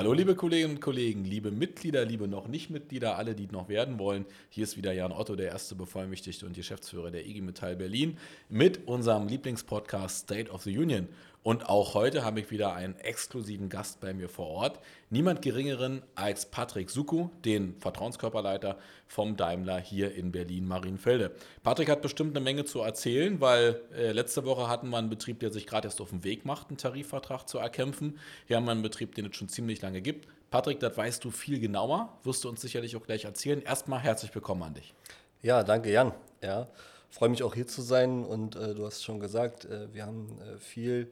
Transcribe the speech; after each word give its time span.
Hallo 0.00 0.14
liebe 0.14 0.34
Kolleginnen 0.34 0.76
und 0.76 0.80
Kollegen, 0.80 1.26
liebe 1.26 1.50
Mitglieder, 1.50 2.06
liebe 2.06 2.26
noch 2.26 2.48
nicht 2.48 2.70
Mitglieder, 2.70 3.18
alle, 3.18 3.34
die 3.34 3.46
noch 3.48 3.68
werden 3.68 3.98
wollen. 3.98 4.24
Hier 4.48 4.64
ist 4.64 4.78
wieder 4.78 4.94
Jan 4.94 5.12
Otto, 5.12 5.36
der 5.36 5.48
erste 5.48 5.74
Bevollmächtigte 5.74 6.46
und 6.46 6.54
Geschäftsführer 6.56 7.10
der 7.10 7.26
IG 7.26 7.42
Metall 7.42 7.76
Berlin 7.76 8.16
mit 8.48 8.88
unserem 8.88 9.28
Lieblingspodcast 9.28 10.20
State 10.20 10.50
of 10.50 10.62
the 10.62 10.78
Union. 10.78 11.06
Und 11.42 11.70
auch 11.70 11.94
heute 11.94 12.22
habe 12.22 12.40
ich 12.40 12.50
wieder 12.50 12.74
einen 12.74 12.98
exklusiven 12.98 13.70
Gast 13.70 14.00
bei 14.00 14.12
mir 14.12 14.28
vor 14.28 14.48
Ort. 14.48 14.78
Niemand 15.08 15.40
geringeren 15.40 16.02
als 16.14 16.44
Patrick 16.44 16.90
Suku, 16.90 17.30
den 17.46 17.74
Vertrauenskörperleiter 17.80 18.76
vom 19.06 19.38
Daimler 19.38 19.78
hier 19.78 20.14
in 20.14 20.32
Berlin-Marienfelde. 20.32 21.30
Patrick 21.62 21.88
hat 21.88 22.02
bestimmt 22.02 22.36
eine 22.36 22.44
Menge 22.44 22.66
zu 22.66 22.80
erzählen, 22.80 23.40
weil 23.40 23.80
äh, 23.96 24.12
letzte 24.12 24.44
Woche 24.44 24.68
hatten 24.68 24.90
wir 24.90 24.98
einen 24.98 25.08
Betrieb, 25.08 25.40
der 25.40 25.50
sich 25.50 25.66
gerade 25.66 25.88
erst 25.88 26.02
auf 26.02 26.10
den 26.10 26.24
Weg 26.24 26.44
macht, 26.44 26.68
einen 26.68 26.76
Tarifvertrag 26.76 27.48
zu 27.48 27.56
erkämpfen. 27.56 28.18
Hier 28.46 28.56
haben 28.56 28.66
wir 28.66 28.72
einen 28.72 28.82
Betrieb, 28.82 29.14
den 29.14 29.24
es 29.24 29.36
schon 29.36 29.48
ziemlich 29.48 29.80
lange 29.80 30.02
gibt. 30.02 30.28
Patrick, 30.50 30.78
das 30.80 30.94
weißt 30.94 31.24
du 31.24 31.30
viel 31.30 31.58
genauer, 31.58 32.18
wirst 32.22 32.44
du 32.44 32.50
uns 32.50 32.60
sicherlich 32.60 32.96
auch 32.96 33.02
gleich 33.02 33.24
erzählen. 33.24 33.62
Erstmal 33.62 34.00
herzlich 34.00 34.34
willkommen 34.34 34.62
an 34.62 34.74
dich. 34.74 34.92
Ja, 35.40 35.62
danke 35.62 35.90
Jan. 35.90 36.12
Ja, 36.42 36.68
freue 37.08 37.30
mich 37.30 37.42
auch 37.42 37.54
hier 37.54 37.66
zu 37.66 37.80
sein 37.80 38.24
und 38.24 38.56
äh, 38.56 38.74
du 38.74 38.84
hast 38.84 39.02
schon 39.02 39.20
gesagt, 39.20 39.64
äh, 39.64 39.92
wir 39.94 40.04
haben 40.04 40.38
äh, 40.42 40.58
viel 40.58 41.10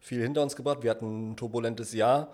viel 0.00 0.22
hinter 0.22 0.42
uns 0.42 0.56
gebracht. 0.56 0.82
Wir 0.82 0.90
hatten 0.90 1.30
ein 1.30 1.36
turbulentes 1.36 1.92
Jahr 1.92 2.32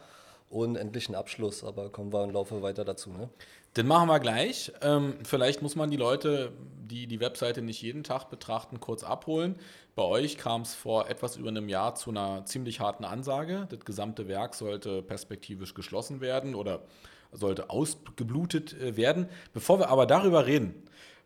und 0.50 0.76
endlich 0.76 1.08
einen 1.08 1.16
Abschluss, 1.16 1.64
aber 1.64 1.90
kommen 1.90 2.12
wir 2.12 2.22
im 2.24 2.30
Laufe 2.30 2.62
weiter 2.62 2.84
dazu. 2.84 3.10
Ne? 3.10 3.28
Den 3.76 3.88
machen 3.88 4.08
wir 4.08 4.20
gleich. 4.20 4.72
Ähm, 4.82 5.14
vielleicht 5.24 5.62
muss 5.62 5.74
man 5.74 5.90
die 5.90 5.96
Leute, 5.96 6.52
die 6.84 7.08
die 7.08 7.18
Webseite 7.18 7.60
nicht 7.60 7.82
jeden 7.82 8.04
Tag 8.04 8.30
betrachten, 8.30 8.78
kurz 8.78 9.02
abholen. 9.02 9.56
Bei 9.96 10.02
euch 10.02 10.38
kam 10.38 10.62
es 10.62 10.74
vor 10.74 11.08
etwas 11.08 11.36
über 11.36 11.48
einem 11.48 11.68
Jahr 11.68 11.96
zu 11.96 12.10
einer 12.10 12.44
ziemlich 12.44 12.78
harten 12.78 13.04
Ansage. 13.04 13.66
Das 13.70 13.80
gesamte 13.80 14.28
Werk 14.28 14.54
sollte 14.54 15.02
perspektivisch 15.02 15.74
geschlossen 15.74 16.20
werden 16.20 16.54
oder 16.54 16.82
sollte 17.32 17.68
ausgeblutet 17.70 18.74
äh, 18.74 18.96
werden. 18.96 19.28
Bevor 19.52 19.80
wir 19.80 19.88
aber 19.88 20.06
darüber 20.06 20.46
reden, 20.46 20.74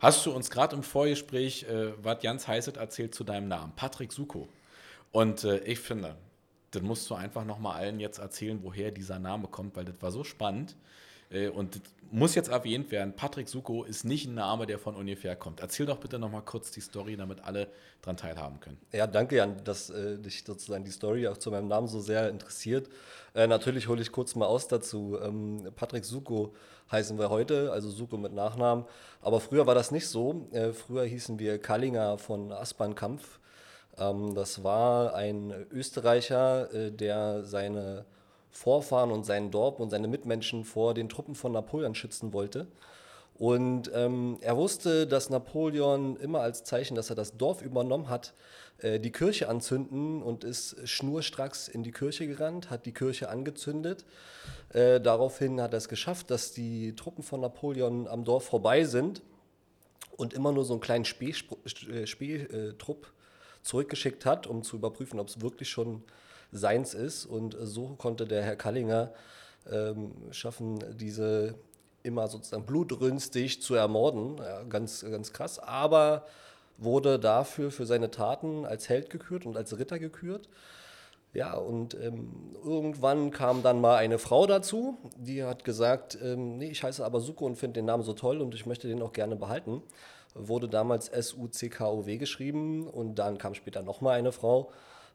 hast 0.00 0.24
du 0.24 0.32
uns 0.32 0.48
gerade 0.48 0.74
im 0.74 0.82
Vorgespräch 0.82 1.64
äh, 1.64 1.92
was 2.02 2.20
ganz 2.22 2.48
Heißes 2.48 2.76
erzählt 2.76 3.14
zu 3.14 3.24
deinem 3.24 3.48
Namen, 3.48 3.74
Patrick 3.76 4.12
Suko. 4.12 4.48
Und 5.12 5.44
äh, 5.44 5.58
ich 5.64 5.80
finde, 5.80 6.16
dann 6.72 6.84
musst 6.84 7.08
du 7.10 7.14
einfach 7.14 7.44
nochmal 7.44 7.76
allen 7.76 8.00
jetzt 8.00 8.18
erzählen, 8.18 8.58
woher 8.62 8.90
dieser 8.90 9.18
Name 9.18 9.48
kommt, 9.48 9.76
weil 9.76 9.84
das 9.84 10.00
war 10.00 10.10
so 10.10 10.24
spannend. 10.24 10.76
Äh, 11.30 11.48
und 11.48 11.80
muss 12.10 12.34
jetzt 12.34 12.48
erwähnt 12.48 12.90
werden, 12.90 13.12
Patrick 13.14 13.48
Suko 13.48 13.84
ist 13.84 14.04
nicht 14.04 14.26
ein 14.26 14.34
Name, 14.34 14.66
der 14.66 14.78
von 14.78 14.94
ungefähr 14.96 15.36
kommt. 15.36 15.60
Erzähl 15.60 15.84
doch 15.84 15.98
bitte 15.98 16.18
nochmal 16.18 16.42
kurz 16.42 16.70
die 16.70 16.80
Story, 16.80 17.16
damit 17.16 17.44
alle 17.44 17.68
daran 18.00 18.16
teilhaben 18.16 18.60
können. 18.60 18.78
Ja, 18.92 19.06
danke 19.06 19.36
Jan, 19.36 19.62
dass 19.64 19.90
äh, 19.90 20.18
dich 20.18 20.42
sozusagen 20.44 20.84
die 20.84 20.90
Story 20.90 21.28
auch 21.28 21.36
zu 21.36 21.50
meinem 21.50 21.68
Namen 21.68 21.86
so 21.86 22.00
sehr 22.00 22.30
interessiert. 22.30 22.88
Äh, 23.34 23.46
natürlich 23.46 23.88
hole 23.88 24.00
ich 24.00 24.10
kurz 24.10 24.34
mal 24.36 24.46
aus 24.46 24.68
dazu. 24.68 25.18
Ähm, 25.22 25.68
Patrick 25.76 26.04
Suko 26.04 26.54
heißen 26.90 27.18
wir 27.18 27.28
heute, 27.28 27.72
also 27.72 27.90
Suko 27.90 28.16
mit 28.16 28.32
Nachnamen. 28.32 28.86
Aber 29.20 29.40
früher 29.40 29.66
war 29.66 29.74
das 29.74 29.90
nicht 29.90 30.08
so. 30.08 30.48
Äh, 30.52 30.72
früher 30.72 31.04
hießen 31.04 31.38
wir 31.38 31.58
Kallinger 31.58 32.16
von 32.16 32.52
Aspernkampf. 32.52 33.38
Ähm, 33.98 34.34
das 34.34 34.64
war 34.64 35.14
ein 35.14 35.66
Österreicher, 35.70 36.72
äh, 36.72 36.92
der 36.92 37.44
seine 37.44 38.04
Vorfahren 38.50 39.10
und 39.10 39.24
sein 39.24 39.50
Dorf 39.50 39.78
und 39.78 39.90
seine 39.90 40.08
Mitmenschen 40.08 40.64
vor 40.64 40.94
den 40.94 41.08
Truppen 41.08 41.34
von 41.34 41.52
Napoleon 41.52 41.94
schützen 41.94 42.32
wollte. 42.32 42.66
Und 43.38 43.88
ähm, 43.94 44.38
er 44.40 44.56
wusste, 44.56 45.06
dass 45.06 45.30
Napoleon 45.30 46.16
immer 46.16 46.40
als 46.40 46.64
Zeichen, 46.64 46.96
dass 46.96 47.08
er 47.08 47.14
das 47.14 47.36
Dorf 47.36 47.62
übernommen 47.62 48.08
hat, 48.08 48.34
äh, 48.78 48.98
die 48.98 49.12
Kirche 49.12 49.48
anzünden 49.48 50.22
und 50.22 50.42
ist 50.42 50.76
schnurstracks 50.88 51.68
in 51.68 51.84
die 51.84 51.92
Kirche 51.92 52.26
gerannt, 52.26 52.68
hat 52.68 52.84
die 52.84 52.92
Kirche 52.92 53.28
angezündet. 53.28 54.04
Äh, 54.70 55.00
daraufhin 55.00 55.60
hat 55.60 55.72
er 55.72 55.78
es 55.78 55.88
geschafft, 55.88 56.32
dass 56.32 56.52
die 56.52 56.96
Truppen 56.96 57.22
von 57.22 57.40
Napoleon 57.40 58.08
am 58.08 58.24
Dorf 58.24 58.44
vorbei 58.44 58.82
sind 58.84 59.22
und 60.16 60.34
immer 60.34 60.50
nur 60.50 60.64
so 60.64 60.72
einen 60.74 60.80
kleinen 60.80 61.04
Spähtrupp 61.04 61.60
Spee, 62.06 62.74
zurückgeschickt 63.68 64.24
hat, 64.24 64.46
um 64.46 64.62
zu 64.62 64.76
überprüfen, 64.76 65.20
ob 65.20 65.28
es 65.28 65.42
wirklich 65.42 65.68
schon 65.68 66.02
seins 66.50 66.94
ist. 66.94 67.26
Und 67.26 67.54
so 67.60 67.94
konnte 67.98 68.26
der 68.26 68.42
Herr 68.42 68.56
Kallinger 68.56 69.12
ähm, 69.70 70.12
schaffen, 70.30 70.82
diese 70.96 71.54
immer 72.02 72.28
sozusagen 72.28 72.64
blutrünstig 72.64 73.60
zu 73.60 73.74
ermorden. 73.74 74.38
Ja, 74.38 74.62
ganz, 74.62 75.02
ganz 75.02 75.34
krass. 75.34 75.58
Aber 75.58 76.24
wurde 76.78 77.18
dafür 77.18 77.70
für 77.70 77.84
seine 77.84 78.10
Taten 78.10 78.64
als 78.64 78.88
Held 78.88 79.10
gekürt 79.10 79.44
und 79.44 79.56
als 79.58 79.78
Ritter 79.78 79.98
gekürt. 79.98 80.48
Ja, 81.34 81.54
und 81.54 81.92
ähm, 82.00 82.54
irgendwann 82.64 83.30
kam 83.30 83.62
dann 83.62 83.82
mal 83.82 83.96
eine 83.96 84.18
Frau 84.18 84.46
dazu, 84.46 84.96
die 85.18 85.44
hat 85.44 85.62
gesagt, 85.62 86.16
ähm, 86.22 86.56
nee, 86.56 86.70
ich 86.70 86.82
heiße 86.82 87.04
aber 87.04 87.20
Suko 87.20 87.44
und 87.44 87.56
finde 87.56 87.74
den 87.74 87.84
Namen 87.84 88.02
so 88.02 88.14
toll 88.14 88.40
und 88.40 88.54
ich 88.54 88.64
möchte 88.64 88.88
den 88.88 89.02
auch 89.02 89.12
gerne 89.12 89.36
behalten 89.36 89.82
wurde 90.38 90.68
damals 90.68 91.08
S-U-C-K-O-W 91.08 92.16
geschrieben 92.18 92.86
und 92.86 93.16
dann 93.16 93.38
kam 93.38 93.54
später 93.54 93.82
nochmal 93.82 94.18
eine 94.18 94.32
Frau, 94.32 94.70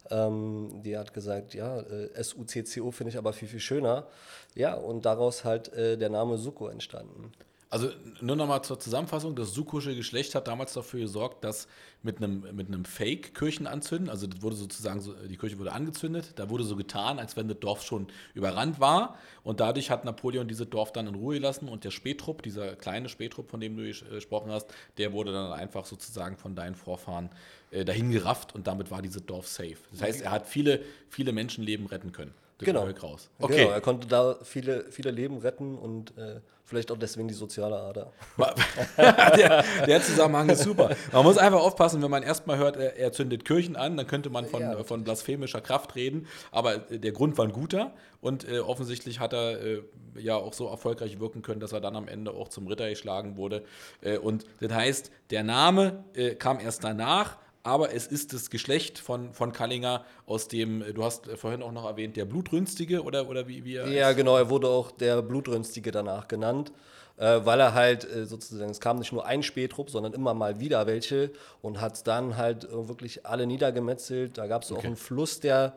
ähm, 0.09 0.81
die 0.83 0.97
hat 0.97 1.13
gesagt, 1.13 1.53
ja, 1.53 1.79
äh, 1.79 2.11
S-U-C-C-O 2.13 2.91
finde 2.91 3.11
ich 3.11 3.17
aber 3.17 3.33
viel, 3.33 3.47
viel 3.47 3.59
schöner. 3.59 4.07
Ja, 4.55 4.75
und 4.75 5.05
daraus 5.05 5.45
halt 5.45 5.71
äh, 5.73 5.97
der 5.97 6.09
Name 6.09 6.37
Suko 6.37 6.67
entstanden. 6.67 7.31
Also 7.73 7.89
nur 8.21 8.35
nochmal 8.35 8.63
zur 8.63 8.79
Zusammenfassung, 8.79 9.35
das 9.35 9.51
Sukusche 9.51 9.95
Geschlecht 9.95 10.35
hat 10.35 10.47
damals 10.47 10.73
dafür 10.73 10.99
gesorgt, 10.99 11.43
dass 11.43 11.67
mit 12.03 12.17
einem, 12.17 12.45
mit 12.55 12.67
einem 12.67 12.85
Fake 12.85 13.33
Kirchen 13.33 13.65
anzünden, 13.65 14.11
also 14.11 14.27
das 14.27 14.43
wurde 14.43 14.55
sozusagen, 14.55 15.01
so, 15.01 15.13
die 15.13 15.37
Kirche 15.37 15.57
wurde 15.57 15.71
angezündet, 15.71 16.33
da 16.35 16.51
wurde 16.51 16.65
so 16.65 16.75
getan, 16.75 17.17
als 17.17 17.35
wenn 17.35 17.47
das 17.47 17.57
Dorf 17.57 17.81
schon 17.81 18.05
überrannt 18.35 18.79
war. 18.79 19.17
Und 19.43 19.59
dadurch 19.59 19.89
hat 19.89 20.05
Napoleon 20.05 20.47
dieses 20.47 20.69
Dorf 20.69 20.91
dann 20.91 21.07
in 21.07 21.15
Ruhe 21.15 21.33
gelassen. 21.33 21.67
Und 21.67 21.83
der 21.83 21.89
Spähtrupp, 21.89 22.43
dieser 22.43 22.75
kleine 22.75 23.09
Spähtrupp, 23.09 23.49
von 23.49 23.59
dem 23.59 23.75
du 23.75 23.89
äh, 23.89 23.91
gesprochen 23.91 24.51
hast, 24.51 24.67
der 24.99 25.11
wurde 25.11 25.31
dann 25.31 25.51
einfach 25.51 25.87
sozusagen 25.87 26.37
von 26.37 26.53
deinen 26.53 26.75
Vorfahren 26.75 27.31
äh, 27.71 27.83
dahin 27.83 28.11
gerafft. 28.11 28.53
Und 28.53 28.67
damit 28.67 28.91
war 28.91 29.01
dieses 29.01 29.25
Dorf 29.25 29.47
safe. 29.47 29.77
Das 29.89 30.03
heißt, 30.03 30.21
er 30.21 30.29
hat 30.29 30.45
viele, 30.45 30.81
viele 31.09 31.31
Menschenleben 31.31 31.87
retten 31.87 32.11
können. 32.11 32.35
Genau. 32.63 32.87
Raus. 33.01 33.29
Okay. 33.39 33.57
Genau, 33.57 33.71
er 33.71 33.81
konnte 33.81 34.07
da 34.07 34.37
viele, 34.43 34.85
viele 34.91 35.11
Leben 35.11 35.37
retten 35.37 35.77
und 35.77 36.17
äh, 36.17 36.41
vielleicht 36.65 36.91
auch 36.91 36.97
deswegen 36.97 37.27
die 37.27 37.33
soziale 37.33 37.77
Ader. 37.77 38.11
der, 38.97 39.63
der, 39.85 40.01
Zusammenhang 40.01 40.49
ist 40.49 40.63
super. 40.63 40.95
Man 41.11 41.23
muss 41.23 41.37
einfach 41.37 41.59
aufpassen, 41.59 42.01
wenn 42.01 42.11
man 42.11 42.23
erstmal 42.23 42.57
hört, 42.57 42.77
er, 42.77 42.97
er, 42.97 43.11
zündet 43.11 43.45
Kirchen 43.45 43.75
an, 43.75 43.97
dann 43.97 44.07
könnte 44.07 44.29
man 44.29 44.45
von, 44.45 44.61
ja, 44.61 44.83
von 44.83 45.03
blasphemischer 45.03 45.61
Kraft 45.61 45.95
reden. 45.95 46.27
Aber 46.51 46.91
äh, 46.91 46.99
der 46.99 47.11
Grund 47.11 47.37
war 47.37 47.45
ein 47.45 47.51
guter 47.51 47.93
und 48.21 48.47
äh, 48.49 48.59
offensichtlich 48.59 49.19
hat 49.19 49.33
er 49.33 49.61
äh, 49.61 49.83
ja 50.15 50.35
auch 50.35 50.53
so 50.53 50.67
erfolgreich 50.67 51.19
wirken 51.19 51.41
können, 51.41 51.59
dass 51.59 51.73
er 51.73 51.81
dann 51.81 51.95
am 51.95 52.07
Ende 52.07 52.31
auch 52.31 52.47
zum 52.47 52.67
Ritter 52.67 52.89
geschlagen 52.89 53.37
wurde. 53.37 53.63
Äh, 54.01 54.17
und 54.17 54.45
das 54.59 54.71
heißt, 54.71 55.11
der 55.29 55.43
Name 55.43 56.03
äh, 56.13 56.35
kam 56.35 56.59
erst 56.59 56.83
danach 56.83 57.37
aber 57.63 57.93
es 57.93 58.07
ist 58.07 58.33
das 58.33 58.49
Geschlecht 58.49 58.99
von, 58.99 59.33
von 59.33 59.53
Kallinger, 59.53 60.03
aus 60.25 60.47
dem, 60.49 60.83
du 60.93 61.03
hast 61.03 61.27
vorhin 61.37 61.63
auch 61.63 61.71
noch 61.71 61.85
erwähnt, 61.85 62.17
der 62.17 62.25
Blutrünstige 62.25 63.03
oder, 63.03 63.29
oder 63.29 63.47
wie, 63.47 63.63
wie 63.63 63.75
er 63.75 63.87
Ja, 63.87 64.09
ist? 64.09 64.17
genau, 64.17 64.37
er 64.37 64.49
wurde 64.49 64.67
auch 64.67 64.91
der 64.91 65.21
Blutrünstige 65.21 65.91
danach 65.91 66.27
genannt, 66.27 66.73
äh, 67.17 67.39
weil 67.43 67.59
er 67.61 67.73
halt 67.73 68.03
äh, 68.09 68.25
sozusagen, 68.25 68.71
es 68.71 68.81
kam 68.81 68.99
nicht 68.99 69.13
nur 69.13 69.25
ein 69.25 69.43
Spähtrupp, 69.43 69.89
sondern 69.89 70.13
immer 70.13 70.33
mal 70.33 70.59
wieder 70.59 70.85
welche 70.87 71.31
und 71.61 71.79
hat 71.79 72.05
dann 72.05 72.35
halt 72.37 72.65
äh, 72.65 72.87
wirklich 72.89 73.25
alle 73.25 73.47
niedergemetzelt. 73.47 74.37
Da 74.37 74.47
gab 74.47 74.63
es 74.63 74.71
okay. 74.71 74.79
auch 74.81 74.85
einen 74.85 74.95
Fluss, 74.97 75.39
der 75.39 75.73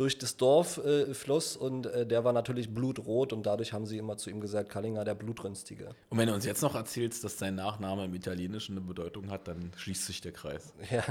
durch 0.00 0.16
das 0.16 0.38
Dorf 0.38 0.78
äh, 0.78 1.12
floss 1.12 1.58
und 1.58 1.84
äh, 1.84 2.06
der 2.06 2.24
war 2.24 2.32
natürlich 2.32 2.72
blutrot 2.72 3.34
und 3.34 3.44
dadurch 3.44 3.74
haben 3.74 3.84
sie 3.84 3.98
immer 3.98 4.16
zu 4.16 4.30
ihm 4.30 4.40
gesagt, 4.40 4.70
Kallinger, 4.70 5.04
der 5.04 5.14
Blutrünstige. 5.14 5.90
Und 6.08 6.16
wenn 6.16 6.26
du 6.26 6.32
uns 6.32 6.46
jetzt 6.46 6.62
noch 6.62 6.74
erzählst, 6.74 7.22
dass 7.22 7.38
sein 7.38 7.54
Nachname 7.54 8.06
im 8.06 8.14
Italienischen 8.14 8.78
eine 8.78 8.86
Bedeutung 8.86 9.30
hat, 9.30 9.46
dann 9.46 9.72
schließt 9.76 10.06
sich 10.06 10.22
der 10.22 10.32
Kreis. 10.32 10.72
Ja, 10.90 11.04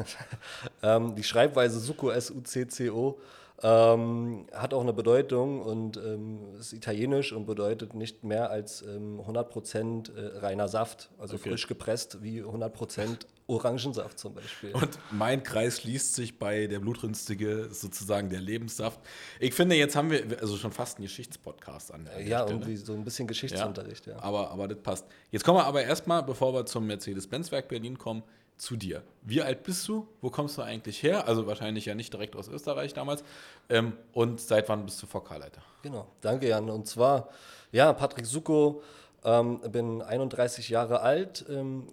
ähm, 0.82 1.16
die 1.16 1.24
Schreibweise 1.24 1.80
Succo, 1.80 2.10
S-U-C-C-O, 2.10 3.20
ähm, 3.62 4.48
hat 4.54 4.74
auch 4.74 4.82
eine 4.82 4.94
Bedeutung 4.94 5.62
und 5.62 5.98
ähm, 5.98 6.40
ist 6.60 6.74
italienisch 6.74 7.32
und 7.32 7.46
bedeutet 7.46 7.94
nicht 7.94 8.24
mehr 8.24 8.50
als 8.50 8.82
ähm, 8.82 9.22
100% 9.22 10.16
äh, 10.16 10.38
reiner 10.40 10.68
Saft, 10.68 11.12
also 11.20 11.36
okay. 11.36 11.50
frisch 11.50 11.68
gepresst 11.68 12.24
wie 12.24 12.42
100% 12.42 13.28
Orangensaft 13.50 14.20
zum 14.20 14.36
Beispiel. 14.36 14.72
Und 14.74 15.00
mein 15.12 15.44
Kreis 15.44 15.82
schließt 15.82 16.14
sich 16.14 16.38
bei 16.38 16.68
der 16.68 16.80
Blutrünstige, 16.80 17.70
sozusagen 17.72 18.30
der 18.30 18.40
Lebenssaft. 18.40 19.00
Ich 19.40 19.54
finde, 19.54 19.76
jetzt 19.76 19.96
haben 19.96 20.12
wir 20.12 20.40
also 20.40 20.56
schon 20.56 20.72
fast 20.72 20.98
einen 20.98 21.06
Geschichtspodcast 21.06 21.94
an. 21.94 22.06
Der 22.06 22.22
ja, 22.22 22.48
irgendwie 22.48 22.78
so 22.78 22.94
ein 22.94 23.04
bisschen 23.04 23.28
Geschichtsunterricht, 23.28 24.06
ja. 24.06 24.14
ja. 24.14 24.20
Aber, 24.22 24.52
aber 24.52 24.68
das 24.68 24.78
passt. 24.80 25.06
Jetzt 25.32 25.44
kommen 25.44 25.58
wir 25.58 25.66
aber 25.66 25.84
erstmal, 25.84 26.24
bevor 26.24 26.54
wir 26.54 26.66
zum 26.66 26.86
Mercedes-Benz-Werk 26.88 27.68
Berlin 27.68 27.98
kommen, 27.98 28.24
zu 28.58 28.76
dir. 28.76 29.04
Wie 29.22 29.42
alt 29.42 29.64
bist 29.64 29.88
du? 29.88 30.06
Wo 30.22 30.30
kommst 30.30 30.58
du 30.58 30.62
eigentlich 30.62 31.02
her? 31.02 31.28
Also 31.28 31.48
wahrscheinlich 31.48 31.86
ja 31.86 31.96
nicht 31.96 32.14
direkt 32.14 32.36
aus 32.36 32.50
Österreich 32.50 32.94
damals. 32.94 33.24
Ähm, 33.70 33.94
und 34.12 34.42
seit 34.42 34.68
wann 34.68 34.86
bist 34.86 35.02
du 35.02 35.08
VK-Leiter? 35.08 35.62
Genau, 35.82 36.08
danke 36.22 36.50
Jan. 36.50 36.70
Und 36.70 36.86
zwar, 36.86 37.30
ja, 37.72 37.94
Patrick 37.94 38.26
Suko, 38.26 38.84
ähm, 39.24 39.62
bin 39.72 40.02
31 40.02 40.70
Jahre 40.70 41.00
alt, 41.02 41.46
ähm, 41.50 41.88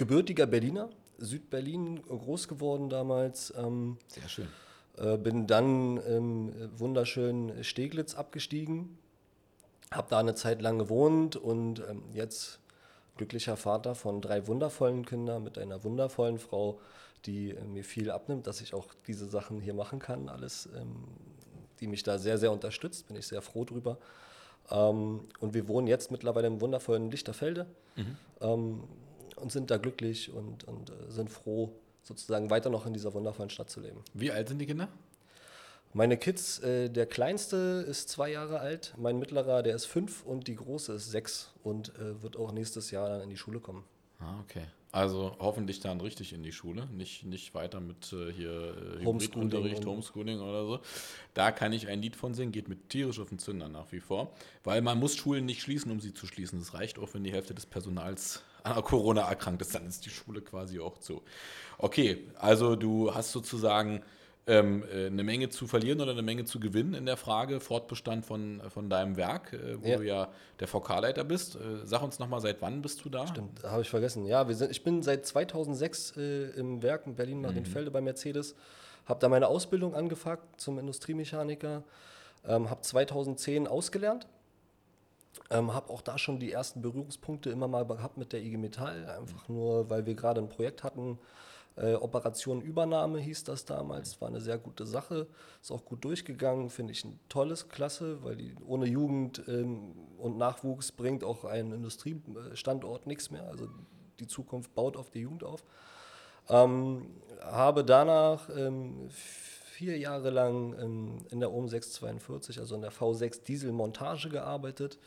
gebürtiger 0.00 0.46
Berliner, 0.46 0.88
Südberlin 1.18 2.02
groß 2.02 2.48
geworden 2.48 2.88
damals. 2.88 3.52
Ähm, 3.56 3.98
Sehr 4.08 4.28
schön. 4.28 4.48
Äh, 4.96 5.18
bin 5.18 5.46
dann 5.46 5.98
im 5.98 6.52
wunderschönen 6.78 7.62
Steglitz 7.62 8.14
abgestiegen 8.14 8.98
habe 9.92 10.06
da 10.08 10.18
eine 10.18 10.34
Zeit 10.34 10.62
lang 10.62 10.78
gewohnt 10.78 11.36
und 11.36 11.80
ähm, 11.88 12.02
jetzt 12.12 12.60
glücklicher 13.16 13.56
Vater 13.56 13.94
von 13.94 14.20
drei 14.20 14.46
wundervollen 14.46 15.04
Kindern 15.04 15.42
mit 15.42 15.58
einer 15.58 15.82
wundervollen 15.84 16.38
Frau, 16.38 16.80
die 17.26 17.50
äh, 17.50 17.64
mir 17.64 17.84
viel 17.84 18.10
abnimmt, 18.10 18.46
dass 18.46 18.60
ich 18.60 18.72
auch 18.72 18.86
diese 19.06 19.26
Sachen 19.26 19.60
hier 19.60 19.74
machen 19.74 19.98
kann, 19.98 20.28
alles, 20.28 20.68
ähm, 20.76 21.08
die 21.80 21.88
mich 21.88 22.02
da 22.02 22.18
sehr, 22.18 22.38
sehr 22.38 22.52
unterstützt, 22.52 23.08
bin 23.08 23.16
ich 23.16 23.26
sehr 23.26 23.42
froh 23.42 23.64
drüber. 23.64 23.98
Ähm, 24.70 25.22
und 25.40 25.54
wir 25.54 25.66
wohnen 25.66 25.88
jetzt 25.88 26.10
mittlerweile 26.12 26.46
im 26.46 26.60
wundervollen 26.60 27.10
Lichterfelde 27.10 27.66
mhm. 27.96 28.16
Und 29.40 29.52
sind 29.52 29.70
da 29.70 29.76
glücklich 29.76 30.32
und, 30.32 30.64
und 30.64 30.90
äh, 30.90 31.10
sind 31.10 31.30
froh, 31.30 31.72
sozusagen 32.02 32.50
weiter 32.50 32.70
noch 32.70 32.86
in 32.86 32.92
dieser 32.92 33.12
wundervollen 33.14 33.50
Stadt 33.50 33.70
zu 33.70 33.80
leben. 33.80 34.02
Wie 34.14 34.30
alt 34.30 34.48
sind 34.48 34.58
die 34.58 34.66
Kinder? 34.66 34.88
Meine 35.92 36.16
Kids, 36.16 36.60
äh, 36.60 36.88
der 36.88 37.06
kleinste 37.06 37.84
ist 37.88 38.08
zwei 38.08 38.30
Jahre 38.30 38.60
alt, 38.60 38.94
mein 38.96 39.18
mittlerer, 39.18 39.62
der 39.62 39.74
ist 39.74 39.86
fünf 39.86 40.24
und 40.24 40.46
die 40.46 40.54
große 40.54 40.92
ist 40.92 41.10
sechs 41.10 41.52
und 41.64 41.92
äh, 41.96 42.22
wird 42.22 42.36
auch 42.36 42.52
nächstes 42.52 42.92
Jahr 42.92 43.08
dann 43.08 43.22
in 43.22 43.28
die 43.30 43.36
Schule 43.36 43.58
kommen. 43.58 43.84
Ah, 44.20 44.38
okay. 44.40 44.66
Also 44.92 45.36
hoffentlich 45.38 45.78
dann 45.80 46.00
richtig 46.00 46.32
in 46.32 46.42
die 46.42 46.50
Schule, 46.50 46.86
nicht, 46.86 47.24
nicht 47.24 47.54
weiter 47.54 47.80
mit 47.80 48.12
äh, 48.12 48.32
hier 48.32 48.74
äh, 49.00 49.04
Hybridunterricht, 49.04 49.86
Homeschooling 49.86 50.40
oder 50.40 50.66
so. 50.66 50.80
Da 51.32 51.52
kann 51.52 51.72
ich 51.72 51.86
ein 51.86 52.02
Lied 52.02 52.16
von 52.16 52.34
singen, 52.34 52.50
geht 52.50 52.68
mit 52.68 52.88
tierisch 52.88 53.20
auf 53.20 53.28
den 53.28 53.38
Zünder 53.38 53.68
nach 53.68 53.92
wie 53.92 54.00
vor. 54.00 54.32
Weil 54.64 54.82
man 54.82 54.98
muss 54.98 55.14
Schulen 55.14 55.46
nicht 55.46 55.62
schließen, 55.62 55.92
um 55.92 56.00
sie 56.00 56.12
zu 56.12 56.26
schließen. 56.26 56.60
Es 56.60 56.74
reicht 56.74 56.98
auch, 56.98 57.14
wenn 57.14 57.22
die 57.22 57.32
Hälfte 57.32 57.54
des 57.54 57.66
Personals 57.66 58.42
an 58.62 58.82
Corona 58.82 59.28
erkrankt 59.28 59.62
ist, 59.62 59.74
dann 59.74 59.86
ist 59.86 60.04
die 60.06 60.10
Schule 60.10 60.40
quasi 60.40 60.80
auch 60.80 60.98
zu. 60.98 61.22
Okay, 61.78 62.26
also 62.38 62.76
du 62.76 63.14
hast 63.14 63.32
sozusagen 63.32 64.02
ähm, 64.46 64.84
äh, 64.92 65.06
eine 65.06 65.22
Menge 65.22 65.48
zu 65.48 65.66
verlieren 65.66 66.00
oder 66.00 66.12
eine 66.12 66.22
Menge 66.22 66.44
zu 66.44 66.60
gewinnen 66.60 66.94
in 66.94 67.06
der 67.06 67.16
Frage 67.16 67.60
Fortbestand 67.60 68.24
von, 68.26 68.60
von 68.68 68.90
deinem 68.90 69.16
Werk, 69.16 69.52
äh, 69.52 69.82
wo 69.82 69.88
ja. 69.88 69.96
du 69.96 70.02
ja 70.04 70.28
der 70.58 70.66
VK-Leiter 70.66 71.24
bist. 71.24 71.56
Äh, 71.56 71.84
sag 71.84 72.02
uns 72.02 72.18
nochmal, 72.18 72.40
seit 72.40 72.60
wann 72.60 72.82
bist 72.82 73.04
du 73.04 73.10
da? 73.10 73.26
Stimmt, 73.26 73.62
habe 73.62 73.82
ich 73.82 73.90
vergessen. 73.90 74.24
Ja, 74.26 74.48
wir 74.48 74.54
sind, 74.54 74.70
ich 74.70 74.82
bin 74.82 75.02
seit 75.02 75.26
2006 75.26 76.16
äh, 76.16 76.50
im 76.50 76.82
Werk 76.82 77.06
in 77.06 77.14
Berlin-Marienfelde 77.14 77.90
mhm. 77.90 77.94
bei 77.94 78.00
Mercedes, 78.00 78.54
habe 79.06 79.20
da 79.20 79.28
meine 79.28 79.46
Ausbildung 79.46 79.94
angefangen 79.94 80.42
zum 80.56 80.78
Industriemechaniker, 80.78 81.84
ähm, 82.46 82.70
habe 82.70 82.80
2010 82.80 83.68
ausgelernt. 83.68 84.26
Ähm, 85.50 85.74
habe 85.74 85.90
auch 85.90 86.02
da 86.02 86.18
schon 86.18 86.38
die 86.38 86.52
ersten 86.52 86.82
Berührungspunkte 86.82 87.50
immer 87.50 87.68
mal 87.68 87.86
gehabt 87.86 88.16
mit 88.16 88.32
der 88.32 88.42
IG 88.42 88.56
Metall, 88.56 89.08
einfach 89.08 89.48
nur, 89.48 89.88
weil 89.90 90.06
wir 90.06 90.14
gerade 90.14 90.40
ein 90.40 90.48
Projekt 90.48 90.82
hatten, 90.82 91.18
äh, 91.76 91.94
Operation 91.94 92.60
Übernahme 92.60 93.20
hieß 93.20 93.44
das 93.44 93.64
damals, 93.64 94.20
war 94.20 94.28
eine 94.28 94.40
sehr 94.40 94.58
gute 94.58 94.86
Sache, 94.86 95.28
ist 95.62 95.70
auch 95.70 95.84
gut 95.84 96.04
durchgegangen, 96.04 96.68
finde 96.68 96.92
ich 96.92 97.04
ein 97.04 97.18
tolles 97.28 97.68
Klasse, 97.68 98.22
weil 98.22 98.36
die 98.36 98.54
ohne 98.66 98.86
Jugend 98.86 99.42
ähm, 99.48 99.92
und 100.18 100.36
Nachwuchs 100.36 100.92
bringt 100.92 101.24
auch 101.24 101.44
ein 101.44 101.72
Industriestandort 101.72 103.06
nichts 103.06 103.30
mehr. 103.30 103.46
Also 103.46 103.68
die 104.18 104.26
Zukunft 104.26 104.74
baut 104.74 104.96
auf 104.96 105.10
die 105.10 105.20
Jugend 105.20 105.44
auf. 105.44 105.64
Ähm, 106.48 107.06
habe 107.40 107.84
danach 107.84 108.48
ähm, 108.54 109.08
vier 109.80 109.96
Jahre 109.96 110.28
lang 110.28 110.78
ähm, 110.78 111.18
in 111.30 111.40
der 111.40 111.50
OM 111.50 111.66
642, 111.66 112.58
also 112.58 112.74
in 112.74 112.82
der 112.82 112.92
V6 112.92 113.44
Dieselmontage 113.44 114.28
gearbeitet, 114.28 114.98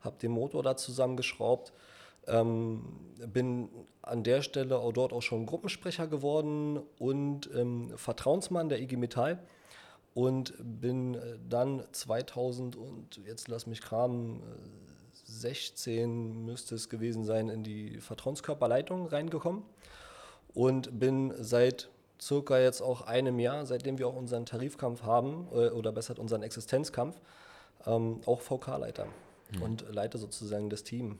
habe 0.00 0.16
den 0.20 0.32
Motor 0.32 0.64
da 0.64 0.76
zusammengeschraubt 0.76 1.72
ähm, 2.26 2.82
bin 3.24 3.68
an 4.02 4.24
der 4.24 4.42
Stelle 4.42 4.78
auch 4.78 4.90
dort 4.90 5.12
auch 5.12 5.22
schon 5.22 5.46
Gruppensprecher 5.46 6.08
geworden 6.08 6.80
und 6.98 7.48
ähm, 7.54 7.92
Vertrauensmann 7.96 8.68
der 8.68 8.80
IG 8.80 8.96
Metall 8.96 9.38
und 10.12 10.54
bin 10.58 11.14
äh, 11.14 11.38
dann 11.48 11.84
2000 11.92 12.74
und 12.74 13.20
jetzt 13.24 13.46
lass 13.46 13.68
mich 13.68 13.80
kramen, 13.80 14.42
16 15.22 16.44
müsste 16.44 16.74
es 16.74 16.88
gewesen 16.88 17.24
sein, 17.24 17.48
in 17.48 17.62
die 17.62 18.00
Vertrauenskörperleitung 18.00 19.06
reingekommen 19.06 19.62
und 20.52 20.98
bin 20.98 21.32
seit 21.38 21.90
circa 22.20 22.58
jetzt 22.58 22.82
auch 22.82 23.02
einem 23.02 23.38
Jahr, 23.38 23.66
seitdem 23.66 23.98
wir 23.98 24.08
auch 24.08 24.16
unseren 24.16 24.46
Tarifkampf 24.46 25.02
haben, 25.02 25.48
äh, 25.52 25.70
oder 25.70 25.92
besser 25.92 26.18
unseren 26.18 26.42
Existenzkampf, 26.42 27.16
ähm, 27.86 28.20
auch 28.26 28.40
VK-Leiter 28.40 29.06
mhm. 29.52 29.62
und 29.62 29.84
leite 29.92 30.18
sozusagen 30.18 30.70
das 30.70 30.84
Team. 30.84 31.18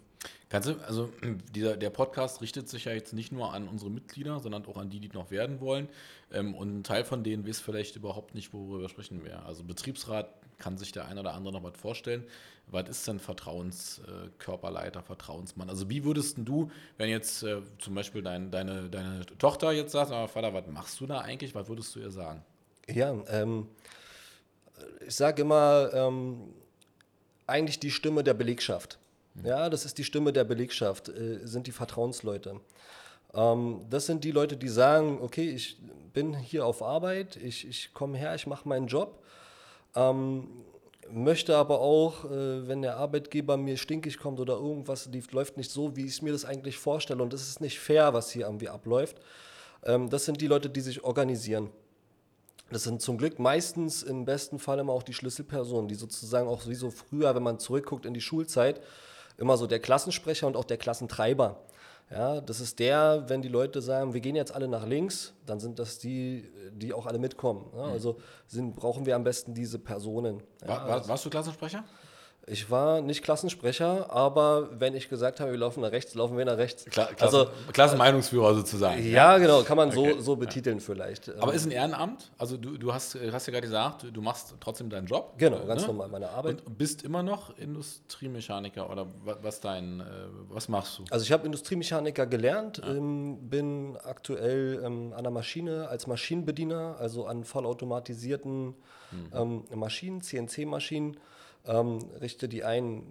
Kannst 0.48 0.68
du, 0.68 0.74
also 0.86 1.10
dieser, 1.54 1.76
der 1.76 1.90
Podcast 1.90 2.40
richtet 2.40 2.68
sich 2.68 2.84
ja 2.84 2.92
jetzt 2.92 3.12
nicht 3.12 3.32
nur 3.32 3.52
an 3.52 3.68
unsere 3.68 3.90
Mitglieder, 3.90 4.40
sondern 4.40 4.64
auch 4.66 4.76
an 4.76 4.90
die, 4.90 5.00
die 5.00 5.08
noch 5.08 5.30
werden 5.30 5.60
wollen. 5.60 5.88
Ähm, 6.32 6.54
und 6.54 6.78
ein 6.78 6.84
Teil 6.84 7.04
von 7.04 7.24
denen 7.24 7.46
weiß 7.46 7.60
vielleicht 7.60 7.96
überhaupt 7.96 8.34
nicht, 8.34 8.52
worüber 8.52 8.80
wir 8.80 8.88
sprechen 8.88 9.22
mehr. 9.22 9.44
Also 9.46 9.64
Betriebsrat 9.64 10.28
kann 10.58 10.78
sich 10.78 10.92
der 10.92 11.06
ein 11.06 11.18
oder 11.18 11.34
andere 11.34 11.52
noch 11.54 11.62
was 11.62 11.76
vorstellen. 11.76 12.24
Was 12.68 12.88
ist 12.88 13.06
denn 13.06 13.20
Vertrauenskörperleiter, 13.20 15.00
äh, 15.00 15.02
Vertrauensmann? 15.02 15.70
Also 15.70 15.88
wie 15.88 16.04
würdest 16.04 16.36
du, 16.38 16.70
wenn 16.96 17.08
jetzt 17.08 17.42
äh, 17.42 17.62
zum 17.78 17.94
Beispiel 17.94 18.22
dein, 18.22 18.50
deine, 18.50 18.88
deine 18.88 19.24
Tochter 19.38 19.70
jetzt 19.72 19.92
sagt, 19.92 20.10
aber 20.10 20.26
Vater, 20.26 20.52
was 20.52 20.66
machst 20.66 21.00
du 21.00 21.06
da 21.06 21.20
eigentlich? 21.20 21.54
Was 21.54 21.68
würdest 21.68 21.94
du 21.94 22.00
ihr 22.00 22.10
sagen? 22.10 22.42
Ja, 22.88 23.14
ähm, 23.28 23.68
ich 25.06 25.14
sage 25.14 25.42
immer, 25.42 25.90
ähm, 25.92 26.54
eigentlich 27.46 27.78
die 27.78 27.90
Stimme 27.90 28.24
der 28.24 28.34
Belegschaft. 28.34 28.98
Ja, 29.44 29.68
das 29.68 29.84
ist 29.84 29.98
die 29.98 30.04
Stimme 30.04 30.32
der 30.32 30.44
Belegschaft, 30.44 31.08
äh, 31.08 31.40
sind 31.44 31.66
die 31.66 31.72
Vertrauensleute. 31.72 32.60
Ähm, 33.34 33.84
das 33.90 34.06
sind 34.06 34.24
die 34.24 34.30
Leute, 34.30 34.56
die 34.56 34.68
sagen, 34.68 35.18
okay, 35.20 35.50
ich 35.50 35.78
bin 36.12 36.34
hier 36.34 36.64
auf 36.64 36.82
Arbeit, 36.82 37.36
ich, 37.36 37.68
ich 37.68 37.92
komme 37.92 38.16
her, 38.16 38.34
ich 38.34 38.46
mache 38.46 38.68
meinen 38.68 38.86
Job, 38.86 39.22
ähm, 39.94 40.48
möchte 41.10 41.56
aber 41.56 41.80
auch, 41.80 42.24
äh, 42.24 42.66
wenn 42.66 42.82
der 42.82 42.96
Arbeitgeber 42.96 43.56
mir 43.56 43.76
stinkig 43.76 44.18
kommt 44.18 44.40
oder 44.40 44.54
irgendwas 44.54 45.10
die 45.10 45.22
läuft 45.30 45.56
nicht 45.56 45.70
so, 45.70 45.96
wie 45.96 46.06
ich 46.06 46.22
mir 46.22 46.32
das 46.32 46.44
eigentlich 46.44 46.78
vorstelle 46.78 47.22
und 47.22 47.32
das 47.32 47.42
ist 47.42 47.60
nicht 47.60 47.78
fair, 47.78 48.14
was 48.14 48.30
hier 48.30 48.46
irgendwie 48.46 48.68
abläuft. 48.68 49.18
Ähm, 49.84 50.08
das 50.10 50.24
sind 50.24 50.40
die 50.40 50.46
Leute, 50.46 50.70
die 50.70 50.80
sich 50.80 51.04
organisieren. 51.04 51.70
Das 52.70 52.82
sind 52.82 53.00
zum 53.00 53.16
Glück 53.16 53.38
meistens 53.38 54.02
im 54.02 54.24
besten 54.24 54.58
Fall 54.58 54.80
immer 54.80 54.92
auch 54.92 55.04
die 55.04 55.14
Schlüsselpersonen, 55.14 55.86
die 55.86 55.94
sozusagen 55.94 56.48
auch 56.48 56.66
wie 56.66 56.74
so 56.74 56.90
früher, 56.90 57.34
wenn 57.34 57.42
man 57.42 57.60
zurückguckt 57.60 58.06
in 58.06 58.14
die 58.14 58.20
Schulzeit, 58.20 58.80
immer 59.38 59.56
so 59.56 59.66
der 59.66 59.80
Klassensprecher 59.80 60.46
und 60.46 60.56
auch 60.56 60.64
der 60.64 60.76
Klassentreiber. 60.76 61.62
Ja, 62.10 62.40
das 62.40 62.60
ist 62.60 62.78
der, 62.78 63.24
wenn 63.26 63.42
die 63.42 63.48
Leute 63.48 63.82
sagen, 63.82 64.14
wir 64.14 64.20
gehen 64.20 64.36
jetzt 64.36 64.54
alle 64.54 64.68
nach 64.68 64.86
links, 64.86 65.34
dann 65.44 65.58
sind 65.58 65.80
das 65.80 65.98
die, 65.98 66.48
die 66.72 66.92
auch 66.92 67.06
alle 67.06 67.18
mitkommen. 67.18 67.66
Ja, 67.74 67.86
mhm. 67.86 67.92
also 67.92 68.18
sind, 68.46 68.76
brauchen 68.76 69.06
wir 69.06 69.16
am 69.16 69.24
besten 69.24 69.54
diese 69.54 69.80
Personen. 69.80 70.40
Ja, 70.62 70.68
war, 70.68 70.88
war, 70.88 71.08
warst 71.08 71.24
du 71.24 71.30
Klassensprecher? 71.30 71.84
Ich 72.48 72.70
war 72.70 73.00
nicht 73.00 73.24
Klassensprecher, 73.24 74.08
aber 74.08 74.68
wenn 74.78 74.94
ich 74.94 75.08
gesagt 75.08 75.40
habe, 75.40 75.50
wir 75.50 75.58
laufen 75.58 75.80
nach 75.80 75.90
rechts, 75.90 76.14
laufen 76.14 76.38
wir 76.38 76.44
nach 76.44 76.56
rechts. 76.56 76.84
Kla 76.84 77.06
Klassen, 77.06 77.36
also 77.38 77.50
Klassenmeinungsführer 77.72 78.54
sozusagen. 78.54 79.04
Ja, 79.10 79.36
genau, 79.38 79.64
kann 79.64 79.76
man 79.76 79.88
okay. 79.88 80.14
so, 80.14 80.20
so 80.20 80.36
betiteln 80.36 80.78
ja. 80.78 80.84
vielleicht. 80.84 81.28
Aber 81.40 81.52
ist 81.54 81.66
ein 81.66 81.72
Ehrenamt? 81.72 82.30
Also 82.38 82.56
du, 82.56 82.78
du 82.78 82.94
hast, 82.94 83.18
hast 83.32 83.46
ja 83.48 83.50
gerade 83.50 83.66
gesagt, 83.66 84.06
du 84.12 84.22
machst 84.22 84.54
trotzdem 84.60 84.88
deinen 84.88 85.08
Job. 85.08 85.34
Genau, 85.38 85.66
ganz 85.66 85.82
ne? 85.82 85.88
normal 85.88 86.06
meine 86.06 86.30
Arbeit. 86.30 86.64
Und 86.64 86.78
bist 86.78 87.02
immer 87.02 87.24
noch 87.24 87.58
Industriemechaniker 87.58 88.88
oder 88.88 89.08
was 89.24 89.60
dein, 89.60 89.98
äh, 89.98 90.04
was 90.48 90.68
machst 90.68 91.00
du? 91.00 91.04
Also 91.10 91.24
ich 91.24 91.32
habe 91.32 91.44
Industriemechaniker 91.46 92.26
gelernt, 92.26 92.78
ja. 92.78 92.94
ähm, 92.94 93.38
bin 93.50 93.96
aktuell 94.04 94.82
ähm, 94.84 95.12
an 95.16 95.24
der 95.24 95.32
Maschine 95.32 95.88
als 95.88 96.06
Maschinenbediener, 96.06 96.94
also 97.00 97.26
an 97.26 97.42
vollautomatisierten 97.42 98.66
mhm. 98.66 98.74
ähm, 99.34 99.64
Maschinen, 99.74 100.20
CNC-Maschinen 100.20 101.16
ähm, 101.66 101.98
richte 102.20 102.48
die 102.48 102.64
ein. 102.64 103.04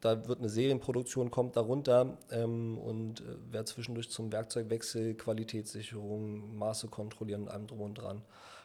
Da 0.00 0.28
wird 0.28 0.38
eine 0.38 0.48
Serienproduktion, 0.48 1.32
kommt 1.32 1.56
darunter 1.56 2.18
ähm, 2.30 2.78
und 2.78 3.20
äh, 3.20 3.24
wer 3.50 3.64
zwischendurch 3.64 4.10
zum 4.10 4.30
Werkzeugwechsel, 4.30 5.14
Qualitätssicherung, 5.14 6.56
Maße 6.56 6.86
kontrollieren 6.86 7.42
und 7.42 7.48
allem 7.48 7.66
drum 7.66 7.80
und 7.80 7.94
dran. 7.94 8.22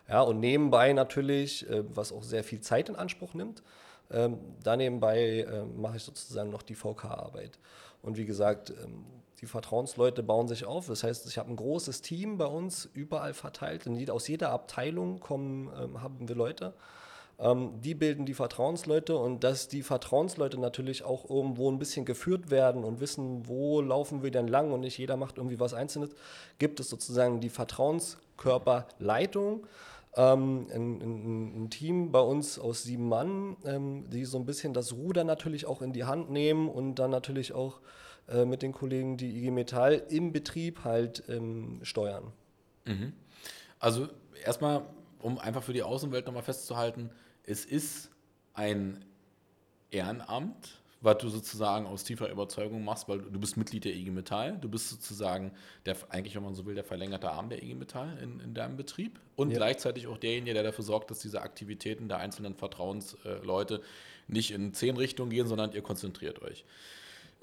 Ja, 0.07 0.21
und 0.21 0.39
nebenbei 0.39 0.93
natürlich, 0.93 1.67
äh, 1.69 1.83
was 1.95 2.11
auch 2.11 2.21
sehr 2.21 2.43
viel 2.43 2.61
Zeit 2.61 2.89
in 2.89 2.95
Anspruch 2.95 3.33
nimmt, 3.33 3.63
ähm, 4.11 4.37
da 4.63 4.75
nebenbei 4.75 5.39
äh, 5.39 5.63
mache 5.65 5.97
ich 5.97 6.03
sozusagen 6.03 6.51
noch 6.51 6.61
die 6.61 6.75
VK-Arbeit. 6.75 7.57
Und 8.03 8.17
wie 8.17 8.25
gesagt, 8.25 8.69
ähm, 8.69 9.05
die 9.41 9.47
Vertrauensleute 9.47 10.23
bauen 10.23 10.47
sich 10.47 10.65
auf. 10.65 10.87
Das 10.87 11.03
heißt, 11.03 11.27
ich 11.27 11.37
habe 11.37 11.49
ein 11.49 11.55
großes 11.55 12.01
Team 12.01 12.37
bei 12.37 12.45
uns 12.45 12.85
überall 12.93 13.33
verteilt. 13.33 13.87
Und 13.87 14.09
aus 14.09 14.27
jeder 14.27 14.51
Abteilung 14.51 15.19
kommen, 15.19 15.71
ähm, 15.81 16.01
haben 16.01 16.27
wir 16.27 16.35
Leute. 16.35 16.73
Ähm, 17.39 17.81
die 17.81 17.95
bilden 17.95 18.25
die 18.25 18.33
Vertrauensleute 18.33 19.17
und 19.17 19.43
dass 19.43 19.67
die 19.67 19.81
Vertrauensleute 19.81 20.59
natürlich 20.59 21.03
auch 21.03 21.29
irgendwo 21.29 21.71
ein 21.71 21.79
bisschen 21.79 22.05
geführt 22.05 22.51
werden 22.51 22.83
und 22.83 22.99
wissen, 22.99 23.47
wo 23.47 23.81
laufen 23.81 24.23
wir 24.23 24.31
denn 24.31 24.47
lang 24.47 24.71
und 24.71 24.81
nicht 24.81 24.97
jeder 24.97 25.17
macht 25.17 25.37
irgendwie 25.37 25.59
was 25.59 25.73
Einzelnes, 25.73 26.11
gibt 26.59 26.79
es 26.79 26.89
sozusagen 26.89 27.39
die 27.39 27.49
Vertrauenskörperleitung. 27.49 29.65
Ähm, 30.15 30.67
ein, 30.71 31.01
ein, 31.01 31.63
ein, 31.63 31.69
Team 31.71 32.11
bei 32.11 32.19
uns 32.19 32.59
aus 32.59 32.83
sieben 32.83 33.09
Mann, 33.09 33.57
ähm, 33.65 34.07
die 34.11 34.25
so 34.25 34.37
ein 34.37 34.45
bisschen 34.45 34.75
das 34.75 34.93
Ruder 34.93 35.23
natürlich 35.23 35.65
auch 35.65 35.81
in 35.81 35.91
die 35.91 36.03
Hand 36.03 36.29
nehmen 36.29 36.69
und 36.69 36.95
dann 36.95 37.09
natürlich 37.09 37.53
auch 37.53 37.79
äh, 38.29 38.45
mit 38.45 38.61
den 38.61 38.73
Kollegen 38.73 39.17
die 39.17 39.37
IG 39.37 39.49
Metall 39.49 40.03
im 40.09 40.31
Betrieb 40.31 40.83
halt 40.83 41.23
ähm, 41.29 41.79
steuern. 41.81 42.31
Mhm. 42.85 43.13
Also 43.79 44.07
erstmal, 44.45 44.83
um 45.23 45.39
einfach 45.39 45.63
für 45.63 45.73
die 45.73 45.83
Außenwelt 45.83 46.25
nochmal 46.25 46.43
festzuhalten, 46.43 47.09
es 47.43 47.65
ist 47.65 48.11
ein 48.53 49.03
Ehrenamt, 49.89 50.81
was 51.01 51.17
du 51.17 51.29
sozusagen 51.29 51.85
aus 51.85 52.03
tiefer 52.03 52.29
Überzeugung 52.29 52.83
machst, 52.83 53.09
weil 53.09 53.19
du 53.19 53.39
bist 53.39 53.57
Mitglied 53.57 53.83
der 53.85 53.93
IG 53.93 54.11
Metall, 54.11 54.57
du 54.59 54.69
bist 54.69 54.89
sozusagen 54.89 55.51
der, 55.85 55.97
eigentlich, 56.09 56.35
wenn 56.35 56.43
man 56.43 56.55
so 56.55 56.65
will, 56.65 56.75
der 56.75 56.83
verlängerte 56.83 57.29
Arm 57.29 57.49
der 57.49 57.61
IG 57.61 57.75
Metall 57.75 58.17
in, 58.21 58.39
in 58.39 58.53
deinem 58.53 58.77
Betrieb 58.77 59.19
und 59.35 59.51
ja. 59.51 59.57
gleichzeitig 59.57 60.07
auch 60.07 60.17
derjenige, 60.17 60.53
der 60.53 60.63
dafür 60.63 60.83
sorgt, 60.83 61.11
dass 61.11 61.19
diese 61.19 61.41
Aktivitäten 61.41 62.07
der 62.07 62.19
einzelnen 62.19 62.55
Vertrauensleute 62.55 63.81
nicht 64.27 64.51
in 64.51 64.73
zehn 64.73 64.95
Richtungen 64.95 65.29
gehen, 65.29 65.47
sondern 65.47 65.73
ihr 65.73 65.81
konzentriert 65.81 66.41
euch. 66.41 66.63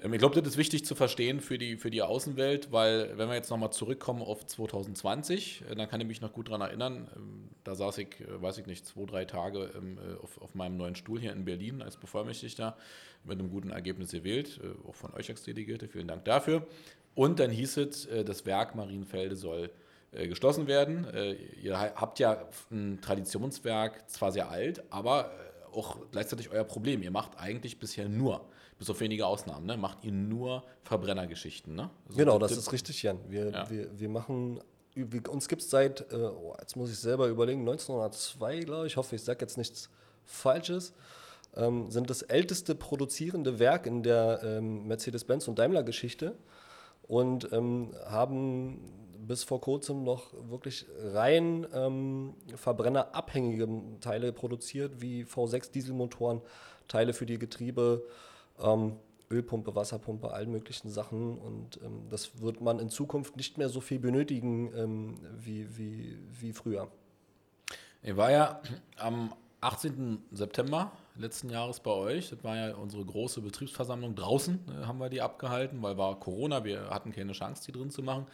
Ähm, 0.01 0.13
ich 0.13 0.19
glaube, 0.19 0.39
das 0.41 0.53
ist 0.53 0.57
wichtig 0.57 0.85
zu 0.85 0.95
verstehen 0.95 1.39
für 1.39 1.57
die, 1.57 1.77
für 1.77 1.89
die 1.89 2.01
Außenwelt, 2.01 2.71
weil 2.71 3.17
wenn 3.17 3.29
wir 3.29 3.35
jetzt 3.35 3.49
nochmal 3.49 3.71
zurückkommen 3.71 4.21
auf 4.21 4.45
2020, 4.45 5.63
äh, 5.69 5.75
dann 5.75 5.87
kann 5.89 6.01
ich 6.01 6.07
mich 6.07 6.21
noch 6.21 6.33
gut 6.33 6.47
daran 6.49 6.61
erinnern, 6.61 7.09
ähm, 7.15 7.49
da 7.63 7.75
saß 7.75 7.99
ich, 7.99 8.19
äh, 8.21 8.41
weiß 8.41 8.57
ich 8.57 8.65
nicht, 8.65 8.85
zwei, 8.85 9.05
drei 9.05 9.25
Tage 9.25 9.71
ähm, 9.75 9.97
äh, 9.97 10.21
auf, 10.21 10.41
auf 10.41 10.55
meinem 10.55 10.77
neuen 10.77 10.95
Stuhl 10.95 11.19
hier 11.19 11.33
in 11.33 11.45
Berlin 11.45 11.81
als 11.81 11.97
Bevollmächtigter 11.97 12.77
mit 13.23 13.39
einem 13.39 13.51
guten 13.51 13.69
Ergebnis 13.69 14.11
gewählt, 14.11 14.59
auch 14.87 14.95
von 14.95 15.13
euch 15.13 15.29
als 15.29 15.43
Delegierte, 15.43 15.87
vielen 15.87 16.07
Dank 16.07 16.25
dafür. 16.25 16.65
Und 17.13 17.39
dann 17.39 17.51
hieß 17.51 17.77
es, 17.77 18.07
das 18.25 18.47
Werk 18.47 18.73
Marienfelde 18.73 19.35
soll 19.35 19.69
geschlossen 20.11 20.65
werden. 20.65 21.05
Ihr 21.61 21.79
habt 21.79 22.17
ja 22.17 22.47
ein 22.71 22.99
Traditionswerk, 22.99 24.09
zwar 24.09 24.31
sehr 24.31 24.49
alt, 24.49 24.81
aber 24.89 25.31
auch 25.71 25.97
gleichzeitig 26.11 26.49
euer 26.49 26.63
Problem. 26.63 27.03
Ihr 27.03 27.11
macht 27.11 27.37
eigentlich 27.37 27.77
bisher 27.77 28.09
nur 28.09 28.49
bis 28.81 28.89
auf 28.89 28.99
wenige 28.99 29.27
Ausnahmen, 29.27 29.67
ne, 29.67 29.77
macht 29.77 30.03
ihr 30.03 30.11
nur 30.11 30.63
Verbrennergeschichten. 30.81 31.75
Ne? 31.75 31.91
Also 32.07 32.17
genau, 32.17 32.39
das 32.39 32.53
ist 32.53 32.73
richtig, 32.73 33.03
Jan. 33.03 33.19
Wir, 33.29 33.51
ja. 33.51 33.69
wir, 33.69 33.99
wir 33.99 34.09
machen, 34.09 34.59
uns 35.29 35.47
gibt 35.47 35.61
es 35.61 35.69
seit, 35.69 36.11
äh, 36.11 36.15
oh, 36.15 36.55
jetzt 36.59 36.75
muss 36.75 36.89
ich 36.89 36.97
selber 36.97 37.27
überlegen, 37.27 37.59
1902, 37.59 38.61
glaube 38.61 38.87
ich, 38.87 38.97
hoffe, 38.97 39.15
ich 39.15 39.21
sage 39.21 39.37
jetzt 39.41 39.59
nichts 39.59 39.91
Falsches, 40.25 40.93
ähm, 41.55 41.91
sind 41.91 42.09
das 42.09 42.23
älteste 42.23 42.73
produzierende 42.73 43.59
Werk 43.59 43.85
in 43.85 44.01
der 44.01 44.41
ähm, 44.43 44.87
Mercedes-Benz- 44.87 45.47
und 45.47 45.59
Daimler-Geschichte 45.59 46.35
und 47.03 47.53
ähm, 47.53 47.91
haben 48.07 48.79
bis 49.27 49.43
vor 49.43 49.61
kurzem 49.61 50.03
noch 50.03 50.33
wirklich 50.49 50.87
rein 51.13 51.67
ähm, 51.71 52.33
verbrennerabhängige 52.55 53.69
Teile 53.99 54.33
produziert, 54.33 55.01
wie 55.01 55.23
V6-Dieselmotoren, 55.23 56.41
Teile 56.87 57.13
für 57.13 57.27
die 57.27 57.37
Getriebe, 57.37 58.03
ähm, 58.59 58.97
Ölpumpe, 59.29 59.75
Wasserpumpe, 59.75 60.31
allen 60.31 60.51
möglichen 60.51 60.89
Sachen. 60.89 61.37
Und 61.37 61.79
ähm, 61.83 62.07
das 62.09 62.41
wird 62.41 62.61
man 62.61 62.79
in 62.79 62.89
Zukunft 62.89 63.37
nicht 63.37 63.57
mehr 63.57 63.69
so 63.69 63.81
viel 63.81 63.99
benötigen 63.99 64.71
ähm, 64.75 65.19
wie, 65.37 65.77
wie, 65.77 66.17
wie 66.39 66.53
früher. 66.53 66.89
Ich 68.03 68.17
war 68.17 68.31
ja 68.31 68.61
am 68.97 69.33
18. 69.61 70.23
September 70.31 70.91
letzten 71.15 71.49
Jahres 71.49 71.79
bei 71.79 71.91
euch. 71.91 72.29
Das 72.29 72.43
war 72.43 72.55
ja 72.55 72.75
unsere 72.75 73.05
große 73.05 73.41
Betriebsversammlung. 73.41 74.15
Draußen 74.15 74.59
äh, 74.67 74.85
haben 74.85 74.99
wir 74.99 75.09
die 75.09 75.21
abgehalten, 75.21 75.81
weil 75.81 75.97
war 75.97 76.19
Corona. 76.19 76.63
Wir 76.63 76.89
hatten 76.89 77.11
keine 77.11 77.33
Chance, 77.33 77.63
die 77.65 77.71
drin 77.71 77.91
zu 77.91 78.01
machen. 78.01 78.25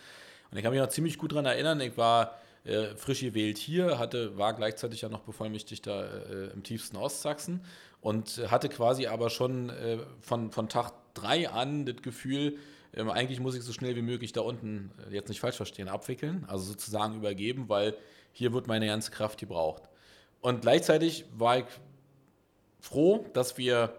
Und 0.51 0.57
ich 0.57 0.63
kann 0.63 0.71
mich 0.71 0.81
noch 0.81 0.89
ziemlich 0.89 1.17
gut 1.17 1.31
daran 1.31 1.45
erinnern. 1.45 1.79
Ich 1.81 1.97
war 1.97 2.37
äh, 2.63 2.95
frisch 2.95 3.21
gewählt 3.21 3.57
hier, 3.57 3.99
hatte, 3.99 4.37
war 4.37 4.53
gleichzeitig 4.53 5.01
ja 5.01 5.09
noch 5.09 5.21
Bevollmächtigter 5.21 6.49
äh, 6.49 6.53
im 6.53 6.63
tiefsten 6.63 6.97
Ostsachsen 6.97 7.61
und 8.01 8.41
hatte 8.49 8.69
quasi 8.69 9.07
aber 9.07 9.29
schon 9.29 9.69
äh, 9.69 9.99
von, 10.21 10.51
von 10.51 10.69
Tag 10.69 10.93
3 11.15 11.49
an 11.49 11.85
das 11.85 11.97
Gefühl, 12.01 12.57
ähm, 12.93 13.09
eigentlich 13.09 13.39
muss 13.39 13.55
ich 13.55 13.63
so 13.63 13.73
schnell 13.73 13.95
wie 13.95 14.01
möglich 14.01 14.33
da 14.33 14.41
unten, 14.41 14.91
äh, 15.09 15.13
jetzt 15.13 15.29
nicht 15.29 15.39
falsch 15.39 15.57
verstehen, 15.57 15.87
abwickeln, 15.87 16.45
also 16.47 16.65
sozusagen 16.65 17.15
übergeben, 17.15 17.69
weil 17.69 17.95
hier 18.31 18.53
wird 18.53 18.67
meine 18.67 18.87
ganze 18.87 19.11
Kraft 19.11 19.39
gebraucht. 19.39 19.83
Und 20.41 20.61
gleichzeitig 20.61 21.25
war 21.35 21.59
ich 21.59 21.65
froh, 22.79 23.25
dass 23.33 23.57
wir 23.57 23.93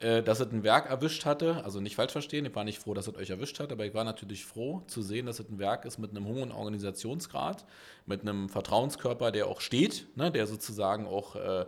äh, 0.00 0.22
dass 0.22 0.38
es 0.38 0.52
ein 0.52 0.62
Werk 0.62 0.88
erwischt 0.88 1.24
hatte. 1.24 1.64
Also 1.64 1.80
nicht 1.80 1.96
falsch 1.96 2.12
verstehen, 2.12 2.44
ich 2.46 2.54
war 2.54 2.64
nicht 2.64 2.78
froh, 2.78 2.94
dass 2.94 3.08
es 3.08 3.16
euch 3.16 3.30
erwischt 3.30 3.58
hat, 3.58 3.72
aber 3.72 3.84
ich 3.84 3.94
war 3.94 4.04
natürlich 4.04 4.44
froh 4.44 4.82
zu 4.86 5.02
sehen, 5.02 5.26
dass 5.26 5.40
es 5.40 5.48
ein 5.48 5.58
Werk 5.58 5.84
ist 5.84 5.98
mit 5.98 6.10
einem 6.10 6.26
hohen 6.26 6.52
Organisationsgrad, 6.52 7.64
mit 8.06 8.22
einem 8.22 8.48
Vertrauenskörper, 8.48 9.32
der 9.32 9.48
auch 9.48 9.60
steht, 9.60 10.06
ne, 10.16 10.30
der 10.30 10.46
sozusagen 10.46 11.06
auch 11.06 11.34
äh, 11.34 11.66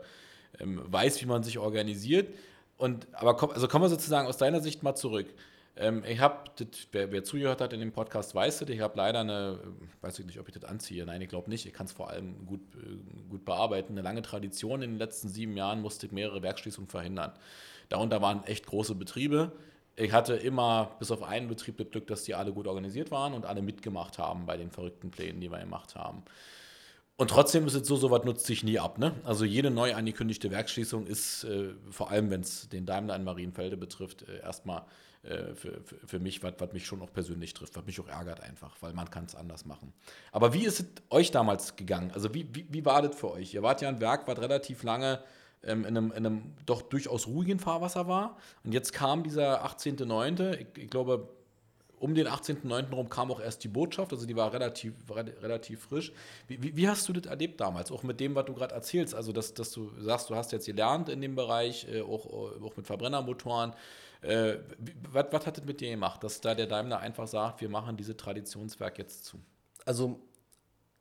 ähm, 0.60 0.80
weiß, 0.86 1.20
wie 1.22 1.26
man 1.26 1.42
sich 1.42 1.58
organisiert. 1.58 2.32
Und, 2.76 3.08
aber 3.12 3.36
komm, 3.36 3.50
also 3.50 3.66
kommen 3.66 3.84
wir 3.84 3.88
sozusagen 3.88 4.28
aus 4.28 4.36
deiner 4.36 4.60
Sicht 4.60 4.82
mal 4.82 4.94
zurück. 4.94 5.26
Ähm, 5.76 6.04
ich 6.06 6.20
habe, 6.20 6.50
wer, 6.92 7.10
wer, 7.10 7.24
zugehört 7.24 7.60
hat 7.60 7.72
in 7.72 7.80
dem 7.80 7.92
Podcast, 7.92 8.34
weiß 8.34 8.60
das, 8.60 8.68
ich 8.68 8.80
habe 8.80 8.96
leider 8.96 9.20
eine, 9.20 9.58
weiß 10.02 10.18
ich 10.18 10.26
nicht, 10.26 10.38
ob 10.38 10.48
ich 10.48 10.54
das 10.54 10.64
anziehe, 10.64 11.04
nein, 11.04 11.20
ich 11.20 11.28
glaube 11.28 11.48
nicht, 11.50 11.66
ich 11.66 11.72
kann 11.72 11.86
es 11.86 11.92
vor 11.92 12.10
allem 12.10 12.46
gut, 12.46 12.60
äh, 12.76 13.28
gut 13.28 13.44
bearbeiten, 13.44 13.94
eine 13.94 14.02
lange 14.02 14.22
Tradition. 14.22 14.82
In 14.82 14.92
den 14.92 14.98
letzten 14.98 15.28
sieben 15.28 15.56
Jahren 15.56 15.80
musste 15.80 16.06
ich 16.06 16.12
mehrere 16.12 16.42
Werkschließungen 16.42 16.88
verhindern. 16.88 17.32
Darunter 17.90 18.22
waren 18.22 18.44
echt 18.44 18.66
große 18.66 18.94
Betriebe. 18.94 19.52
Ich 19.96 20.12
hatte 20.12 20.34
immer 20.34 20.96
bis 20.98 21.10
auf 21.10 21.22
einen 21.22 21.48
Betrieb 21.48 21.76
das 21.76 21.90
Glück, 21.90 22.06
dass 22.06 22.22
die 22.22 22.34
alle 22.34 22.52
gut 22.52 22.66
organisiert 22.66 23.10
waren 23.10 23.34
und 23.34 23.44
alle 23.44 23.60
mitgemacht 23.60 24.16
haben 24.18 24.46
bei 24.46 24.56
den 24.56 24.70
verrückten 24.70 25.10
Plänen, 25.10 25.40
die 25.40 25.50
wir 25.50 25.58
gemacht 25.58 25.94
haben. 25.94 26.22
Und 27.16 27.28
trotzdem 27.28 27.66
ist 27.66 27.74
es 27.74 27.86
so, 27.86 27.96
sowas 27.96 28.24
nutzt 28.24 28.46
sich 28.46 28.64
nie 28.64 28.78
ab. 28.78 28.96
Ne? 28.96 29.12
Also 29.24 29.44
jede 29.44 29.70
neu 29.70 29.94
angekündigte 29.94 30.50
Werkschließung 30.50 31.06
ist, 31.06 31.44
äh, 31.44 31.74
vor 31.90 32.10
allem 32.10 32.30
wenn 32.30 32.40
es 32.40 32.70
den 32.70 32.86
Daimler 32.86 33.14
in 33.14 33.24
Marienfelde 33.24 33.76
betrifft, 33.76 34.22
äh, 34.22 34.40
erstmal 34.40 34.86
äh, 35.22 35.54
für, 35.54 35.82
für, 35.82 35.96
für, 36.06 36.18
mich, 36.18 36.42
was 36.42 36.72
mich 36.72 36.86
schon 36.86 37.02
auch 37.02 37.12
persönlich 37.12 37.52
trifft, 37.52 37.76
was 37.76 37.84
mich 37.84 38.00
auch 38.00 38.08
ärgert 38.08 38.40
einfach, 38.40 38.74
weil 38.80 38.94
man 38.94 39.10
kann 39.10 39.26
es 39.26 39.34
anders 39.34 39.66
machen. 39.66 39.92
Aber 40.32 40.54
wie 40.54 40.64
ist 40.64 40.80
es 40.80 40.86
euch 41.10 41.30
damals 41.30 41.76
gegangen? 41.76 42.10
Also 42.12 42.32
wie, 42.32 42.48
wie, 42.54 42.66
wie 42.70 42.84
war 42.86 43.02
das 43.02 43.14
für 43.16 43.32
euch? 43.32 43.52
Ihr 43.52 43.62
wart 43.62 43.82
ja 43.82 43.90
ein 43.90 44.00
Werk, 44.00 44.26
was 44.26 44.38
relativ 44.38 44.82
lange 44.82 45.22
ähm, 45.62 45.84
in, 45.84 45.96
einem, 45.96 46.12
in, 46.12 46.26
einem, 46.26 46.42
doch 46.66 46.82
durchaus 46.82 47.26
ruhigen 47.26 47.58
Fahrwasser 47.58 48.08
war. 48.08 48.36
Und 48.64 48.72
jetzt 48.72 48.92
kam 48.92 49.22
dieser 49.22 49.64
18.09., 49.64 50.54
ich, 50.54 50.66
ich 50.84 50.90
glaube, 50.90 51.28
um 52.00 52.14
den 52.14 52.26
18.09. 52.26 52.94
rum 52.94 53.10
kam 53.10 53.30
auch 53.30 53.40
erst 53.40 53.62
die 53.62 53.68
Botschaft, 53.68 54.12
also 54.12 54.26
die 54.26 54.34
war 54.34 54.52
relativ, 54.52 54.94
relativ 55.10 55.82
frisch. 55.82 56.12
Wie, 56.48 56.62
wie, 56.62 56.74
wie 56.74 56.88
hast 56.88 57.06
du 57.08 57.12
das 57.12 57.26
erlebt 57.26 57.60
damals, 57.60 57.92
auch 57.92 58.02
mit 58.02 58.20
dem, 58.20 58.34
was 58.34 58.46
du 58.46 58.54
gerade 58.54 58.74
erzählst? 58.74 59.14
Also, 59.14 59.32
dass, 59.32 59.52
dass 59.52 59.70
du 59.70 59.92
sagst, 59.98 60.30
du 60.30 60.34
hast 60.34 60.50
jetzt 60.52 60.64
gelernt 60.64 61.10
in 61.10 61.20
dem 61.20 61.34
Bereich, 61.34 61.86
äh, 61.92 62.00
auch, 62.00 62.26
auch 62.26 62.76
mit 62.76 62.86
Verbrennermotoren. 62.86 63.74
Äh, 64.22 64.56
was, 65.12 65.26
was 65.30 65.46
hat 65.46 65.58
das 65.58 65.64
mit 65.64 65.82
dir 65.82 65.90
gemacht, 65.90 66.24
dass 66.24 66.40
da 66.40 66.54
der 66.54 66.66
Daimler 66.66 67.00
einfach 67.00 67.26
sagt, 67.26 67.60
wir 67.60 67.68
machen 67.68 67.98
dieses 67.98 68.16
Traditionswerk 68.16 68.96
jetzt 68.96 69.26
zu? 69.26 69.38
Also, 69.84 70.20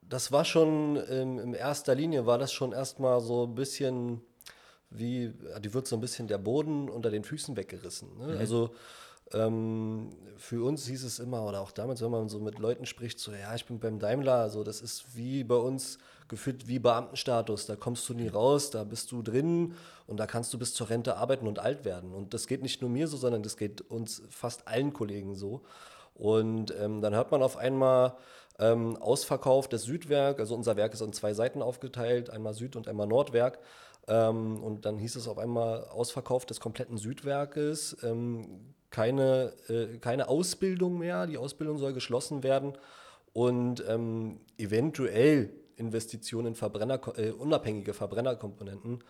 das 0.02 0.34
war 0.34 0.44
schon 0.44 1.02
ähm, 1.10 1.40
in 1.40 1.54
erster 1.54 1.96
Linie, 1.96 2.26
war 2.26 2.38
das 2.38 2.52
schon 2.52 2.74
erstmal 2.74 3.22
so 3.22 3.46
ein 3.46 3.56
bisschen 3.56 4.22
wie, 4.90 5.34
die 5.64 5.74
wird 5.74 5.88
so 5.88 5.96
ein 5.96 6.02
bisschen 6.02 6.28
der 6.28 6.38
Boden 6.38 6.90
unter 6.90 7.12
den 7.12 7.24
Füßen 7.24 7.56
weggerissen. 7.56 8.18
Ne? 8.18 8.34
Mhm. 8.34 8.38
Also 8.38 8.72
ähm, 9.34 10.10
für 10.38 10.66
uns 10.66 10.88
hieß 10.88 11.04
es 11.04 11.20
immer, 11.20 11.46
oder 11.46 11.62
auch 11.62 11.72
damals, 11.72 12.02
wenn 12.02 12.12
man 12.12 12.30
so 12.30 12.40
mit 12.40 12.58
Leuten 12.60 12.86
spricht, 12.86 13.20
so, 13.20 13.32
ja, 13.32 13.54
ich 13.54 13.66
bin 13.66 13.80
beim 13.80 14.00
Daimler, 14.00 14.36
also 14.36 14.64
das 14.64 14.82
ist 14.82 15.16
wie 15.16 15.44
bei 15.44 15.56
uns 15.56 16.00
gefühlt 16.28 16.68
wie 16.68 16.80
Beamtenstatus, 16.80 17.66
da 17.66 17.76
kommst 17.76 18.08
du 18.08 18.14
nie 18.14 18.28
raus, 18.28 18.70
da 18.72 18.84
bist 18.84 19.12
du 19.12 19.22
drin 19.22 19.76
und 20.08 20.18
da 20.18 20.28
kannst 20.28 20.54
du 20.54 20.60
bis 20.60 20.74
zur 20.74 20.90
Rente 20.90 21.18
arbeiten 21.18 21.48
und 21.48 21.60
alt 21.60 21.86
werden. 21.86 22.14
Und 22.14 22.34
das 22.34 22.48
geht 22.48 22.62
nicht 22.62 22.82
nur 22.82 22.90
mir 22.90 23.08
so, 23.08 23.18
sondern 23.18 23.44
das 23.44 23.58
geht 23.58 23.82
uns 23.82 24.22
fast 24.30 24.68
allen 24.68 24.94
Kollegen 24.94 25.36
so. 25.36 25.62
Und 26.16 26.74
ähm, 26.80 27.02
dann 27.02 27.16
hört 27.16 27.32
man 27.32 27.42
auf 27.42 27.58
einmal 27.58 28.16
ähm, 28.60 28.98
Ausverkauf 28.98 29.68
des 29.68 29.84
Südwerk, 29.84 30.40
also 30.40 30.56
unser 30.56 30.76
Werk 30.76 30.94
ist 30.94 31.02
in 31.02 31.14
zwei 31.14 31.34
Seiten 31.34 31.62
aufgeteilt, 31.62 32.30
einmal 32.30 32.54
Süd- 32.54 32.76
und 32.76 32.88
einmal 32.88 33.08
Nordwerk. 33.08 33.60
Ähm, 34.10 34.62
und 34.64 34.86
dann 34.86 34.98
hieß 34.98 35.16
es 35.16 35.28
auf 35.28 35.38
einmal 35.38 35.86
Ausverkauf 35.86 36.46
des 36.46 36.60
kompletten 36.60 36.98
Südwerkes, 36.98 37.96
ähm, 38.04 38.74
keine, 38.90 39.54
äh, 39.70 40.00
keine 40.00 40.28
Ausbildung 40.28 40.98
mehr, 40.98 41.28
die 41.28 41.38
Ausbildung 41.38 41.78
soll 41.78 41.94
geschlossen 41.94 42.42
werden. 42.42 42.74
Und 43.34 43.84
ähm, 43.88 44.42
eventuell 44.58 45.52
Investitionen 45.76 46.48
in 46.48 46.56
Verbrenner, 46.56 47.00
äh, 47.18 47.30
unabhängige 47.30 47.94
Verbrennerkomponenten 47.94 49.04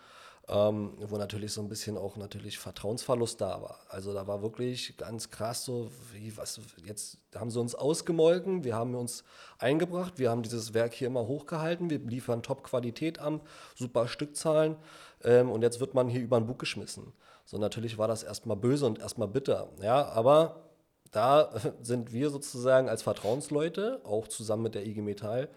ähm, 0.50 0.94
wo 1.08 1.16
natürlich 1.16 1.52
so 1.52 1.60
ein 1.60 1.68
bisschen 1.68 1.96
auch 1.96 2.16
natürlich 2.16 2.58
Vertrauensverlust 2.58 3.40
da 3.40 3.62
war. 3.62 3.78
Also 3.88 4.12
da 4.12 4.26
war 4.26 4.42
wirklich 4.42 4.96
ganz 4.96 5.30
krass 5.30 5.64
so, 5.64 5.90
wie, 6.12 6.36
was, 6.36 6.60
jetzt 6.84 7.18
haben 7.36 7.50
sie 7.50 7.60
uns 7.60 7.76
ausgemolken, 7.76 8.64
wir 8.64 8.74
haben 8.74 8.96
uns 8.96 9.22
eingebracht, 9.58 10.14
wir 10.16 10.28
haben 10.28 10.42
dieses 10.42 10.74
Werk 10.74 10.92
hier 10.92 11.06
immer 11.06 11.28
hochgehalten, 11.28 11.88
wir 11.88 12.00
liefern 12.00 12.42
Top-Qualität 12.42 13.20
an, 13.20 13.40
super 13.76 14.08
Stückzahlen 14.08 14.76
ähm, 15.22 15.50
und 15.52 15.62
jetzt 15.62 15.78
wird 15.78 15.94
man 15.94 16.08
hier 16.08 16.20
über 16.20 16.40
den 16.40 16.46
Bug 16.46 16.58
geschmissen. 16.58 17.12
So 17.44 17.56
natürlich 17.56 17.96
war 17.96 18.08
das 18.08 18.24
erstmal 18.24 18.56
böse 18.56 18.86
und 18.86 18.98
erstmal 18.98 19.28
bitter, 19.28 19.68
ja, 19.80 20.04
aber 20.08 20.64
da 21.12 21.52
sind 21.80 22.12
wir 22.12 22.30
sozusagen 22.30 22.88
als 22.88 23.02
Vertrauensleute, 23.02 24.00
auch 24.04 24.26
zusammen 24.26 24.64
mit 24.64 24.74
der 24.74 24.84
IG 24.84 25.00
Metall, 25.00 25.48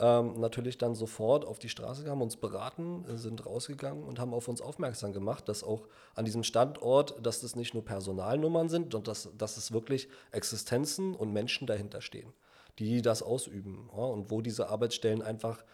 ähm, 0.00 0.38
natürlich 0.40 0.78
dann 0.78 0.94
sofort 0.94 1.44
auf 1.44 1.58
die 1.58 1.68
Straße 1.68 2.02
gegangen, 2.02 2.22
uns 2.22 2.36
beraten, 2.36 3.04
sind 3.16 3.44
rausgegangen 3.44 4.04
und 4.04 4.18
haben 4.18 4.32
auf 4.32 4.48
uns 4.48 4.60
aufmerksam 4.60 5.12
gemacht, 5.12 5.48
dass 5.48 5.64
auch 5.64 5.88
an 6.14 6.24
diesem 6.24 6.44
Standort, 6.44 7.14
dass 7.24 7.40
das 7.40 7.56
nicht 7.56 7.74
nur 7.74 7.84
Personalnummern 7.84 8.68
sind, 8.68 8.92
sondern 8.92 9.12
dass, 9.12 9.28
dass 9.36 9.56
es 9.56 9.72
wirklich 9.72 10.08
Existenzen 10.30 11.14
und 11.14 11.32
Menschen 11.32 11.66
dahinter 11.66 12.00
stehen, 12.00 12.32
die 12.78 13.02
das 13.02 13.22
ausüben 13.22 13.90
ja, 13.96 14.04
und 14.04 14.30
wo 14.30 14.40
diese 14.40 14.68
Arbeitsstellen 14.68 15.22
einfach 15.22 15.64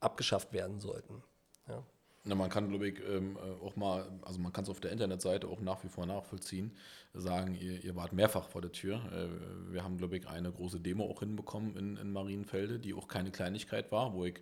abgeschafft 0.00 0.52
werden 0.52 0.80
sollten. 0.80 1.22
Ja. 1.68 1.82
Na, 2.24 2.36
man 2.36 2.50
kann, 2.50 2.68
glaube 2.68 2.88
ich, 2.88 3.00
ähm, 3.00 3.36
äh, 3.36 3.64
auch 3.64 3.74
mal, 3.74 4.08
also 4.22 4.38
man 4.38 4.52
kann 4.52 4.62
es 4.62 4.70
auf 4.70 4.78
der 4.78 4.92
Internetseite 4.92 5.48
auch 5.48 5.60
nach 5.60 5.82
wie 5.82 5.88
vor 5.88 6.06
nachvollziehen, 6.06 6.76
sagen, 7.14 7.54
ihr, 7.54 7.82
ihr 7.82 7.96
wart 7.96 8.12
mehrfach 8.12 8.48
vor 8.48 8.60
der 8.60 8.70
Tür. 8.70 9.00
Äh, 9.12 9.72
wir 9.72 9.82
haben, 9.82 9.98
glaube 9.98 10.16
ich, 10.16 10.28
eine 10.28 10.52
große 10.52 10.78
Demo 10.80 11.04
auch 11.10 11.18
hinbekommen 11.20 11.76
in, 11.76 11.96
in 11.96 12.12
Marienfelde, 12.12 12.78
die 12.78 12.94
auch 12.94 13.08
keine 13.08 13.32
Kleinigkeit 13.32 13.90
war, 13.90 14.14
wo 14.14 14.24
ich 14.24 14.40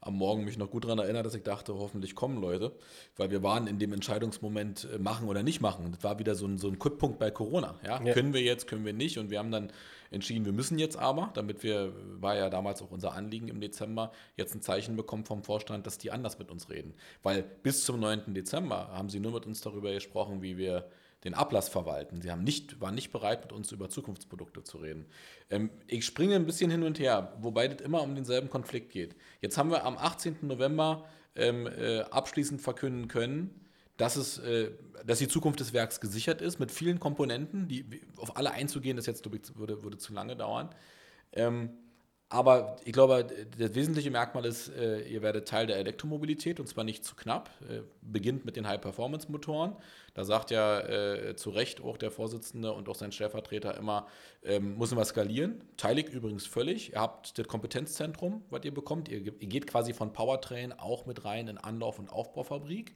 am 0.00 0.16
Morgen 0.16 0.44
mich 0.44 0.58
noch 0.58 0.70
gut 0.70 0.84
daran 0.84 0.98
erinnert, 0.98 1.26
dass 1.26 1.34
ich 1.34 1.42
dachte, 1.42 1.74
hoffentlich 1.74 2.14
kommen 2.14 2.40
Leute, 2.40 2.72
weil 3.16 3.30
wir 3.30 3.42
waren 3.42 3.66
in 3.66 3.78
dem 3.78 3.92
Entscheidungsmoment 3.92 4.88
äh, 4.94 4.98
machen 4.98 5.28
oder 5.28 5.42
nicht 5.42 5.60
machen. 5.60 5.92
Das 5.92 6.04
war 6.04 6.18
wieder 6.18 6.34
so 6.34 6.46
ein, 6.46 6.58
so 6.58 6.68
ein 6.68 6.78
Kipppunkt 6.78 7.18
bei 7.18 7.30
Corona. 7.30 7.74
Ja? 7.84 8.02
ja? 8.02 8.12
Können 8.12 8.34
wir 8.34 8.42
jetzt, 8.42 8.66
können 8.66 8.84
wir 8.84 8.92
nicht 8.92 9.18
und 9.18 9.30
wir 9.30 9.38
haben 9.38 9.50
dann 9.50 9.72
entschieden, 10.10 10.44
wir 10.44 10.52
müssen 10.52 10.78
jetzt 10.78 10.96
aber, 10.96 11.30
damit 11.34 11.62
wir, 11.62 11.92
war 12.20 12.36
ja 12.36 12.50
damals 12.50 12.82
auch 12.82 12.90
unser 12.90 13.12
Anliegen 13.12 13.48
im 13.48 13.60
Dezember, 13.60 14.12
jetzt 14.36 14.54
ein 14.54 14.62
Zeichen 14.62 14.96
bekommen 14.96 15.24
vom 15.24 15.42
Vorstand, 15.42 15.86
dass 15.86 15.98
die 15.98 16.10
anders 16.10 16.38
mit 16.38 16.50
uns 16.50 16.70
reden. 16.70 16.94
Weil 17.22 17.42
bis 17.42 17.84
zum 17.84 18.00
9. 18.00 18.34
Dezember 18.34 18.88
haben 18.88 19.08
sie 19.08 19.20
nur 19.20 19.32
mit 19.32 19.46
uns 19.46 19.60
darüber 19.60 19.92
gesprochen, 19.92 20.42
wie 20.42 20.56
wir 20.56 20.88
den 21.26 21.34
Ablass 21.34 21.68
verwalten. 21.68 22.22
Sie 22.22 22.30
haben 22.30 22.44
nicht, 22.44 22.80
waren 22.80 22.94
nicht 22.94 23.10
bereit, 23.10 23.42
mit 23.42 23.52
uns 23.52 23.72
über 23.72 23.88
Zukunftsprodukte 23.88 24.62
zu 24.62 24.78
reden. 24.78 25.06
Ähm, 25.50 25.70
ich 25.88 26.06
springe 26.06 26.36
ein 26.36 26.46
bisschen 26.46 26.70
hin 26.70 26.84
und 26.84 27.00
her, 27.00 27.36
wobei 27.40 27.66
das 27.66 27.84
immer 27.84 28.02
um 28.02 28.14
denselben 28.14 28.48
Konflikt 28.48 28.92
geht. 28.92 29.16
Jetzt 29.40 29.58
haben 29.58 29.70
wir 29.70 29.84
am 29.84 29.98
18. 29.98 30.38
November 30.42 31.04
ähm, 31.34 31.66
äh, 31.66 32.00
abschließend 32.02 32.62
verkünden 32.62 33.08
können, 33.08 33.60
dass, 33.96 34.14
es, 34.14 34.38
äh, 34.38 34.70
dass 35.04 35.18
die 35.18 35.26
Zukunft 35.26 35.58
des 35.58 35.72
Werks 35.72 36.00
gesichert 36.00 36.40
ist 36.40 36.60
mit 36.60 36.70
vielen 36.70 37.00
Komponenten. 37.00 37.66
Die, 37.66 37.84
auf 38.16 38.36
alle 38.36 38.52
einzugehen, 38.52 38.96
das 38.96 39.06
jetzt 39.06 39.28
würde, 39.58 39.82
würde 39.82 39.98
zu 39.98 40.12
lange 40.12 40.36
dauern. 40.36 40.70
Ähm, 41.32 41.70
aber 42.28 42.76
ich 42.84 42.92
glaube, 42.92 43.24
das 43.56 43.74
wesentliche 43.76 44.10
Merkmal 44.10 44.44
ist, 44.46 44.68
äh, 44.68 45.02
ihr 45.02 45.22
werdet 45.22 45.46
Teil 45.46 45.68
der 45.68 45.76
Elektromobilität 45.76 46.58
und 46.58 46.66
zwar 46.66 46.82
nicht 46.82 47.04
zu 47.04 47.14
knapp. 47.14 47.50
Äh, 47.70 47.82
beginnt 48.02 48.44
mit 48.44 48.56
den 48.56 48.66
High-Performance-Motoren. 48.66 49.76
Da 50.12 50.24
sagt 50.24 50.50
ja 50.50 50.80
äh, 50.80 51.36
zu 51.36 51.50
Recht 51.50 51.80
auch 51.80 51.96
der 51.96 52.10
Vorsitzende 52.10 52.72
und 52.72 52.88
auch 52.88 52.96
sein 52.96 53.12
Stellvertreter 53.12 53.76
immer, 53.76 54.08
ähm, 54.42 54.76
müssen 54.76 54.98
wir 54.98 55.04
skalieren. 55.04 55.62
Teile 55.76 56.00
ich 56.00 56.08
übrigens 56.08 56.46
völlig. 56.46 56.94
Ihr 56.94 57.00
habt 57.00 57.38
das 57.38 57.46
Kompetenzzentrum, 57.46 58.42
was 58.50 58.64
ihr 58.64 58.74
bekommt. 58.74 59.08
Ihr, 59.08 59.18
ihr 59.20 59.32
geht 59.32 59.68
quasi 59.68 59.92
von 59.92 60.12
Powertrain 60.12 60.72
auch 60.72 61.06
mit 61.06 61.24
rein 61.24 61.46
in 61.46 61.58
Anlauf- 61.58 62.00
und 62.00 62.10
Aufbaufabrik. 62.10 62.92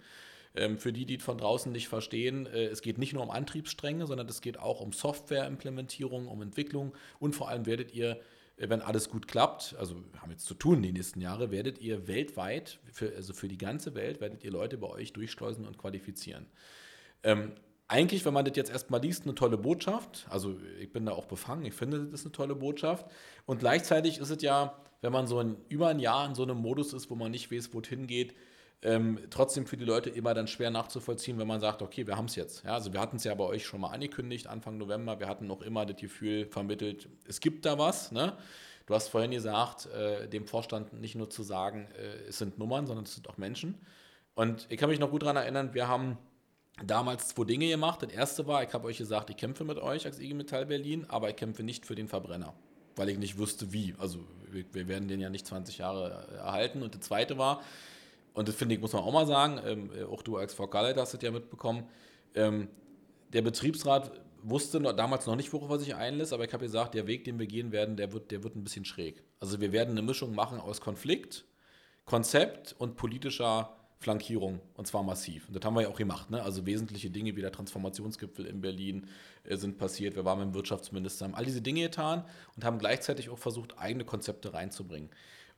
Ähm, 0.57 0.77
für 0.77 0.93
die, 0.93 1.05
die 1.07 1.19
von 1.19 1.39
draußen 1.39 1.71
nicht 1.71 1.87
verstehen, 1.87 2.47
äh, 2.47 2.65
es 2.65 2.83
geht 2.83 2.99
nicht 2.99 3.13
nur 3.13 3.23
um 3.23 3.31
Antriebsstränge, 3.31 4.09
sondern 4.09 4.29
es 4.29 4.41
geht 4.41 4.59
auch 4.59 4.81
um 4.81 4.93
Softwareimplementierung, 4.93 6.27
um 6.27 6.43
Entwicklung 6.43 6.95
und 7.21 7.37
vor 7.37 7.49
allem 7.49 7.67
werdet 7.67 7.95
ihr 7.95 8.21
wenn 8.69 8.83
alles 8.83 9.09
gut 9.09 9.27
klappt, 9.27 9.75
also 9.79 9.97
wir 10.13 10.21
haben 10.21 10.31
jetzt 10.31 10.45
zu 10.45 10.55
tun 10.55 10.83
die 10.83 10.93
nächsten 10.93 11.21
Jahre, 11.21 11.51
werdet 11.51 11.81
ihr 11.81 12.07
weltweit, 12.07 12.79
für, 12.93 13.15
also 13.17 13.33
für 13.33 13.49
die 13.49 13.59
ganze 13.59 13.95
Welt, 13.95 14.21
werdet 14.21 14.45
ihr 14.45 14.51
Leute 14.51 14.77
bei 14.77 14.89
euch 14.89 15.13
durchschleusen 15.13 15.67
und 15.67 15.79
qualifizieren. 15.79 16.47
Ähm, 17.23 17.53
eigentlich, 17.89 18.25
wenn 18.25 18.35
man 18.35 18.45
das 18.45 18.57
jetzt 18.57 18.71
erstmal 18.71 19.01
liest, 19.01 19.25
eine 19.25 19.35
tolle 19.35 19.59
Botschaft. 19.59 20.27
Also 20.31 20.57
ich 20.79 20.93
bin 20.93 21.07
da 21.07 21.13
auch 21.13 21.27
befangen, 21.27 21.65
ich 21.65 21.75
finde, 21.75 22.05
das 22.05 22.21
ist 22.21 22.27
eine 22.27 22.33
tolle 22.33 22.55
Botschaft. 22.55 23.07
Und 23.47 23.59
gleichzeitig 23.59 24.19
ist 24.19 24.31
es 24.31 24.43
ja, 24.43 24.77
wenn 25.01 25.13
man 25.13 25.27
so 25.27 25.39
ein, 25.39 25.57
über 25.69 25.89
ein 25.89 25.99
Jahr 25.99 26.29
in 26.29 26.35
so 26.35 26.43
einem 26.43 26.59
Modus 26.59 26.93
ist, 26.93 27.11
wo 27.11 27.17
man 27.17 27.33
nicht 27.33 27.51
weiß, 27.51 27.73
wo 27.73 27.81
es 27.81 27.89
hingeht, 27.89 28.35
ähm, 28.83 29.19
trotzdem 29.29 29.67
für 29.67 29.77
die 29.77 29.85
Leute 29.85 30.09
immer 30.09 30.33
dann 30.33 30.47
schwer 30.47 30.71
nachzuvollziehen, 30.71 31.39
wenn 31.39 31.47
man 31.47 31.61
sagt, 31.61 31.83
okay, 31.83 32.07
wir 32.07 32.17
haben 32.17 32.27
es 32.27 32.37
jetzt. 32.37 32.65
Ja, 32.65 32.75
also 32.75 32.93
wir 32.93 33.01
hatten 33.01 33.17
es 33.17 33.25
ja 33.25 33.35
bei 33.35 33.45
euch 33.45 33.67
schon 33.67 33.83
mal 33.83 33.91
angekündigt, 33.91 34.47
Anfang 34.47 34.79
November. 34.79 35.21
Wir 35.21 35.29
hatten 35.29 35.47
noch 35.47 35.61
immer 35.61 35.85
das 35.85 35.97
Gefühl 35.97 36.47
vermittelt, 36.47 37.09
es 37.27 37.41
gibt 37.41 37.67
da 37.67 37.79
was. 37.79 38.11
Ne? 38.11 38.37
Du 38.87 38.95
hast 38.95 39.09
vorhin 39.09 39.31
gesagt, 39.31 39.87
äh, 39.87 40.29
dem 40.29 40.47
Vorstand 40.47 40.95
nicht 40.95 41.15
nur 41.15 41.29
zu 41.29 41.43
sagen, 41.43 41.89
äh, 41.99 42.29
es 42.29 42.39
sind 42.39 42.59
Nummern, 42.59 42.87
sondern 42.87 43.05
es 43.05 43.15
sind 43.15 43.29
auch 43.29 43.37
Menschen. 43.37 43.75
Und 44.35 44.67
ich 44.71 44.79
kann 44.79 44.89
mich 44.89 44.99
noch 44.99 45.11
gut 45.11 45.23
daran 45.23 45.37
erinnern, 45.37 45.75
wir 45.75 45.87
haben 45.87 46.17
damals 46.83 47.29
zwei 47.29 47.45
Dinge 47.45 47.69
gemacht. 47.69 48.03
Das 48.03 48.11
erste 48.11 48.47
war, 48.47 48.63
ich 48.63 48.73
habe 48.73 48.87
euch 48.87 48.97
gesagt, 48.97 49.29
ich 49.29 49.37
kämpfe 49.37 49.65
mit 49.65 49.77
euch 49.79 50.07
als 50.07 50.19
IG 50.19 50.33
Metall 50.33 50.65
Berlin, 50.65 51.05
aber 51.09 51.29
ich 51.29 51.37
kämpfe 51.37 51.63
nicht 51.63 51.85
für 51.85 51.95
den 51.95 52.09
Verbrenner, 52.09 52.55
weil 52.97 53.11
ich 53.11 53.19
nicht 53.19 53.37
wusste, 53.37 53.75
wie. 53.75 53.95
Also 53.99 54.21
wir, 54.51 54.65
wir 54.73 54.89
werden 54.89 55.09
den 55.09 55.21
ja 55.21 55.29
nicht 55.29 55.47
20 55.47 55.79
Jahre 55.79 56.27
erhalten. 56.39 56.83
Und 56.83 56.95
das 56.95 57.03
zweite 57.03 57.37
war, 57.37 57.63
und 58.35 58.49
das 58.49 58.55
finde 58.55 58.75
ich, 58.75 58.81
muss 58.81 58.93
man 58.93 59.03
auch 59.03 59.13
mal 59.13 59.27
sagen, 59.27 59.61
ähm, 59.65 59.91
äh, 59.95 60.05
auch 60.05 60.23
du 60.23 60.37
als 60.37 60.55
VK-Leiter 60.55 61.01
hast 61.01 61.15
das 61.15 61.23
ja 61.23 61.31
mitbekommen, 61.31 61.89
ähm, 62.35 62.69
der 63.33 63.43
Betriebsrat 63.43 64.13
wusste 64.43 64.81
noch, 64.81 64.93
damals 64.93 65.27
noch 65.27 65.37
nicht, 65.37 65.53
worauf 65.53 65.71
er 65.71 65.79
sich 65.79 65.95
einlässt, 65.95 66.33
aber 66.33 66.45
ich 66.45 66.53
habe 66.53 66.65
gesagt, 66.65 66.95
der 66.95 67.07
Weg, 67.07 67.25
den 67.25 67.39
wir 67.39 67.47
gehen 67.47 67.73
werden, 67.73 67.97
der 67.97 68.13
wird, 68.13 68.31
der 68.31 68.43
wird 68.43 68.57
ein 68.57 68.65
bisschen 68.65 68.85
schräg. 68.85 69.23
Also 69.39 69.61
wir 69.61 69.73
werden 69.73 69.91
eine 69.91 70.03
Mischung 70.03 70.35
machen 70.35 70.61
aus 70.61 70.81
Konflikt, 70.81 71.45
Konzept 72.05 72.75
und 72.79 72.97
politischer 72.97 73.77
Flankierung 73.99 74.61
und 74.75 74.87
zwar 74.87 75.03
massiv. 75.03 75.47
Und 75.49 75.57
das 75.57 75.65
haben 75.65 75.75
wir 75.75 75.83
ja 75.83 75.89
auch 75.89 75.99
gemacht. 75.99 76.31
Ne? 76.31 76.43
Also 76.43 76.65
wesentliche 76.65 77.11
Dinge 77.11 77.37
wie 77.37 77.43
der 77.43 77.53
Transformationsgipfel 77.53 78.47
in 78.47 78.63
Berlin 78.63 79.07
äh, 79.45 79.57
sind 79.57 79.77
passiert. 79.77 80.17
Wir 80.17 80.25
waren 80.25 80.39
mit 80.39 80.49
dem 80.49 80.55
Wirtschaftsminister, 80.55 81.27
haben 81.27 81.35
all 81.35 81.45
diese 81.45 81.61
Dinge 81.61 81.83
getan 81.83 82.25
und 82.57 82.65
haben 82.65 82.79
gleichzeitig 82.79 83.29
auch 83.29 83.39
versucht, 83.39 83.79
eigene 83.79 84.07
Konzepte 84.07 84.55
reinzubringen. 84.55 85.11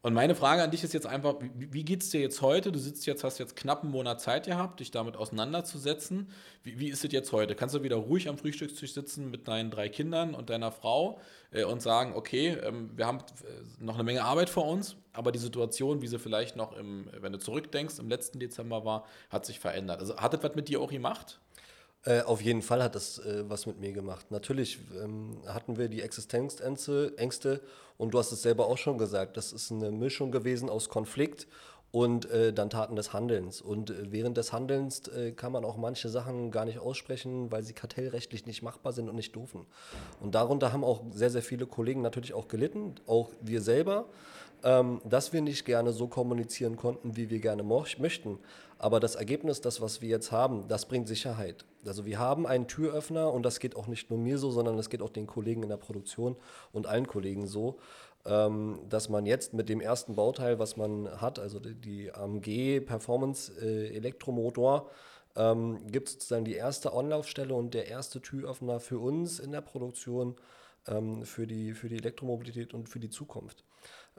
Und 0.04 0.14
meine 0.14 0.34
Frage 0.34 0.64
an 0.64 0.70
dich 0.72 0.82
ist 0.82 0.94
jetzt 0.94 1.06
einfach, 1.06 1.36
wie, 1.40 1.72
wie 1.72 1.84
geht 1.84 2.02
es 2.02 2.10
dir 2.10 2.20
jetzt 2.20 2.42
heute? 2.42 2.72
Du 2.72 2.78
sitzt 2.80 3.06
jetzt, 3.06 3.22
hast 3.22 3.38
jetzt 3.38 3.54
knapp 3.54 3.82
einen 3.82 3.92
Monat 3.92 4.20
Zeit 4.20 4.46
gehabt, 4.46 4.80
dich 4.80 4.90
damit 4.90 5.16
auseinanderzusetzen. 5.16 6.28
Wie, 6.64 6.80
wie 6.80 6.88
ist 6.88 7.04
es 7.04 7.12
jetzt 7.12 7.30
heute? 7.30 7.54
Kannst 7.54 7.76
du 7.76 7.84
wieder 7.84 7.96
ruhig 7.96 8.28
am 8.28 8.36
Frühstückstisch 8.36 8.94
sitzen 8.94 9.30
mit 9.30 9.46
deinen 9.46 9.70
drei 9.70 9.88
Kindern 9.88 10.34
und 10.34 10.50
deiner 10.50 10.72
Frau 10.72 11.20
äh, 11.52 11.62
und 11.62 11.82
sagen, 11.82 12.14
okay, 12.16 12.58
ähm, 12.64 12.90
wir 12.96 13.06
haben 13.06 13.18
äh, 13.18 13.84
noch 13.84 13.94
eine 13.94 14.02
Menge 14.02 14.24
Arbeit 14.24 14.50
vor 14.50 14.66
uns, 14.66 14.96
aber 15.12 15.30
die 15.30 15.38
Situation, 15.38 16.02
wie 16.02 16.08
sie 16.08 16.18
vielleicht 16.18 16.56
noch, 16.56 16.76
im, 16.76 17.08
wenn 17.20 17.32
du 17.32 17.38
zurückdenkst, 17.38 18.00
im 18.00 18.08
letzten 18.08 18.40
Dezember 18.40 18.84
war, 18.84 19.06
hat 19.30 19.46
sich 19.46 19.60
verändert. 19.60 20.00
Also 20.00 20.16
hat 20.16 20.34
das 20.34 20.42
was 20.42 20.56
mit 20.56 20.68
dir 20.68 20.80
auch 20.80 20.90
gemacht? 20.90 21.38
Äh, 22.04 22.22
auf 22.22 22.40
jeden 22.42 22.62
Fall 22.62 22.82
hat 22.82 22.94
das 22.94 23.18
äh, 23.18 23.44
was 23.48 23.66
mit 23.66 23.78
mir 23.78 23.92
gemacht. 23.92 24.30
Natürlich 24.30 24.78
ähm, 25.02 25.38
hatten 25.46 25.78
wir 25.78 25.88
die 25.88 26.02
Existenzängste 26.02 27.14
Ängste, 27.16 27.60
und 27.98 28.14
du 28.14 28.18
hast 28.18 28.32
es 28.32 28.42
selber 28.42 28.66
auch 28.66 28.78
schon 28.78 28.98
gesagt, 28.98 29.36
das 29.36 29.52
ist 29.52 29.70
eine 29.70 29.92
Mischung 29.92 30.32
gewesen 30.32 30.68
aus 30.68 30.88
Konflikt 30.88 31.46
und 31.92 32.28
äh, 32.30 32.52
dann 32.52 32.70
Taten 32.70 32.96
des 32.96 33.12
Handelns. 33.12 33.60
Und 33.60 33.90
äh, 33.90 34.10
während 34.10 34.36
des 34.36 34.52
Handelns 34.52 35.06
äh, 35.08 35.32
kann 35.32 35.52
man 35.52 35.64
auch 35.64 35.76
manche 35.76 36.08
Sachen 36.08 36.50
gar 36.50 36.64
nicht 36.64 36.78
aussprechen, 36.78 37.52
weil 37.52 37.62
sie 37.62 37.74
kartellrechtlich 37.74 38.46
nicht 38.46 38.62
machbar 38.62 38.92
sind 38.92 39.08
und 39.08 39.14
nicht 39.14 39.36
dürfen. 39.36 39.66
Und 40.20 40.34
darunter 40.34 40.72
haben 40.72 40.82
auch 40.82 41.02
sehr, 41.12 41.30
sehr 41.30 41.42
viele 41.42 41.66
Kollegen 41.66 42.00
natürlich 42.00 42.34
auch 42.34 42.48
gelitten, 42.48 42.94
auch 43.06 43.30
wir 43.40 43.60
selber 43.60 44.06
ähm, 44.64 45.00
dass 45.04 45.32
wir 45.32 45.40
nicht 45.40 45.64
gerne 45.64 45.92
so 45.92 46.06
kommunizieren 46.06 46.76
konnten, 46.76 47.16
wie 47.16 47.30
wir 47.30 47.40
gerne 47.40 47.62
möchten. 47.62 48.38
Aber 48.78 48.98
das 48.98 49.14
Ergebnis, 49.14 49.60
das, 49.60 49.80
was 49.80 50.02
wir 50.02 50.08
jetzt 50.08 50.32
haben, 50.32 50.66
das 50.68 50.86
bringt 50.86 51.06
Sicherheit. 51.06 51.64
Also 51.86 52.04
wir 52.04 52.18
haben 52.18 52.46
einen 52.46 52.66
Türöffner 52.66 53.32
und 53.32 53.44
das 53.44 53.60
geht 53.60 53.76
auch 53.76 53.86
nicht 53.86 54.10
nur 54.10 54.18
mir 54.18 54.38
so, 54.38 54.50
sondern 54.50 54.76
das 54.76 54.90
geht 54.90 55.02
auch 55.02 55.10
den 55.10 55.26
Kollegen 55.26 55.62
in 55.62 55.68
der 55.68 55.76
Produktion 55.76 56.36
und 56.72 56.86
allen 56.86 57.06
Kollegen 57.06 57.46
so, 57.46 57.78
ähm, 58.24 58.80
dass 58.88 59.08
man 59.08 59.26
jetzt 59.26 59.52
mit 59.52 59.68
dem 59.68 59.80
ersten 59.80 60.14
Bauteil, 60.14 60.58
was 60.58 60.76
man 60.76 61.08
hat, 61.20 61.38
also 61.38 61.58
die, 61.58 61.74
die 61.74 62.12
AMG 62.12 62.80
Performance 62.80 63.52
äh, 63.60 63.96
Elektromotor, 63.96 64.90
ähm, 65.36 65.86
gibt 65.90 66.08
es 66.08 66.14
sozusagen 66.14 66.44
die 66.44 66.54
erste 66.54 66.92
Anlaufstelle 66.92 67.54
und 67.54 67.74
der 67.74 67.88
erste 67.88 68.20
Türöffner 68.20 68.80
für 68.80 68.98
uns 68.98 69.38
in 69.38 69.50
der 69.50 69.60
Produktion 69.60 70.36
ähm, 70.86 71.24
für, 71.24 71.46
die, 71.46 71.72
für 71.72 71.88
die 71.88 71.96
Elektromobilität 71.96 72.74
und 72.74 72.88
für 72.88 73.00
die 73.00 73.10
Zukunft. 73.10 73.64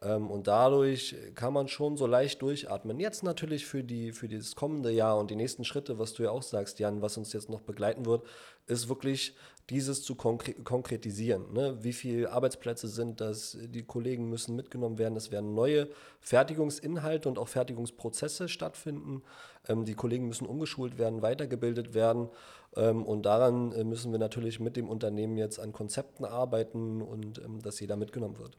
Ähm, 0.03 0.29
und 0.29 0.47
dadurch 0.47 1.15
kann 1.35 1.53
man 1.53 1.67
schon 1.67 1.97
so 1.97 2.05
leicht 2.05 2.41
durchatmen. 2.41 2.99
Jetzt 2.99 3.23
natürlich 3.23 3.65
für, 3.65 3.83
die, 3.83 4.11
für 4.11 4.27
das 4.27 4.55
kommende 4.55 4.91
Jahr 4.91 5.17
und 5.17 5.31
die 5.31 5.35
nächsten 5.35 5.63
Schritte, 5.63 5.99
was 5.99 6.13
du 6.13 6.23
ja 6.23 6.31
auch 6.31 6.43
sagst, 6.43 6.79
Jan, 6.79 7.01
was 7.01 7.17
uns 7.17 7.33
jetzt 7.33 7.49
noch 7.49 7.61
begleiten 7.61 8.05
wird, 8.05 8.23
ist 8.67 8.89
wirklich 8.89 9.35
dieses 9.69 10.03
zu 10.03 10.15
konkre 10.15 10.53
konkretisieren. 10.55 11.53
Ne? 11.53 11.77
Wie 11.81 11.93
viele 11.93 12.31
Arbeitsplätze 12.31 12.87
sind 12.89 13.21
das? 13.21 13.57
Die 13.61 13.83
Kollegen 13.83 14.29
müssen 14.29 14.55
mitgenommen 14.55 14.97
werden. 14.97 15.15
Es 15.15 15.31
werden 15.31 15.53
neue 15.53 15.87
Fertigungsinhalte 16.19 17.29
und 17.29 17.39
auch 17.39 17.47
Fertigungsprozesse 17.47 18.49
stattfinden. 18.49 19.23
Ähm, 19.67 19.85
die 19.85 19.95
Kollegen 19.95 20.27
müssen 20.27 20.47
umgeschult 20.47 20.97
werden, 20.97 21.21
weitergebildet 21.21 21.93
werden. 21.93 22.29
Ähm, 22.75 23.05
und 23.05 23.25
daran 23.25 23.71
äh, 23.71 23.85
müssen 23.85 24.11
wir 24.11 24.19
natürlich 24.19 24.59
mit 24.59 24.75
dem 24.75 24.89
Unternehmen 24.89 25.37
jetzt 25.37 25.59
an 25.59 25.71
Konzepten 25.71 26.25
arbeiten 26.25 27.01
und 27.01 27.39
ähm, 27.39 27.61
dass 27.61 27.79
jeder 27.79 27.95
mitgenommen 27.95 28.37
wird. 28.39 28.57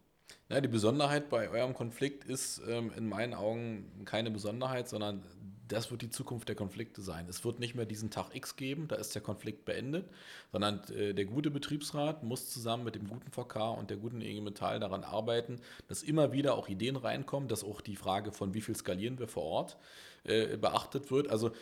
Ja, 0.48 0.60
die 0.60 0.68
Besonderheit 0.68 1.30
bei 1.30 1.48
eurem 1.48 1.74
Konflikt 1.74 2.24
ist 2.24 2.60
ähm, 2.68 2.92
in 2.96 3.08
meinen 3.08 3.34
Augen 3.34 4.04
keine 4.04 4.30
Besonderheit, 4.30 4.88
sondern 4.88 5.24
das 5.68 5.90
wird 5.90 6.02
die 6.02 6.10
Zukunft 6.10 6.48
der 6.48 6.56
Konflikte 6.56 7.00
sein. 7.00 7.26
Es 7.28 7.44
wird 7.44 7.58
nicht 7.58 7.74
mehr 7.74 7.87
diesen 7.87 8.10
Tag 8.10 8.34
X 8.34 8.56
geben, 8.56 8.87
da 8.88 8.96
ist 8.96 9.14
der 9.14 9.22
Konflikt 9.22 9.64
beendet, 9.64 10.08
sondern 10.52 10.82
äh, 10.94 11.14
der 11.14 11.24
gute 11.24 11.50
Betriebsrat 11.50 12.22
muss 12.22 12.50
zusammen 12.50 12.84
mit 12.84 12.94
dem 12.94 13.08
guten 13.08 13.30
VK 13.30 13.76
und 13.78 13.90
der 13.90 13.96
guten 13.96 14.20
IG 14.20 14.40
Metall 14.40 14.80
daran 14.80 15.04
arbeiten, 15.04 15.60
dass 15.88 16.02
immer 16.02 16.32
wieder 16.32 16.54
auch 16.54 16.68
Ideen 16.68 16.96
reinkommen, 16.96 17.48
dass 17.48 17.64
auch 17.64 17.80
die 17.80 17.96
Frage 17.96 18.32
von 18.32 18.54
wie 18.54 18.60
viel 18.60 18.76
skalieren 18.76 19.18
wir 19.18 19.28
vor 19.28 19.44
Ort 19.44 19.76
äh, 20.24 20.56
beachtet 20.56 21.10
wird. 21.10 21.30
Also 21.30 21.52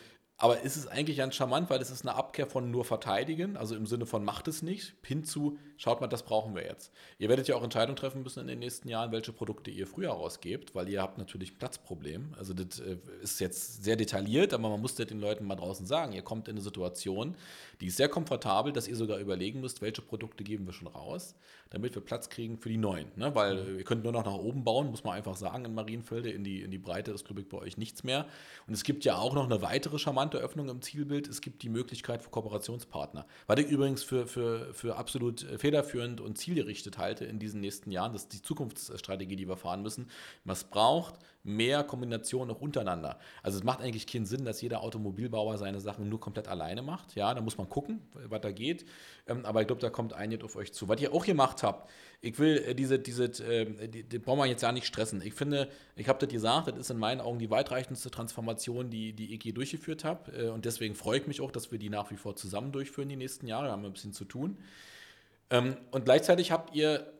Aber 0.43 0.59
ist 0.59 0.75
es 0.75 0.87
eigentlich 0.87 1.15
ganz 1.15 1.35
charmant, 1.35 1.69
weil 1.69 1.81
es 1.81 1.89
ist 1.89 2.05
eine 2.05 2.15
Abkehr 2.17 2.45
von 2.45 2.69
nur 2.69 2.83
verteidigen, 2.83 3.55
also 3.55 3.77
im 3.77 3.85
Sinne 3.85 4.05
von 4.05 4.25
macht 4.25 4.49
es 4.49 4.61
nicht, 4.61 4.93
hinzu, 5.01 5.57
schaut 5.77 6.01
mal, 6.01 6.07
das 6.07 6.23
brauchen 6.23 6.53
wir 6.53 6.63
jetzt. 6.63 6.91
Ihr 7.17 7.29
werdet 7.29 7.47
ja 7.47 7.55
auch 7.55 7.63
Entscheidungen 7.63 7.95
treffen 7.95 8.23
müssen 8.23 8.41
in 8.41 8.47
den 8.47 8.59
nächsten 8.59 8.89
Jahren, 8.89 9.13
welche 9.13 9.31
Produkte 9.31 9.71
ihr 9.71 9.87
früher 9.87 10.09
rausgebt, 10.09 10.75
weil 10.75 10.89
ihr 10.89 11.01
habt 11.01 11.17
natürlich 11.17 11.53
ein 11.53 11.59
Platzproblem. 11.59 12.33
Also 12.37 12.53
das 12.53 12.81
äh, 12.81 12.97
ist 13.21 13.39
jetzt 13.39 13.85
sehr 13.85 13.95
detailliert, 13.95 14.53
aber 14.53 14.67
man 14.67 14.81
muss 14.81 14.95
das 14.95 15.07
den 15.07 15.21
Leuten 15.21 15.45
mal 15.45 15.55
draußen 15.55 15.85
sagen. 15.85 16.11
Ihr 16.11 16.23
kommt 16.23 16.49
in 16.49 16.55
eine 16.55 16.61
Situation, 16.61 17.37
die 17.79 17.87
ist 17.87 17.95
sehr 17.95 18.09
komfortabel, 18.09 18.73
dass 18.73 18.89
ihr 18.89 18.97
sogar 18.97 19.19
überlegen 19.19 19.61
müsst, 19.61 19.81
welche 19.81 20.01
Produkte 20.01 20.43
geben 20.43 20.65
wir 20.65 20.73
schon 20.73 20.89
raus, 20.89 21.35
damit 21.69 21.95
wir 21.95 22.01
Platz 22.01 22.27
kriegen 22.27 22.57
für 22.57 22.67
die 22.67 22.75
neuen. 22.75 23.07
Ne? 23.15 23.33
Weil 23.33 23.63
mhm. 23.63 23.77
ihr 23.77 23.85
könnt 23.85 24.03
nur 24.03 24.11
noch 24.11 24.25
nach 24.25 24.33
oben 24.33 24.65
bauen, 24.65 24.91
muss 24.91 25.05
man 25.05 25.15
einfach 25.15 25.37
sagen, 25.37 25.63
in 25.63 25.73
Marienfelde. 25.73 26.31
In 26.31 26.43
die, 26.43 26.63
in 26.63 26.71
die 26.71 26.79
Breite 26.79 27.11
ist, 27.11 27.23
glaube 27.23 27.39
ich, 27.39 27.47
bei 27.47 27.59
euch 27.59 27.77
nichts 27.77 28.03
mehr. 28.03 28.25
Und 28.67 28.73
es 28.73 28.83
gibt 28.83 29.05
ja 29.05 29.15
auch 29.15 29.33
noch 29.33 29.45
eine 29.45 29.61
weitere 29.61 29.97
charmante 29.97 30.32
Öffnung 30.39 30.69
im 30.69 30.81
Zielbild. 30.81 31.27
Es 31.27 31.41
gibt 31.41 31.63
die 31.63 31.69
Möglichkeit 31.69 32.21
für 32.21 32.29
Kooperationspartner. 32.29 33.25
Was 33.47 33.59
ich 33.59 33.67
übrigens 33.67 34.03
für, 34.03 34.27
für, 34.27 34.73
für 34.73 34.95
absolut 34.95 35.41
federführend 35.57 36.21
und 36.21 36.37
zielgerichtet 36.37 36.97
halte 36.97 37.25
in 37.25 37.39
diesen 37.39 37.61
nächsten 37.61 37.91
Jahren. 37.91 38.13
Das 38.13 38.23
ist 38.23 38.33
die 38.33 38.41
Zukunftsstrategie, 38.41 39.35
die 39.35 39.47
wir 39.47 39.57
fahren 39.57 39.81
müssen. 39.81 40.09
Was 40.45 40.63
braucht 40.63 41.15
mehr 41.43 41.83
Kombination 41.83 42.49
auch 42.49 42.61
untereinander. 42.61 43.19
Also 43.41 43.57
es 43.57 43.63
macht 43.63 43.81
eigentlich 43.81 44.07
keinen 44.07 44.25
Sinn, 44.25 44.45
dass 44.45 44.61
jeder 44.61 44.81
Automobilbauer 44.81 45.57
seine 45.57 45.81
Sachen 45.81 46.07
nur 46.07 46.19
komplett 46.19 46.47
alleine 46.47 46.81
macht. 46.81 47.15
Ja, 47.15 47.33
da 47.33 47.41
muss 47.41 47.57
man 47.57 47.67
gucken, 47.67 48.01
was 48.13 48.41
da 48.41 48.51
geht. 48.51 48.85
Ähm, 49.27 49.45
aber 49.45 49.61
ich 49.61 49.67
glaube, 49.67 49.81
da 49.81 49.89
kommt 49.89 50.13
einiges 50.13 50.45
auf 50.45 50.55
euch 50.55 50.73
zu. 50.73 50.87
Was 50.87 51.01
ihr 51.01 51.13
auch 51.13 51.25
gemacht 51.25 51.63
habt, 51.63 51.89
ich 52.21 52.39
will 52.39 52.57
äh, 52.57 52.75
diese, 52.75 52.97
diese, 52.97 53.25
äh, 53.43 53.87
die, 53.87 54.03
die 54.03 54.19
brauchen 54.19 54.39
wir 54.39 54.45
jetzt 54.45 54.63
ja 54.63 54.71
nicht 54.71 54.87
stressen. 54.87 55.21
Ich 55.21 55.33
finde, 55.33 55.69
ich 55.95 56.07
habe 56.07 56.19
das 56.19 56.33
gesagt, 56.33 56.69
das 56.69 56.77
ist 56.77 56.89
in 56.89 56.97
meinen 56.97 57.19
Augen 57.19 57.39
die 57.39 57.49
weitreichendste 57.49 58.09
Transformation, 58.09 58.89
die, 58.89 59.13
die 59.13 59.35
ich 59.35 59.43
je 59.43 59.51
durchgeführt 59.51 60.05
habe. 60.05 60.31
Äh, 60.31 60.49
und 60.49 60.63
deswegen 60.65 60.95
freue 60.95 61.19
ich 61.19 61.27
mich 61.27 61.41
auch, 61.41 61.51
dass 61.51 61.71
wir 61.71 61.79
die 61.79 61.89
nach 61.89 62.09
wie 62.09 62.17
vor 62.17 62.35
zusammen 62.35 62.71
durchführen 62.71 63.09
die 63.09 63.17
nächsten 63.17 63.47
Jahre. 63.47 63.67
Da 63.67 63.73
haben 63.73 63.81
wir 63.81 63.89
ein 63.89 63.93
bisschen 63.93 64.13
zu 64.13 64.25
tun. 64.25 64.57
Ähm, 65.49 65.77
und 65.91 66.05
gleichzeitig 66.05 66.51
habt 66.51 66.73
ihr 66.75 67.12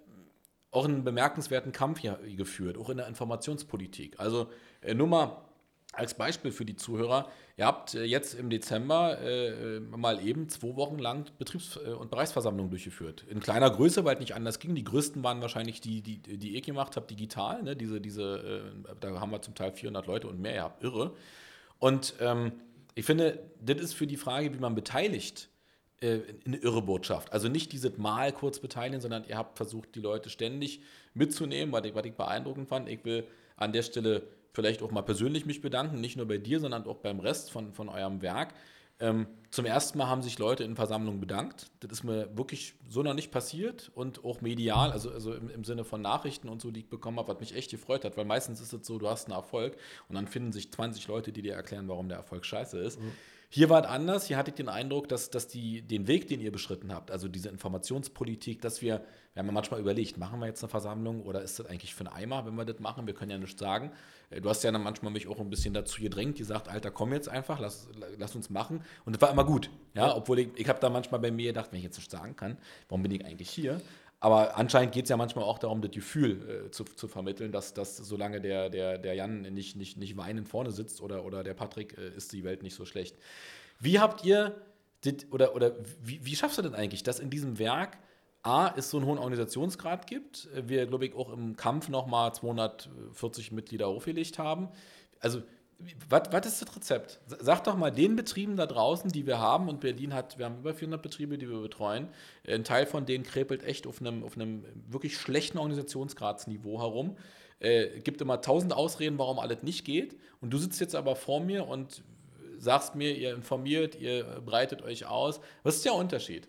auch 0.73 0.86
einen 0.86 1.03
bemerkenswerten 1.03 1.71
Kampf 1.71 1.99
hier 1.99 2.19
geführt, 2.36 2.77
auch 2.77 2.89
in 2.89 2.97
der 2.97 3.07
Informationspolitik. 3.07 4.19
Also 4.19 4.49
äh, 4.81 4.93
nur 4.93 5.07
mal 5.07 5.38
als 5.93 6.15
Beispiel 6.15 6.51
für 6.51 6.65
die 6.65 6.75
Zuhörer, 6.75 7.29
ihr 7.55 7.67
habt 7.67 7.93
äh, 7.93 8.03
jetzt 8.03 8.33
im 8.33 8.49
Dezember 8.49 9.19
äh, 9.21 9.79
mal 9.79 10.25
eben 10.25 10.49
zwei 10.49 10.75
Wochen 10.75 10.97
lang 10.97 11.25
Betriebs- 11.38 11.77
äh, 11.77 11.91
und 11.91 12.09
Bereichsversammlungen 12.09 12.71
durchgeführt. 12.71 13.23
In 13.29 13.39
kleiner 13.39 13.69
Größe, 13.69 14.03
weil 14.03 14.15
es 14.15 14.19
nicht 14.19 14.36
anders 14.36 14.57
ging. 14.57 14.73
Die 14.73 14.83
größten 14.83 15.23
waren 15.23 15.41
wahrscheinlich 15.41 15.81
die, 15.81 16.01
die, 16.01 16.17
die 16.19 16.57
ich 16.57 16.63
gemacht 16.63 16.95
habe, 16.95 17.05
digital. 17.05 17.62
Ne? 17.62 17.75
Diese, 17.75 18.01
diese, 18.01 18.63
äh, 18.89 18.95
da 18.99 19.19
haben 19.19 19.31
wir 19.31 19.41
zum 19.43 19.53
Teil 19.53 19.71
400 19.71 20.07
Leute 20.07 20.27
und 20.27 20.41
mehr, 20.41 20.55
ja, 20.55 20.77
irre. 20.81 21.13
Und 21.77 22.15
ähm, 22.19 22.53
ich 22.95 23.05
finde, 23.05 23.39
das 23.62 23.79
ist 23.79 23.93
für 23.93 24.07
die 24.07 24.17
Frage, 24.17 24.51
wie 24.53 24.59
man 24.59 24.73
beteiligt, 24.73 25.49
äh, 26.04 26.22
eine 26.46 26.58
irre 26.58 26.82
Botschaft. 26.82 27.32
Also 27.32 27.48
nicht 27.48 27.72
dieses 27.72 27.98
Mal 27.98 28.34
kurz 28.34 28.60
beteiligen, 28.60 29.00
sondern 29.00 29.24
ihr 29.26 29.38
habt 29.38 29.58
versucht, 29.58 29.96
die 29.96 30.02
Leute 30.02 30.30
ständig 30.30 30.82
mitzunehmen, 31.13 31.72
was 31.72 31.86
ich, 31.86 31.96
was 31.96 32.06
ich 32.06 32.13
beeindruckend 32.13 32.68
fand. 32.68 32.89
Ich 32.89 33.06
will 33.06 33.26
an 33.56 33.72
der 33.72 33.84
Stelle 33.84 34.24
vielleicht 34.54 34.84
auch 34.84 34.92
mal 34.92 35.02
persönlich 35.02 35.46
mich 35.46 35.62
bedanken, 35.62 36.02
nicht 36.02 36.18
nur 36.18 36.28
bei 36.28 36.38
dir, 36.38 36.60
sondern 36.60 36.86
auch 36.86 36.98
beim 36.98 37.20
Rest 37.20 37.52
von, 37.52 37.74
von 37.74 37.88
eurem 37.88 38.22
Werk. 38.22 38.54
Ähm, 39.00 39.28
zum 39.50 39.66
ersten 39.66 39.98
Mal 39.98 40.08
haben 40.08 40.22
sich 40.22 40.38
Leute 40.39 40.63
in 40.63 40.76
Versammlungen 40.76 41.20
bedankt. 41.20 41.72
Das 41.80 41.92
ist 41.92 42.04
mir 42.04 42.38
wirklich 42.38 42.76
so 42.89 43.02
noch 43.02 43.13
nicht 43.13 43.32
passiert 43.32 43.92
und 43.96 44.24
auch 44.24 44.42
medial, 44.42 44.92
also, 44.92 45.10
also 45.10 45.34
im, 45.34 45.50
im 45.50 45.63
Sinne 45.63 45.84
von 45.84 46.02
Nachrichten 46.02 46.50
und 46.50 46.62
so, 46.62 46.70
die 46.70 46.82
ich 46.82 46.89
bekommen 46.89 47.18
habe, 47.18 47.34
was 47.34 47.39
mich 47.39 47.56
echt 47.56 47.72
gefreut 47.72 48.06
hat, 48.06 48.18
weil 48.18 48.26
meistens 48.26 48.62
ist 48.62 48.72
es 48.72 48.86
so, 48.86 49.00
du 49.00 49.10
hast 49.10 49.28
einen 49.28 49.36
Erfolg 49.36 49.78
und 50.10 50.16
dann 50.16 50.28
finden 50.28 50.52
sich 50.52 50.72
20 50.72 51.08
Leute, 51.08 51.32
die 51.32 51.42
dir 51.42 51.54
erklären, 51.54 51.88
warum 51.88 52.08
der 52.08 52.18
Erfolg 52.18 52.46
scheiße 52.46 52.78
ist. 52.78 53.00
Mhm. 53.00 53.12
Hier 53.56 53.70
war 53.70 53.84
es 53.84 53.88
anders. 53.88 54.26
Hier 54.26 54.38
hatte 54.38 54.50
ich 54.50 54.56
den 54.56 54.68
Eindruck, 54.68 55.08
dass, 55.10 55.30
dass 55.30 55.48
die, 55.48 55.84
den 55.84 56.08
Weg, 56.08 56.28
den 56.28 56.42
ihr 56.42 56.52
beschritten 56.52 56.92
habt, 56.92 57.12
also 57.12 57.28
diese 57.28 57.50
Informationspolitik, 57.50 58.62
dass 58.62 58.82
wir, 58.82 59.04
wir 59.34 59.39
haben 59.39 59.46
ja 59.46 59.52
manchmal 59.52 59.80
überlegt, 59.80 60.18
machen 60.18 60.39
wir 60.39 60.48
jetzt 60.48 60.63
eine 60.63 60.72
Versammlung 60.72 61.22
oder 61.22 61.44
ist 61.44 61.60
das 61.60 61.68
eigentlich 61.68 61.94
für 61.94 62.04
einen 62.08 62.16
Eimer, 62.16 62.48
wenn 62.48 62.56
wir 62.56 62.66
das 62.66 62.80
machen? 62.80 63.06
Wir 63.06 63.13
können 63.13 63.30
ja 63.30 63.38
nichts 63.38 63.60
sagen. 63.60 63.92
Äh, 64.32 64.42
du 64.42 64.50
hast 64.50 64.63
ja 64.63 64.72
dann 64.72 64.82
manchmal 64.82 65.12
mich 65.12 65.28
auch 65.28 65.39
ein 65.39 65.52
bisschen 65.52 65.76
dazu 65.76 66.02
gedrängt, 66.02 66.39
die 66.39 66.46
sagt, 66.46 66.68
Alter, 66.68 66.89
komm 66.89 67.13
jetzt 67.13 67.30
einfach, 67.30 67.60
lass, 67.60 67.89
lass 68.18 68.36
uns 68.36 68.50
machen. 68.50 68.82
Und 69.06 69.16
das 69.16 69.22
war 69.22 69.30
immer 69.30 69.46
gut. 69.46 69.70
Ja, 69.94 70.16
obwohl 70.16 70.39
ich, 70.39 70.50
ich 70.56 70.68
habe 70.68 70.80
da 70.80 70.89
manchmal 70.89 71.20
bei 71.20 71.30
mir 71.30 71.50
gedacht, 71.50 71.68
wenn 71.70 71.78
ich 71.78 71.86
jetzt 71.86 71.98
nicht 71.98 72.10
sagen 72.10 72.36
kann, 72.36 72.58
warum 72.89 73.04
bin 73.04 73.12
ich 73.12 73.24
eigentlich 73.24 73.52
hier? 73.52 73.80
Aber 74.23 74.55
anscheinend 74.55 74.93
geht 74.93 75.03
es 75.03 75.09
ja 75.09 75.17
manchmal 75.17 75.43
auch 75.43 75.59
darum, 75.59 75.81
das 75.81 75.91
Gefühl 75.91 76.67
äh, 76.67 76.71
zu, 76.71 76.86
zu 76.86 77.09
vermitteln, 77.09 77.51
dass, 77.51 77.73
dass 77.73 77.97
solange 77.97 78.39
der, 78.39 78.69
der, 78.69 78.97
der 78.97 79.15
Jan 79.15 79.41
nicht, 79.41 79.75
nicht, 79.75 79.97
nicht 79.97 80.15
weinend 80.15 80.47
vorne 80.47 80.71
sitzt 80.71 81.01
oder, 81.01 81.25
oder 81.25 81.43
der 81.43 81.53
Patrick, 81.53 81.97
äh, 81.97 82.15
ist 82.15 82.31
die 82.31 82.45
Welt 82.45 82.63
nicht 82.63 82.73
so 82.73 82.86
schlecht. 82.86 83.17
Wie 83.81 83.99
habt 83.99 84.23
ihr, 84.23 84.55
dit, 85.03 85.27
oder, 85.33 85.53
oder 85.55 85.73
wie, 86.01 86.23
wie 86.23 86.38
schaffst 86.38 86.57
du 86.57 86.62
denn 86.62 86.73
eigentlich, 86.73 87.03
dass 87.03 87.19
in 87.19 87.31
diesem 87.31 87.59
Werk 87.59 87.97
A, 88.43 88.73
es 88.77 88.91
so 88.91 88.97
einen 88.97 89.07
hohen 89.07 89.17
Organisationsgrad 89.17 90.07
gibt, 90.07 90.47
wir, 90.53 90.86
glaube 90.86 91.05
ich, 91.05 91.15
auch 91.15 91.29
im 91.29 91.57
Kampf 91.57 91.89
nochmal 91.89 92.33
240 92.33 93.51
Mitglieder 93.51 93.88
aufgelegt 93.88 94.39
haben. 94.39 94.69
Also 95.19 95.43
was 96.10 96.46
ist 96.46 96.62
das 96.62 96.76
Rezept? 96.76 97.19
Sag 97.28 97.63
doch 97.63 97.76
mal 97.76 97.91
den 97.91 98.15
Betrieben 98.15 98.56
da 98.56 98.65
draußen, 98.65 99.12
die 99.12 99.26
wir 99.26 99.39
haben, 99.39 99.69
und 99.69 99.80
Berlin 99.80 100.13
hat, 100.13 100.38
wir 100.38 100.46
haben 100.46 100.60
über 100.60 100.74
400 100.74 101.02
Betriebe, 101.02 101.38
die 101.38 101.50
wir 101.50 101.62
betreuen. 101.62 102.08
Ein 102.48 102.63
Teil 102.63 102.86
von 102.86 103.06
denen 103.06 103.24
krepelt 103.24 103.63
echt 103.63 103.88
auf 103.88 104.02
einem, 104.02 104.24
auf 104.24 104.36
einem 104.36 104.65
wirklich 104.89 105.17
schlechten 105.17 105.58
Organisationsgradsniveau 105.58 106.80
herum. 106.80 107.17
Äh, 107.60 108.00
gibt 108.00 108.22
immer 108.22 108.41
tausend 108.41 108.74
Ausreden, 108.74 109.17
warum 109.17 109.39
alles 109.39 109.63
nicht 109.63 109.86
geht. 109.86 110.17
Und 110.41 110.52
du 110.52 110.58
sitzt 110.58 110.80
jetzt 110.82 110.96
aber 110.96 111.15
vor 111.15 111.39
mir 111.39 111.67
und 111.67 112.04
sagst 112.58 112.96
mir, 112.96 113.15
ihr 113.15 113.34
informiert, 113.34 113.96
ihr 113.96 114.24
breitet 114.46 114.82
euch 114.82 115.06
aus. 115.06 115.39
Was 115.63 115.76
ist 115.76 115.86
der 115.86 115.93
Unterschied? 115.93 116.48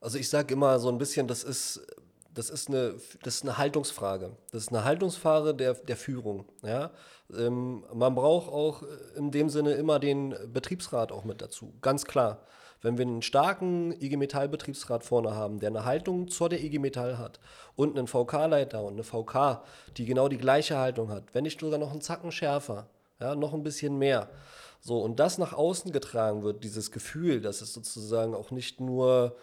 Also 0.00 0.18
ich 0.18 0.28
sage 0.28 0.54
immer 0.54 0.78
so 0.78 0.88
ein 0.88 0.98
bisschen, 0.98 1.26
das 1.26 1.42
ist 1.42 1.86
das 2.36 2.50
ist 2.50 2.68
eine, 2.68 2.94
das 3.22 3.36
ist 3.36 3.42
eine 3.44 3.56
Haltungsfrage. 3.56 4.36
Das 4.52 4.64
ist 4.64 4.68
eine 4.68 4.84
Haltungsfrage 4.84 5.54
der, 5.54 5.72
der 5.72 5.96
Führung. 5.96 6.44
Ja? 6.62 6.90
Ähm, 7.34 7.84
man 7.94 8.14
braucht 8.14 8.52
auch 8.52 8.82
in 9.16 9.30
dem 9.30 9.48
Sinne 9.48 9.72
immer 9.72 9.98
den 9.98 10.34
Betriebsrat 10.52 11.12
auch 11.12 11.24
mit 11.24 11.40
dazu, 11.40 11.72
ganz 11.80 12.04
klar. 12.04 12.42
Wenn 12.82 12.98
wir 12.98 13.06
einen 13.06 13.22
starken 13.22 13.92
IG 14.02 14.18
Metall 14.18 14.50
Betriebsrat 14.50 15.02
vorne 15.02 15.34
haben, 15.34 15.60
der 15.60 15.70
eine 15.70 15.86
Haltung 15.86 16.28
zur 16.28 16.50
der 16.50 16.62
IG 16.62 16.78
Metall 16.78 17.16
hat 17.16 17.40
und 17.74 17.98
einen 17.98 18.06
VK-Leiter 18.06 18.84
und 18.84 18.92
eine 18.92 19.02
VK, 19.02 19.62
die 19.96 20.04
genau 20.04 20.28
die 20.28 20.36
gleiche 20.36 20.76
Haltung 20.76 21.08
hat, 21.08 21.24
wenn 21.32 21.44
nicht 21.44 21.58
sogar 21.58 21.78
noch 21.78 21.90
einen 21.90 22.02
Zacken 22.02 22.30
schärfer, 22.32 22.86
ja, 23.18 23.34
noch 23.34 23.54
ein 23.54 23.62
bisschen 23.62 23.96
mehr. 23.96 24.28
So, 24.82 25.00
und 25.00 25.18
das 25.18 25.38
nach 25.38 25.54
außen 25.54 25.90
getragen 25.90 26.42
wird, 26.42 26.62
dieses 26.62 26.92
Gefühl, 26.92 27.40
dass 27.40 27.62
es 27.62 27.72
sozusagen 27.72 28.34
auch 28.34 28.50
nicht 28.50 28.78
nur 28.78 29.36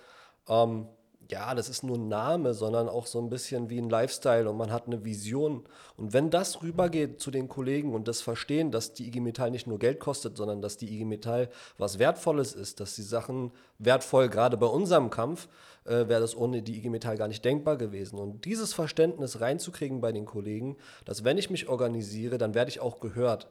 ähm, 0.47 0.87
ja, 1.29 1.55
das 1.55 1.69
ist 1.69 1.83
nur 1.83 1.97
ein 1.97 2.07
Name, 2.07 2.53
sondern 2.53 2.89
auch 2.89 3.05
so 3.05 3.19
ein 3.19 3.29
bisschen 3.29 3.69
wie 3.69 3.79
ein 3.79 3.89
Lifestyle 3.89 4.49
und 4.49 4.57
man 4.57 4.71
hat 4.71 4.87
eine 4.87 5.03
Vision. 5.05 5.63
Und 5.97 6.13
wenn 6.13 6.29
das 6.29 6.61
rübergeht 6.61 7.19
zu 7.19 7.31
den 7.31 7.47
Kollegen 7.47 7.93
und 7.93 8.07
das 8.07 8.21
verstehen, 8.21 8.71
dass 8.71 8.93
die 8.93 9.07
IG 9.07 9.19
Metall 9.19 9.51
nicht 9.51 9.67
nur 9.67 9.79
Geld 9.79 9.99
kostet, 9.99 10.37
sondern 10.37 10.61
dass 10.61 10.77
die 10.77 10.93
IG 10.93 11.05
Metall 11.05 11.49
was 11.77 11.99
Wertvolles 11.99 12.53
ist, 12.53 12.79
dass 12.79 12.95
die 12.95 13.01
Sachen 13.01 13.51
wertvoll, 13.79 14.29
gerade 14.29 14.57
bei 14.57 14.67
unserem 14.67 15.09
Kampf, 15.09 15.47
äh, 15.85 16.07
wäre 16.07 16.21
das 16.21 16.35
ohne 16.35 16.61
die 16.61 16.77
IG 16.77 16.89
Metall 16.89 17.17
gar 17.17 17.27
nicht 17.27 17.43
denkbar 17.43 17.77
gewesen. 17.77 18.19
Und 18.19 18.45
dieses 18.45 18.73
Verständnis 18.73 19.41
reinzukriegen 19.41 20.01
bei 20.01 20.11
den 20.11 20.25
Kollegen, 20.25 20.77
dass 21.05 21.23
wenn 21.23 21.37
ich 21.37 21.49
mich 21.49 21.69
organisiere, 21.69 22.37
dann 22.37 22.53
werde 22.53 22.69
ich 22.69 22.79
auch 22.79 22.99
gehört. 22.99 23.47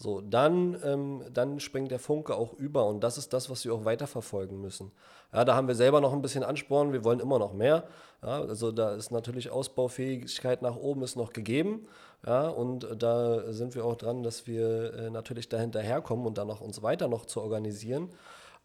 So, 0.00 0.20
dann, 0.20 0.78
ähm, 0.84 1.24
dann 1.32 1.58
springt 1.58 1.90
der 1.90 1.98
Funke 1.98 2.36
auch 2.36 2.52
über 2.52 2.86
und 2.86 3.00
das 3.00 3.18
ist 3.18 3.32
das, 3.32 3.50
was 3.50 3.64
wir 3.64 3.74
auch 3.74 3.84
weiterverfolgen 3.84 4.60
müssen. 4.60 4.92
Ja, 5.32 5.44
da 5.44 5.56
haben 5.56 5.66
wir 5.66 5.74
selber 5.74 6.00
noch 6.00 6.12
ein 6.12 6.22
bisschen 6.22 6.44
Ansporn, 6.44 6.92
wir 6.92 7.02
wollen 7.02 7.18
immer 7.18 7.40
noch 7.40 7.52
mehr. 7.52 7.88
Ja, 8.22 8.40
also 8.42 8.70
da 8.70 8.94
ist 8.94 9.10
natürlich 9.10 9.50
Ausbaufähigkeit 9.50 10.62
nach 10.62 10.76
oben 10.76 11.02
ist 11.02 11.16
noch 11.16 11.32
gegeben. 11.32 11.88
Ja, 12.24 12.48
und 12.48 12.86
da 12.96 13.52
sind 13.52 13.74
wir 13.74 13.84
auch 13.84 13.96
dran, 13.96 14.22
dass 14.22 14.46
wir 14.46 14.94
äh, 14.94 15.10
natürlich 15.10 15.48
dahinterherkommen 15.48 16.26
und 16.26 16.38
dann 16.38 16.46
noch 16.46 16.60
uns 16.60 16.80
weiter 16.80 17.08
noch 17.08 17.26
zu 17.26 17.40
organisieren. 17.40 18.10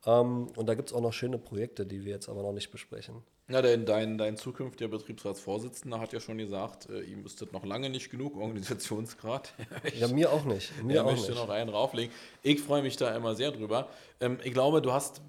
Ähm, 0.06 0.50
und 0.56 0.68
da 0.70 0.76
gibt 0.76 0.90
es 0.90 0.96
auch 0.96 1.02
noch 1.02 1.14
schöne 1.14 1.40
Projekte, 1.40 1.88
die 1.88 2.06
wir 2.06 2.12
jetzt 2.14 2.30
aber 2.30 2.44
noch 2.44 2.54
nicht 2.54 2.70
besprechen. 2.70 3.24
Ja, 3.50 3.62
denn 3.62 3.86
dein, 3.86 4.18
dein 4.18 4.38
zukünftiger 4.38 4.90
Betriebsratsvorsitzender 4.90 6.00
hat 6.00 6.14
ja 6.14 6.22
schon 6.22 6.38
gesagt, 6.38 6.90
äh, 6.90 7.02
ihm 7.02 7.26
ist 7.26 7.42
das 7.42 7.52
noch 7.52 7.66
lange 7.66 7.90
nicht 7.90 8.10
genug 8.10 8.38
Organisationsgrad. 8.38 9.54
ja, 10.00 10.08
mir 10.08 10.32
auch 10.32 10.46
nicht. 10.46 10.72
Mir 10.84 10.98
er 10.98 11.06
auch 11.06 11.12
möchte 11.12 11.32
nicht. 11.32 11.38
noch 11.38 11.50
einen 11.50 11.70
rauflegen. 11.70 12.14
Ich 12.42 12.62
freue 12.62 12.82
mich 12.82 12.96
da 12.96 13.14
immer 13.16 13.36
sehr 13.36 13.52
drüber. 13.52 13.90
Ähm, 14.22 14.40
ich 14.44 14.54
glaube, 14.54 14.82
du 14.82 14.94
hast, 14.94 15.22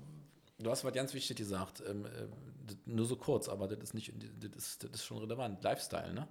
du 0.59 0.71
hast 0.71 0.85
was 0.85 0.93
ganz 0.93 1.13
wichtig 1.13 1.37
gesagt. 1.37 1.83
Ähm, 1.89 2.07
äh, 2.07 2.09
nur 2.87 3.05
so 3.05 3.17
kurz, 3.17 3.49
aber 3.49 3.69
das 3.69 3.79
ist 3.81 3.95
nicht, 3.95 4.13
das 4.41 4.57
ist, 4.57 4.85
das 4.85 4.91
ist 4.93 5.05
schon 5.05 5.19
relevant. 5.19 5.63
Lifestyle, 5.63 6.13
ne? 6.13 6.29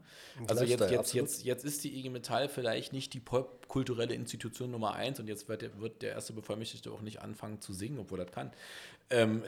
Also 0.47 0.63
Lifestyle, 0.63 0.91
jetzt, 0.91 1.13
jetzt, 1.13 1.13
jetzt, 1.13 1.43
jetzt 1.43 1.65
ist 1.65 1.83
die 1.83 1.97
IG 1.99 2.09
Metall 2.09 2.47
vielleicht 2.49 2.93
nicht 2.93 3.13
die 3.13 3.19
popkulturelle 3.19 4.13
Institution 4.13 4.71
Nummer 4.71 4.93
eins 4.93 5.19
und 5.19 5.27
jetzt 5.27 5.47
wird 5.49 5.61
der, 5.61 5.79
wird 5.79 6.01
der 6.01 6.13
erste 6.13 6.33
Bevollmächtigte 6.33 6.91
auch 6.91 7.01
nicht 7.01 7.21
anfangen 7.21 7.61
zu 7.61 7.73
singen, 7.73 7.99
obwohl 7.99 8.19
er 8.19 8.25
das 8.25 8.33
kann. 8.33 8.51
Ähm, 9.09 9.43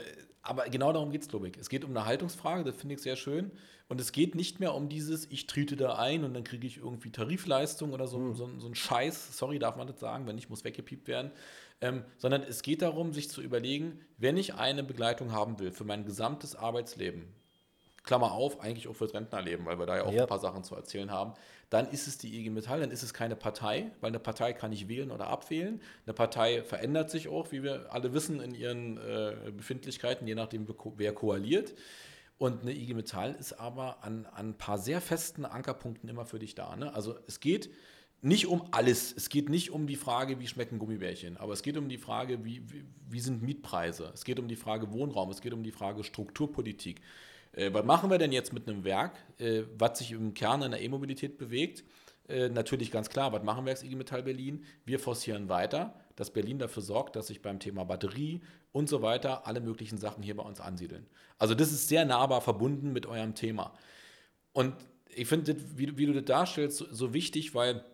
aber 0.46 0.68
genau 0.68 0.92
darum 0.92 1.10
geht 1.10 1.22
es, 1.22 1.28
glaube 1.28 1.48
ich. 1.48 1.56
Es 1.58 1.68
geht 1.68 1.84
um 1.84 1.90
eine 1.90 2.06
Haltungsfrage, 2.06 2.64
das 2.64 2.76
finde 2.76 2.94
ich 2.94 3.02
sehr 3.02 3.16
schön. 3.16 3.50
Und 3.88 4.00
es 4.00 4.12
geht 4.12 4.34
nicht 4.34 4.58
mehr 4.58 4.74
um 4.74 4.88
dieses, 4.88 5.30
ich 5.30 5.46
trete 5.46 5.76
da 5.76 5.94
ein 5.96 6.24
und 6.24 6.34
dann 6.34 6.42
kriege 6.44 6.66
ich 6.66 6.78
irgendwie 6.78 7.10
Tarifleistung 7.10 7.92
oder 7.92 8.06
so, 8.08 8.18
mhm. 8.18 8.34
so, 8.34 8.50
so 8.58 8.66
ein 8.66 8.74
Scheiß. 8.74 9.36
Sorry, 9.36 9.58
darf 9.58 9.76
man 9.76 9.86
das 9.86 10.00
sagen, 10.00 10.26
wenn 10.26 10.36
nicht, 10.36 10.50
muss 10.50 10.64
weggepiept 10.64 11.08
werden. 11.08 11.30
ähm, 11.80 12.04
sondern 12.16 12.42
es 12.42 12.62
geht 12.62 12.82
darum, 12.82 13.12
sich 13.12 13.28
zu 13.28 13.42
überlegen, 13.42 14.00
wenn 14.16 14.36
ich 14.36 14.54
eine 14.54 14.82
Begleitung 14.82 15.32
haben 15.32 15.58
will 15.58 15.70
für 15.72 15.84
mein 15.84 16.04
gesamtes 16.04 16.56
Arbeitsleben, 16.56 17.34
Klammer 18.02 18.32
auf, 18.32 18.60
eigentlich 18.60 18.88
auch 18.88 18.94
fürs 18.94 19.14
Rentnerleben, 19.14 19.66
weil 19.66 19.78
wir 19.78 19.86
da 19.86 19.96
ja 19.96 20.04
auch 20.04 20.12
ja. 20.12 20.22
ein 20.22 20.28
paar 20.28 20.38
Sachen 20.38 20.64
zu 20.64 20.74
erzählen 20.74 21.10
haben, 21.10 21.34
dann 21.70 21.88
ist 21.90 22.06
es 22.06 22.18
die 22.18 22.38
IG 22.38 22.50
Metall, 22.50 22.80
dann 22.80 22.90
ist 22.90 23.02
es 23.02 23.12
keine 23.12 23.34
Partei, 23.34 23.90
weil 24.00 24.08
eine 24.08 24.20
Partei 24.20 24.52
kann 24.52 24.72
ich 24.72 24.88
wählen 24.88 25.10
oder 25.10 25.26
abwählen. 25.26 25.80
Eine 26.06 26.14
Partei 26.14 26.62
verändert 26.62 27.10
sich 27.10 27.28
auch, 27.28 27.50
wie 27.50 27.62
wir 27.62 27.92
alle 27.92 28.12
wissen, 28.12 28.40
in 28.40 28.54
ihren 28.54 28.98
äh, 28.98 29.50
Befindlichkeiten, 29.56 30.26
je 30.28 30.36
nachdem, 30.36 30.68
wer 30.96 31.12
koaliert. 31.12 31.74
Und 32.38 32.62
eine 32.62 32.72
IG 32.72 32.94
Metall 32.94 33.34
ist 33.34 33.54
aber 33.54 34.04
an, 34.04 34.26
an 34.26 34.50
ein 34.50 34.58
paar 34.58 34.78
sehr 34.78 35.00
festen 35.00 35.44
Ankerpunkten 35.44 36.08
immer 36.08 36.26
für 36.26 36.38
dich 36.38 36.54
da. 36.54 36.76
Ne? 36.76 36.94
Also 36.94 37.16
es 37.26 37.40
geht 37.40 37.70
nicht 38.22 38.46
um 38.46 38.64
alles. 38.70 39.12
Es 39.16 39.28
geht 39.28 39.48
nicht 39.48 39.70
um 39.70 39.86
die 39.86 39.96
Frage, 39.96 40.38
wie 40.40 40.46
schmecken 40.46 40.78
Gummibärchen, 40.78 41.36
aber 41.36 41.52
es 41.52 41.62
geht 41.62 41.76
um 41.76 41.88
die 41.88 41.98
Frage, 41.98 42.44
wie, 42.44 42.62
wie, 42.70 42.84
wie 43.08 43.20
sind 43.20 43.42
Mietpreise. 43.42 44.10
Es 44.14 44.24
geht 44.24 44.38
um 44.38 44.48
die 44.48 44.56
Frage 44.56 44.92
Wohnraum, 44.92 45.30
es 45.30 45.40
geht 45.40 45.52
um 45.52 45.62
die 45.62 45.72
Frage 45.72 46.04
Strukturpolitik. 46.04 47.00
Äh, 47.52 47.72
was 47.72 47.84
machen 47.84 48.10
wir 48.10 48.18
denn 48.18 48.32
jetzt 48.32 48.52
mit 48.52 48.68
einem 48.68 48.84
Werk, 48.84 49.16
äh, 49.38 49.62
was 49.78 49.98
sich 49.98 50.12
im 50.12 50.34
Kern 50.34 50.62
in 50.62 50.70
der 50.70 50.82
E-Mobilität 50.82 51.38
bewegt? 51.38 51.84
Äh, 52.28 52.48
natürlich 52.48 52.90
ganz 52.90 53.08
klar, 53.08 53.32
was 53.32 53.42
machen 53.42 53.64
wir 53.64 53.70
als 53.70 53.82
IG 53.82 53.94
Metall 53.94 54.22
Berlin? 54.22 54.64
Wir 54.84 54.98
forcieren 54.98 55.48
weiter, 55.48 55.94
dass 56.16 56.30
Berlin 56.30 56.58
dafür 56.58 56.82
sorgt, 56.82 57.14
dass 57.16 57.28
sich 57.28 57.40
beim 57.40 57.60
Thema 57.60 57.84
Batterie 57.84 58.40
und 58.72 58.88
so 58.88 59.00
weiter 59.02 59.46
alle 59.46 59.60
möglichen 59.60 59.98
Sachen 59.98 60.22
hier 60.22 60.36
bei 60.36 60.42
uns 60.42 60.60
ansiedeln. 60.60 61.06
Also 61.38 61.54
das 61.54 61.70
ist 61.70 61.88
sehr 61.88 62.04
nahbar 62.04 62.40
verbunden 62.40 62.92
mit 62.92 63.06
eurem 63.06 63.34
Thema. 63.34 63.72
Und 64.52 64.74
ich 65.14 65.28
finde, 65.28 65.56
wie, 65.76 65.96
wie, 65.96 66.06
du 66.06 66.12
das 66.12 66.24
darstellst, 66.24 66.78
so, 66.78 66.86
so 66.90 67.14
wichtig, 67.14 67.54
weil 67.54 67.84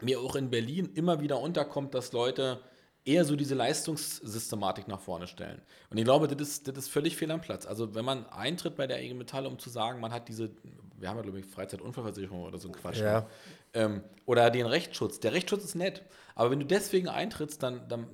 mir 0.00 0.20
auch 0.20 0.36
in 0.36 0.50
Berlin 0.50 0.90
immer 0.94 1.20
wieder 1.20 1.40
unterkommt, 1.40 1.94
dass 1.94 2.12
Leute 2.12 2.60
eher 3.04 3.24
so 3.24 3.36
diese 3.36 3.54
Leistungssystematik 3.54 4.88
nach 4.88 5.00
vorne 5.00 5.26
stellen. 5.26 5.62
Und 5.90 5.98
ich 5.98 6.04
glaube, 6.04 6.28
das 6.28 6.40
ist, 6.48 6.68
das 6.68 6.76
ist 6.76 6.88
völlig 6.88 7.16
fehl 7.16 7.30
am 7.30 7.40
Platz. 7.40 7.66
Also 7.66 7.94
wenn 7.94 8.04
man 8.04 8.26
eintritt 8.26 8.76
bei 8.76 8.86
der 8.86 9.02
IG 9.02 9.14
Metall, 9.14 9.46
um 9.46 9.58
zu 9.58 9.70
sagen, 9.70 10.00
man 10.00 10.12
hat 10.12 10.28
diese, 10.28 10.50
wir 10.96 11.08
haben 11.08 11.16
ja 11.16 11.22
glaube 11.22 11.40
ich 11.40 11.46
Freizeitunfallversicherung 11.46 12.42
oder 12.42 12.58
so 12.58 12.68
ein 12.68 12.74
Quatsch. 12.74 12.98
Ja. 12.98 13.26
Ähm, 13.72 14.02
oder 14.26 14.50
den 14.50 14.66
Rechtsschutz. 14.66 15.20
Der 15.20 15.32
Rechtsschutz 15.32 15.64
ist 15.64 15.74
nett, 15.74 16.04
aber 16.34 16.50
wenn 16.50 16.60
du 16.60 16.66
deswegen 16.66 17.08
eintrittst, 17.08 17.62
dann, 17.62 17.88
dann, 17.88 18.06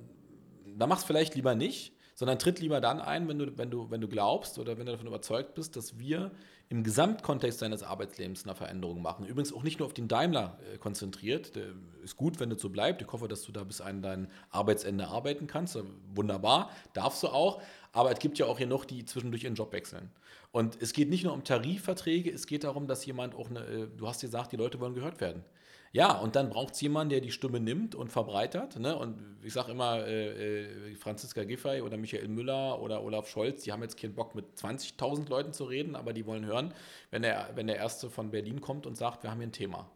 dann 0.65 0.89
machst 0.89 1.05
vielleicht 1.05 1.35
lieber 1.35 1.55
nicht, 1.55 1.94
sondern 2.15 2.39
tritt 2.39 2.59
lieber 2.59 2.81
dann 2.81 2.99
ein, 2.99 3.27
wenn 3.27 3.37
du, 3.37 3.57
wenn 3.57 3.69
du, 3.69 3.91
wenn 3.91 4.01
du 4.01 4.07
glaubst 4.07 4.57
oder 4.57 4.77
wenn 4.77 4.85
du 4.85 4.93
davon 4.93 5.07
überzeugt 5.07 5.53
bist, 5.53 5.75
dass 5.75 5.99
wir 5.99 6.31
im 6.69 6.83
Gesamtkontext 6.83 7.59
seines 7.59 7.83
Arbeitslebens 7.83 8.45
eine 8.45 8.55
Veränderung 8.55 9.01
machen. 9.01 9.25
Übrigens 9.25 9.53
auch 9.53 9.61
nicht 9.61 9.77
nur 9.77 9.85
auf 9.85 9.93
den 9.93 10.07
Daimler 10.07 10.57
äh, 10.73 10.77
konzentriert. 10.77 11.55
Der 11.55 11.67
ist 12.03 12.15
gut, 12.15 12.39
wenn 12.39 12.49
das 12.49 12.59
so 12.59 12.69
bleibt. 12.69 13.01
Ich 13.01 13.11
hoffe, 13.11 13.27
dass 13.27 13.43
du 13.43 13.51
da 13.51 13.63
bis 13.63 13.81
an 13.81 14.01
dein 14.01 14.27
Arbeitsende 14.49 15.07
arbeiten 15.07 15.45
kannst. 15.45 15.77
Wunderbar, 16.15 16.71
darfst 16.93 17.21
du 17.21 17.27
auch. 17.27 17.61
Aber 17.91 18.11
es 18.11 18.19
gibt 18.19 18.39
ja 18.39 18.47
auch 18.47 18.57
hier 18.57 18.67
noch 18.67 18.85
die 18.85 19.05
zwischendurch 19.05 19.43
ihren 19.43 19.55
Job 19.55 19.73
wechseln. 19.73 20.09
Und 20.51 20.81
es 20.81 20.93
geht 20.93 21.09
nicht 21.09 21.23
nur 21.23 21.33
um 21.33 21.43
Tarifverträge, 21.43 22.31
es 22.31 22.47
geht 22.47 22.63
darum, 22.63 22.87
dass 22.87 23.05
jemand 23.05 23.35
auch 23.35 23.49
eine, 23.49 23.59
äh, 23.59 23.87
du 23.95 24.07
hast 24.07 24.21
gesagt, 24.21 24.51
die 24.51 24.57
Leute 24.57 24.79
wollen 24.79 24.95
gehört 24.95 25.21
werden. 25.21 25.43
Ja, 25.95 26.11
und 26.11 26.35
dann 26.35 26.49
braucht 26.49 26.73
es 26.73 26.81
jemanden, 26.81 27.11
der 27.11 27.21
die 27.21 27.31
Stimme 27.31 27.61
nimmt 27.61 27.95
und 27.95 28.11
verbreitert. 28.11 28.77
Ne? 28.77 28.97
Und 28.97 29.15
ich 29.43 29.53
sage 29.53 29.71
immer, 29.71 30.05
äh, 30.05 30.65
äh, 30.65 30.95
Franziska 30.95 31.45
Giffey 31.45 31.79
oder 31.79 31.95
Michael 31.95 32.27
Müller 32.27 32.81
oder 32.81 33.01
Olaf 33.01 33.29
Scholz, 33.29 33.63
die 33.63 33.71
haben 33.71 33.81
jetzt 33.81 33.97
keinen 33.97 34.13
Bock, 34.13 34.35
mit 34.35 34.43
20.000 34.57 35.29
Leuten 35.29 35.53
zu 35.53 35.63
reden, 35.63 35.95
aber 35.95 36.11
die 36.11 36.25
wollen 36.25 36.45
hören, 36.45 36.73
wenn 37.11 37.21
der, 37.21 37.49
wenn 37.55 37.67
der 37.67 37.77
Erste 37.77 38.09
von 38.09 38.29
Berlin 38.29 38.59
kommt 38.59 38.85
und 38.85 38.97
sagt, 38.97 39.23
wir 39.23 39.31
haben 39.31 39.37
hier 39.37 39.47
ein 39.47 39.53
Thema. 39.53 39.89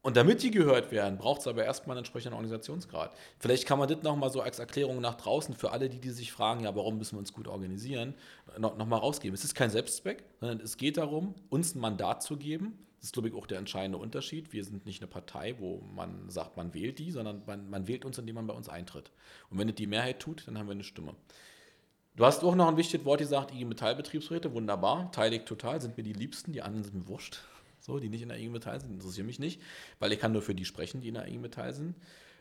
Und 0.00 0.16
damit 0.16 0.42
die 0.42 0.50
gehört 0.50 0.90
werden, 0.90 1.18
braucht 1.18 1.42
es 1.42 1.46
aber 1.46 1.66
erstmal 1.66 1.98
einen 1.98 2.04
entsprechenden 2.04 2.32
Organisationsgrad. 2.32 3.12
Vielleicht 3.38 3.66
kann 3.66 3.78
man 3.78 3.90
das 3.90 4.02
nochmal 4.02 4.30
so 4.30 4.40
als 4.40 4.58
Erklärung 4.58 5.02
nach 5.02 5.16
draußen 5.16 5.54
für 5.54 5.72
alle, 5.72 5.90
die, 5.90 6.00
die 6.00 6.12
sich 6.12 6.32
fragen, 6.32 6.64
ja, 6.64 6.74
warum 6.74 6.96
müssen 6.96 7.16
wir 7.16 7.18
uns 7.18 7.34
gut 7.34 7.46
organisieren, 7.46 8.14
nochmal 8.56 8.88
noch 8.88 9.02
rausgeben. 9.02 9.34
Es 9.34 9.44
ist 9.44 9.54
kein 9.54 9.68
Selbstzweck, 9.68 10.24
sondern 10.40 10.60
es 10.60 10.78
geht 10.78 10.96
darum, 10.96 11.34
uns 11.50 11.74
ein 11.74 11.80
Mandat 11.80 12.22
zu 12.22 12.38
geben, 12.38 12.78
das 13.00 13.06
ist, 13.06 13.12
glaube 13.14 13.28
ich, 13.28 13.34
auch 13.34 13.46
der 13.46 13.58
entscheidende 13.58 13.96
Unterschied. 13.96 14.52
Wir 14.52 14.62
sind 14.62 14.84
nicht 14.84 15.00
eine 15.00 15.10
Partei, 15.10 15.56
wo 15.58 15.80
man 15.94 16.28
sagt, 16.28 16.58
man 16.58 16.74
wählt 16.74 16.98
die, 16.98 17.10
sondern 17.10 17.42
man, 17.46 17.70
man 17.70 17.88
wählt 17.88 18.04
uns, 18.04 18.18
indem 18.18 18.34
man 18.34 18.46
bei 18.46 18.52
uns 18.52 18.68
eintritt. 18.68 19.10
Und 19.48 19.58
wenn 19.58 19.70
es 19.70 19.74
die 19.74 19.86
Mehrheit 19.86 20.20
tut, 20.20 20.46
dann 20.46 20.58
haben 20.58 20.66
wir 20.66 20.72
eine 20.72 20.84
Stimme. 20.84 21.14
Du 22.16 22.26
hast 22.26 22.44
auch 22.44 22.54
noch 22.54 22.68
ein 22.68 22.76
wichtiges 22.76 23.06
Wort 23.06 23.20
gesagt, 23.20 23.54
IG 23.54 23.64
Metall-Betriebsräte, 23.64 24.52
wunderbar, 24.52 25.10
teile 25.12 25.36
ich 25.36 25.44
total, 25.44 25.80
sind 25.80 25.96
mir 25.96 26.02
die 26.02 26.12
Liebsten, 26.12 26.52
die 26.52 26.60
anderen 26.60 26.84
sind 26.84 26.94
mir 26.94 27.08
wurscht. 27.08 27.38
So, 27.80 27.98
die 27.98 28.10
nicht 28.10 28.20
in 28.20 28.28
der 28.28 28.38
IG 28.38 28.50
Metall 28.50 28.78
sind, 28.78 28.92
interessieren 28.92 29.26
mich 29.26 29.38
nicht, 29.38 29.62
weil 29.98 30.12
ich 30.12 30.18
kann 30.18 30.32
nur 30.32 30.42
für 30.42 30.54
die 30.54 30.66
sprechen, 30.66 31.00
die 31.00 31.08
in 31.08 31.14
der 31.14 31.26
IG 31.26 31.38
Metall 31.38 31.72
sind. 31.72 31.94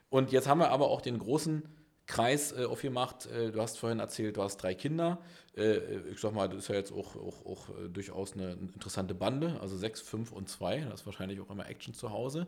Und 0.10 0.34
jetzt 0.34 0.50
haben 0.50 0.60
wir 0.60 0.72
aber 0.72 0.90
auch 0.90 1.00
den 1.00 1.20
großen 1.20 1.64
Kreis 2.10 2.52
äh, 2.52 2.66
aufgemacht. 2.66 3.28
Äh, 3.28 3.52
du 3.52 3.62
hast 3.62 3.78
vorhin 3.78 4.00
erzählt, 4.00 4.36
du 4.36 4.42
hast 4.42 4.58
drei 4.58 4.74
Kinder. 4.74 5.20
Äh, 5.56 5.78
ich 6.12 6.20
sag 6.20 6.34
mal, 6.34 6.50
das 6.50 6.64
ist 6.64 6.68
ja 6.68 6.76
jetzt 6.76 6.92
auch, 6.92 7.16
auch, 7.16 7.46
auch 7.46 7.70
äh, 7.70 7.88
durchaus 7.88 8.34
eine 8.34 8.54
interessante 8.54 9.14
Bande. 9.14 9.60
Also 9.62 9.78
sechs, 9.78 10.02
fünf 10.02 10.32
und 10.32 10.50
zwei. 10.50 10.80
Da 10.80 10.92
ist 10.92 11.06
wahrscheinlich 11.06 11.40
auch 11.40 11.52
immer 11.52 11.70
Action 11.70 11.94
zu 11.94 12.12
Hause. 12.12 12.48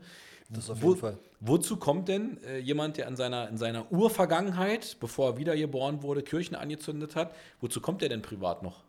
Das 0.49 0.69
auf 0.69 0.79
jeden 0.79 0.89
Wo, 0.89 0.95
Fall. 0.95 1.17
Wozu 1.39 1.77
kommt 1.77 2.07
denn 2.07 2.43
äh, 2.43 2.57
jemand, 2.57 2.97
der 2.97 3.07
in 3.07 3.15
seiner, 3.15 3.49
in 3.49 3.57
seiner 3.57 3.91
Urvergangenheit, 3.91 4.97
bevor 4.99 5.29
er 5.29 5.37
wiedergeboren 5.37 6.01
wurde, 6.01 6.23
Kirchen 6.23 6.55
angezündet 6.55 7.15
hat, 7.15 7.35
wozu 7.61 7.81
kommt 7.81 8.01
der 8.01 8.09
denn 8.09 8.23
privat 8.23 8.63
noch? 8.63 8.81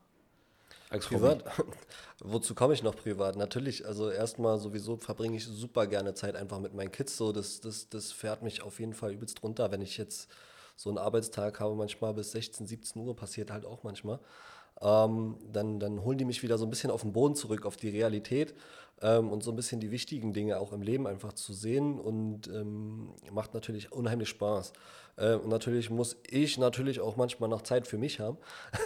Privat? 0.89 1.45
Wozu 2.21 2.55
komme 2.55 2.75
ich 2.75 2.83
noch 2.83 2.95
privat? 2.95 3.37
Natürlich, 3.37 3.87
also 3.87 4.11
erstmal 4.11 4.59
sowieso 4.59 4.97
verbringe 4.97 5.39
ich 5.39 5.47
super 5.47 5.87
gerne 5.87 6.13
Zeit 6.13 6.37
einfach 6.37 6.61
mit 6.61 6.75
meinen 6.75 6.93
Kids. 6.93 7.17
So, 7.17 7.33
das, 7.33 7.63
das, 7.63 7.89
das 7.89 8.13
fährt 8.13 8.43
mich 8.43 8.63
auf 8.63 8.79
jeden 8.79 8.93
Fall 8.93 9.13
übelst 9.13 9.43
runter, 9.43 9.71
wenn 9.71 9.81
ich 9.81 9.97
jetzt 9.97 10.29
so 10.83 10.91
einen 10.91 10.99
Arbeitstag 10.99 11.61
habe, 11.61 11.77
manchmal 11.77 12.13
bis 12.13 12.33
16, 12.33 12.67
17 12.67 13.03
Uhr, 13.03 13.15
passiert 13.15 13.53
halt 13.53 13.65
auch 13.65 13.85
manchmal. 13.85 14.19
Ähm, 14.81 15.37
dann, 15.53 15.79
dann 15.79 16.03
holen 16.03 16.19
die 16.19 16.25
mich 16.25 16.43
wieder 16.43 16.59
so 16.59 16.67
ein 16.67 16.71
bisschen 16.71 16.91
auf 16.91 17.03
den 17.03 17.13
Boden 17.13 17.37
zurück, 17.37 17.67
auf 17.67 17.77
die 17.77 17.89
Realität 17.89 18.53
ähm, 19.01 19.31
und 19.31 19.45
so 19.45 19.53
ein 19.53 19.57
bisschen 19.57 19.79
die 19.79 19.93
wichtigen 19.93 20.33
Dinge 20.33 20.59
auch 20.59 20.73
im 20.73 20.83
Leben 20.83 21.07
einfach 21.07 21.35
zu 21.35 21.53
sehen 21.53 22.01
und 22.01 22.49
ähm, 22.49 23.11
macht 23.31 23.55
natürlich 23.55 23.93
unheimlich 23.93 24.29
Spaß. 24.31 24.73
Äh, 25.19 25.35
und 25.35 25.51
natürlich 25.51 25.89
muss 25.89 26.17
ich 26.29 26.59
natürlich 26.59 27.01
auch 27.01 27.17
manchmal 27.17 27.49
noch 27.49 27.63
Zeit 27.63 27.87
für 27.87 27.99
mich 27.99 28.19
haben. 28.19 28.39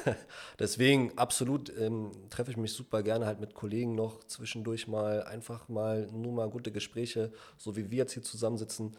Deswegen 0.58 1.16
absolut 1.16 1.72
ähm, 1.78 2.12
treffe 2.28 2.50
ich 2.50 2.58
mich 2.58 2.74
super 2.74 3.02
gerne 3.02 3.24
halt 3.24 3.40
mit 3.40 3.54
Kollegen 3.54 3.94
noch 3.94 4.22
zwischendurch 4.24 4.88
mal 4.88 5.22
einfach 5.22 5.70
mal 5.70 6.08
nur 6.12 6.32
mal 6.32 6.50
gute 6.50 6.72
Gespräche, 6.72 7.32
so 7.56 7.74
wie 7.74 7.90
wir 7.90 7.98
jetzt 7.98 8.12
hier 8.12 8.22
zusammensitzen. 8.22 8.94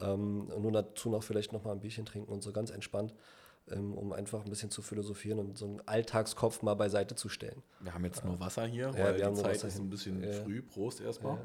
Ähm, 0.00 0.48
und 0.48 0.62
nur 0.62 0.72
dazu 0.72 1.10
noch 1.10 1.22
vielleicht 1.22 1.52
noch 1.52 1.64
mal 1.64 1.72
ein 1.72 1.80
Bierchen 1.80 2.06
trinken 2.06 2.32
und 2.32 2.42
so 2.42 2.52
ganz 2.52 2.70
entspannt, 2.70 3.14
ähm, 3.70 3.94
um 3.94 4.12
einfach 4.12 4.44
ein 4.44 4.50
bisschen 4.50 4.70
zu 4.70 4.82
philosophieren 4.82 5.38
und 5.38 5.58
so 5.58 5.66
einen 5.66 5.80
Alltagskopf 5.86 6.62
mal 6.62 6.74
beiseite 6.74 7.14
zu 7.14 7.28
stellen. 7.28 7.62
Wir 7.80 7.94
haben 7.94 8.04
jetzt 8.04 8.24
nur 8.24 8.40
Wasser 8.40 8.66
hier, 8.66 8.92
ja, 8.96 8.98
weil 8.98 9.16
die 9.16 9.34
Zeit 9.34 9.62
ist 9.62 9.78
ein 9.78 9.90
bisschen 9.90 10.22
ja. 10.22 10.32
früh. 10.32 10.62
Prost 10.62 11.00
erstmal. 11.00 11.36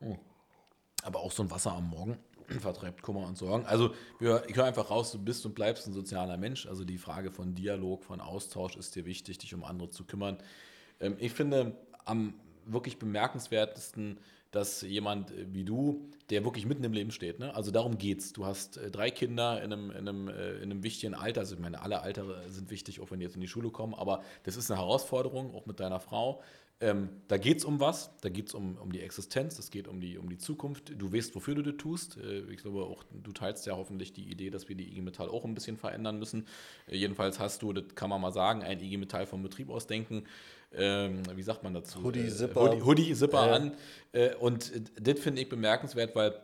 Ja. 0.00 0.08
Oh. 0.08 0.16
Aber 1.02 1.20
auch 1.20 1.32
so 1.32 1.42
ein 1.42 1.50
Wasser 1.50 1.72
am 1.72 1.90
Morgen 1.90 2.18
vertreibt 2.60 3.02
Kummer 3.02 3.26
und 3.26 3.36
Sorgen. 3.36 3.66
Also 3.66 3.94
ich 4.20 4.26
höre 4.26 4.64
einfach 4.64 4.90
raus, 4.90 5.12
du 5.12 5.18
bist 5.18 5.44
und 5.46 5.54
bleibst 5.54 5.86
ein 5.86 5.92
sozialer 5.92 6.36
Mensch. 6.36 6.66
Also 6.66 6.84
die 6.84 6.98
Frage 6.98 7.30
von 7.30 7.54
Dialog, 7.54 8.04
von 8.04 8.20
Austausch 8.20 8.76
ist 8.76 8.96
dir 8.96 9.04
wichtig, 9.04 9.38
dich 9.38 9.54
um 9.54 9.64
andere 9.64 9.90
zu 9.90 10.04
kümmern. 10.04 10.38
Ähm, 11.00 11.16
ich 11.18 11.32
finde 11.32 11.76
am 12.04 12.34
wirklich 12.64 12.98
bemerkenswertesten 12.98 14.18
dass 14.50 14.82
jemand 14.82 15.32
wie 15.52 15.64
du, 15.64 16.08
der 16.30 16.44
wirklich 16.44 16.66
mitten 16.66 16.84
im 16.84 16.92
Leben 16.92 17.10
steht, 17.10 17.38
ne? 17.38 17.54
also 17.54 17.70
darum 17.70 17.98
geht's. 17.98 18.32
Du 18.32 18.44
hast 18.44 18.76
äh, 18.76 18.90
drei 18.90 19.10
Kinder 19.10 19.62
in 19.62 19.72
einem, 19.72 19.90
in, 19.90 20.08
einem, 20.08 20.28
äh, 20.28 20.56
in 20.56 20.70
einem 20.70 20.82
wichtigen 20.82 21.14
Alter, 21.14 21.40
also 21.40 21.54
ich 21.54 21.60
meine, 21.60 21.80
alle 21.80 22.02
Alter 22.02 22.48
sind 22.48 22.70
wichtig, 22.70 23.00
auch 23.00 23.10
wenn 23.10 23.20
die 23.20 23.24
jetzt 23.24 23.34
in 23.34 23.40
die 23.40 23.48
Schule 23.48 23.70
kommen, 23.70 23.94
aber 23.94 24.22
das 24.42 24.56
ist 24.56 24.70
eine 24.70 24.80
Herausforderung, 24.80 25.54
auch 25.54 25.66
mit 25.66 25.80
deiner 25.80 26.00
Frau. 26.00 26.42
Ähm, 26.80 27.08
da 27.26 27.38
geht 27.38 27.58
es 27.58 27.64
um 27.64 27.80
was, 27.80 28.10
da 28.20 28.28
geht 28.28 28.48
es 28.48 28.54
um, 28.54 28.76
um 28.76 28.92
die 28.92 29.00
Existenz, 29.00 29.58
es 29.58 29.70
geht 29.70 29.88
um 29.88 30.00
die, 30.00 30.16
um 30.16 30.28
die 30.28 30.38
Zukunft. 30.38 30.92
Du 30.96 31.12
weißt, 31.12 31.34
wofür 31.34 31.56
du 31.56 31.62
das 31.62 31.76
tust. 31.76 32.18
Äh, 32.18 32.42
ich 32.52 32.58
glaube 32.58 32.84
auch, 32.84 33.02
du 33.10 33.32
teilst 33.32 33.66
ja 33.66 33.76
hoffentlich 33.76 34.12
die 34.12 34.30
Idee, 34.30 34.50
dass 34.50 34.68
wir 34.68 34.76
die 34.76 34.88
IG 34.88 35.00
Metall 35.00 35.28
auch 35.28 35.44
ein 35.44 35.54
bisschen 35.54 35.76
verändern 35.76 36.20
müssen. 36.20 36.46
Äh, 36.86 36.96
jedenfalls 36.96 37.40
hast 37.40 37.62
du, 37.62 37.72
das 37.72 37.96
kann 37.96 38.10
man 38.10 38.20
mal 38.20 38.32
sagen, 38.32 38.62
ein 38.62 38.78
IG 38.80 38.96
Metall 38.96 39.26
vom 39.26 39.42
Betrieb 39.42 39.70
aus 39.70 39.88
denken 39.88 40.24
ähm, 40.74 41.22
wie 41.34 41.42
sagt 41.42 41.62
man 41.62 41.72
dazu? 41.72 42.02
Hoodie, 42.02 42.28
Zipper. 42.28 42.60
Hoodie, 42.60 42.82
Hoodie 42.82 43.14
Zipper 43.14 43.46
äh. 43.46 43.50
an. 43.50 43.72
Äh, 44.12 44.34
und 44.34 44.70
das 45.00 45.18
finde 45.18 45.40
ich 45.40 45.48
bemerkenswert, 45.48 46.14
weil 46.18 46.38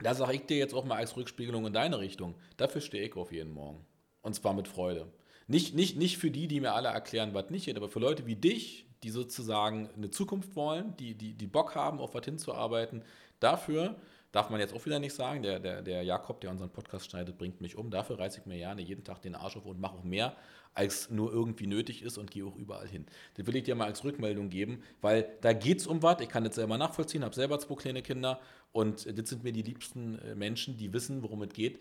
da 0.00 0.14
sage 0.14 0.34
ich 0.34 0.46
dir 0.46 0.56
jetzt 0.56 0.74
auch 0.74 0.84
mal 0.84 0.96
als 0.96 1.16
Rückspiegelung 1.16 1.66
in 1.66 1.72
deine 1.72 1.98
Richtung. 1.98 2.36
Dafür 2.56 2.80
stehe 2.80 3.06
ich 3.06 3.16
auf 3.16 3.32
jeden 3.32 3.52
Morgen. 3.52 3.84
Und 4.22 4.34
zwar 4.34 4.54
mit 4.54 4.68
Freude. 4.68 5.06
Nicht, 5.48 5.74
nicht, 5.74 5.96
nicht 5.96 6.18
für 6.18 6.30
die, 6.30 6.46
die 6.46 6.60
mir 6.60 6.72
alle 6.72 6.88
erklären, 6.88 7.34
was 7.34 7.50
nicht 7.50 7.66
geht, 7.66 7.76
aber 7.76 7.88
für 7.88 8.00
Leute 8.00 8.26
wie 8.26 8.36
dich, 8.36 8.86
die 9.02 9.10
sozusagen 9.10 9.90
eine 9.96 10.10
Zukunft 10.10 10.54
wollen, 10.56 10.96
die, 10.98 11.14
die, 11.14 11.34
die 11.34 11.46
Bock 11.46 11.74
haben, 11.74 12.00
auf 12.00 12.14
was 12.14 12.24
hinzuarbeiten. 12.24 13.02
Dafür 13.40 13.96
darf 14.32 14.50
man 14.50 14.60
jetzt 14.60 14.74
auch 14.74 14.84
wieder 14.84 14.98
nicht 14.98 15.14
sagen, 15.14 15.42
der, 15.42 15.58
der, 15.58 15.82
der 15.82 16.02
Jakob, 16.02 16.40
der 16.40 16.50
unseren 16.50 16.70
Podcast 16.70 17.10
schneidet, 17.10 17.38
bringt 17.38 17.60
mich 17.60 17.76
um. 17.76 17.90
Dafür 17.90 18.18
reiße 18.18 18.40
ich 18.40 18.46
mir 18.46 18.56
gerne 18.56 18.82
jeden 18.82 19.04
Tag 19.04 19.22
den 19.22 19.34
Arsch 19.34 19.56
auf 19.56 19.64
und 19.64 19.80
mache 19.80 19.96
auch 19.96 20.04
mehr, 20.04 20.36
als 20.74 21.10
nur 21.10 21.32
irgendwie 21.32 21.66
nötig 21.66 22.02
ist 22.02 22.18
und 22.18 22.30
gehe 22.30 22.44
auch 22.44 22.56
überall 22.56 22.86
hin. 22.86 23.06
Das 23.34 23.46
will 23.46 23.56
ich 23.56 23.64
dir 23.64 23.74
mal 23.74 23.86
als 23.86 24.04
Rückmeldung 24.04 24.48
geben, 24.50 24.82
weil 25.00 25.28
da 25.40 25.52
geht 25.52 25.80
es 25.80 25.86
um 25.86 26.02
was. 26.02 26.20
Ich 26.20 26.28
kann 26.28 26.44
das 26.44 26.56
selber 26.56 26.76
nachvollziehen, 26.78 27.24
habe 27.24 27.34
selber 27.34 27.58
zwei 27.58 27.74
kleine 27.74 28.02
Kinder 28.02 28.38
und 28.72 29.06
das 29.18 29.28
sind 29.30 29.44
mir 29.44 29.52
die 29.52 29.62
liebsten 29.62 30.18
äh, 30.20 30.34
Menschen, 30.34 30.76
die 30.76 30.92
wissen, 30.92 31.22
worum 31.22 31.42
es 31.42 31.52
geht. 31.52 31.80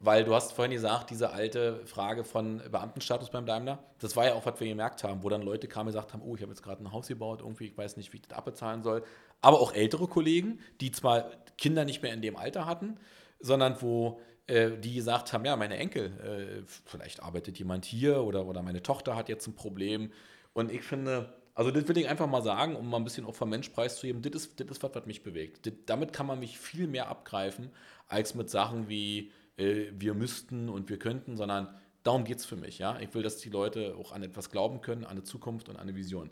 weil 0.00 0.22
du 0.24 0.34
hast 0.34 0.52
vorhin 0.52 0.72
gesagt, 0.72 1.10
diese 1.10 1.30
alte 1.32 1.84
Frage 1.86 2.22
von 2.22 2.58
Beamtenstatus 2.70 3.30
beim 3.30 3.46
Daimler, 3.46 3.82
das 3.98 4.14
war 4.14 4.26
ja 4.26 4.34
auch, 4.34 4.46
was 4.46 4.60
wir 4.60 4.68
gemerkt 4.68 5.02
haben, 5.02 5.24
wo 5.24 5.28
dann 5.28 5.42
Leute 5.42 5.66
kamen 5.66 5.88
und 5.88 5.94
gesagt 5.94 6.12
haben, 6.12 6.22
oh, 6.22 6.36
ich 6.36 6.42
habe 6.42 6.52
jetzt 6.52 6.62
gerade 6.62 6.82
ein 6.84 6.92
Haus 6.92 7.08
gebaut, 7.08 7.40
irgendwie, 7.40 7.66
ich 7.66 7.76
weiß 7.76 7.96
nicht, 7.96 8.12
wie 8.12 8.18
ich 8.18 8.22
das 8.22 8.38
abbezahlen 8.38 8.82
soll. 8.84 9.02
Aber 9.40 9.60
auch 9.60 9.72
ältere 9.72 10.06
Kollegen, 10.06 10.60
die 10.80 10.92
zwar 10.92 11.30
Kinder 11.58 11.84
nicht 11.84 12.02
mehr 12.02 12.14
in 12.14 12.22
dem 12.22 12.36
Alter 12.36 12.66
hatten, 12.66 12.98
sondern 13.40 13.80
wo 13.82 14.20
äh, 14.46 14.70
die 14.78 14.94
gesagt 14.94 15.32
haben, 15.32 15.44
ja, 15.44 15.56
meine 15.56 15.76
Enkel, 15.76 16.06
äh, 16.06 16.62
vielleicht 16.86 17.22
arbeitet 17.22 17.58
jemand 17.58 17.84
hier 17.84 18.22
oder, 18.22 18.46
oder 18.46 18.62
meine 18.62 18.82
Tochter 18.82 19.14
hat 19.14 19.28
jetzt 19.28 19.46
ein 19.46 19.54
Problem. 19.54 20.10
Und 20.54 20.72
ich 20.72 20.82
finde, 20.82 21.34
also 21.54 21.70
das 21.70 21.86
will 21.86 21.98
ich 21.98 22.08
einfach 22.08 22.26
mal 22.26 22.42
sagen, 22.42 22.74
um 22.76 22.88
mal 22.88 22.96
ein 22.96 23.04
bisschen 23.04 23.26
auch 23.26 23.34
vom 23.34 23.50
Mensch 23.50 23.68
preiszugeben, 23.68 24.22
das 24.22 24.34
ist, 24.34 24.60
das 24.60 24.68
ist 24.68 24.82
was, 24.82 24.94
was 24.94 25.06
mich 25.06 25.22
bewegt. 25.22 25.66
Das, 25.66 25.74
damit 25.86 26.12
kann 26.12 26.26
man 26.26 26.38
mich 26.38 26.58
viel 26.58 26.86
mehr 26.86 27.08
abgreifen, 27.08 27.70
als 28.06 28.34
mit 28.34 28.48
Sachen 28.48 28.88
wie 28.88 29.32
äh, 29.58 29.86
wir 29.92 30.14
müssten 30.14 30.68
und 30.68 30.88
wir 30.88 30.98
könnten, 30.98 31.36
sondern 31.36 31.68
darum 32.02 32.24
geht 32.24 32.38
es 32.38 32.46
für 32.46 32.56
mich. 32.56 32.78
Ja? 32.78 32.98
Ich 33.00 33.12
will, 33.14 33.22
dass 33.22 33.36
die 33.36 33.50
Leute 33.50 33.96
auch 33.96 34.12
an 34.12 34.22
etwas 34.22 34.50
glauben 34.50 34.80
können, 34.80 35.04
an 35.04 35.10
eine 35.10 35.24
Zukunft 35.24 35.68
und 35.68 35.76
an 35.76 35.82
eine 35.82 35.94
Vision. 35.94 36.30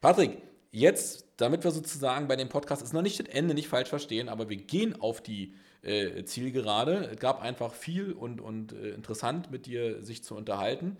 Patrick, 0.00 0.38
jetzt, 0.70 1.26
damit 1.36 1.64
wir 1.64 1.70
sozusagen 1.70 2.28
bei 2.28 2.36
dem 2.36 2.48
Podcast, 2.48 2.82
ist 2.82 2.92
noch 2.92 3.02
nicht 3.02 3.20
das 3.20 3.28
Ende, 3.28 3.54
nicht 3.54 3.68
falsch 3.68 3.88
verstehen, 3.88 4.28
aber 4.28 4.48
wir 4.48 4.56
gehen 4.56 5.00
auf 5.00 5.20
die 5.20 5.54
äh, 5.82 6.24
Zielgerade. 6.24 7.10
Es 7.12 7.18
gab 7.18 7.40
einfach 7.40 7.74
viel 7.74 8.12
und, 8.12 8.40
und 8.40 8.72
äh, 8.72 8.90
interessant 8.90 9.50
mit 9.50 9.66
dir 9.66 10.02
sich 10.02 10.22
zu 10.22 10.34
unterhalten. 10.34 10.96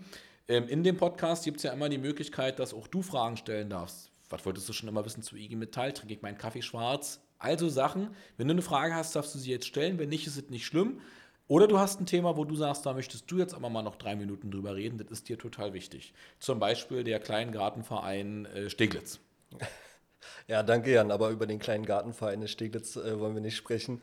Ähm, 0.47 0.67
in 0.67 0.83
dem 0.83 0.97
Podcast 0.97 1.45
gibt 1.45 1.57
es 1.57 1.63
ja 1.63 1.73
immer 1.73 1.89
die 1.89 1.97
Möglichkeit, 1.97 2.59
dass 2.59 2.73
auch 2.73 2.87
du 2.87 3.01
Fragen 3.01 3.37
stellen 3.37 3.69
darfst. 3.69 4.11
Was 4.29 4.45
wolltest 4.45 4.67
du 4.67 4.73
schon 4.73 4.89
immer 4.89 5.05
wissen 5.05 5.23
zu 5.23 5.35
IG 5.35 5.55
Metall? 5.55 5.93
Trinke 5.93 6.13
ich 6.13 6.21
meinen 6.21 6.37
Kaffee 6.37 6.61
schwarz? 6.61 7.21
Also 7.37 7.69
Sachen. 7.69 8.15
Wenn 8.37 8.47
du 8.47 8.53
eine 8.53 8.61
Frage 8.61 8.95
hast, 8.95 9.15
darfst 9.15 9.35
du 9.35 9.39
sie 9.39 9.51
jetzt 9.51 9.67
stellen. 9.67 9.99
Wenn 9.99 10.09
nicht, 10.09 10.27
ist 10.27 10.37
es 10.37 10.49
nicht 10.49 10.65
schlimm. 10.65 11.01
Oder 11.47 11.67
du 11.67 11.79
hast 11.79 11.99
ein 11.99 12.05
Thema, 12.05 12.37
wo 12.37 12.45
du 12.45 12.55
sagst, 12.55 12.85
da 12.85 12.93
möchtest 12.93 13.29
du 13.29 13.37
jetzt 13.37 13.53
aber 13.53 13.69
mal 13.69 13.81
noch 13.81 13.97
drei 13.97 14.15
Minuten 14.15 14.51
drüber 14.51 14.75
reden, 14.75 14.97
das 14.97 15.11
ist 15.11 15.27
dir 15.27 15.37
total 15.37 15.73
wichtig. 15.73 16.13
Zum 16.39 16.59
Beispiel 16.59 17.03
der 17.03 17.19
Kleingartenverein 17.19 18.45
äh, 18.45 18.69
Steglitz. 18.69 19.19
Ja, 20.47 20.63
danke 20.63 20.91
Jan, 20.91 21.11
aber 21.11 21.29
über 21.29 21.45
den 21.45 21.59
kleinen 21.59 21.85
Gartenverein 21.85 22.41
in 22.41 22.47
Steglitz 22.47 22.95
äh, 22.95 23.19
wollen 23.19 23.35
wir 23.35 23.41
nicht 23.41 23.55
sprechen. 23.55 24.01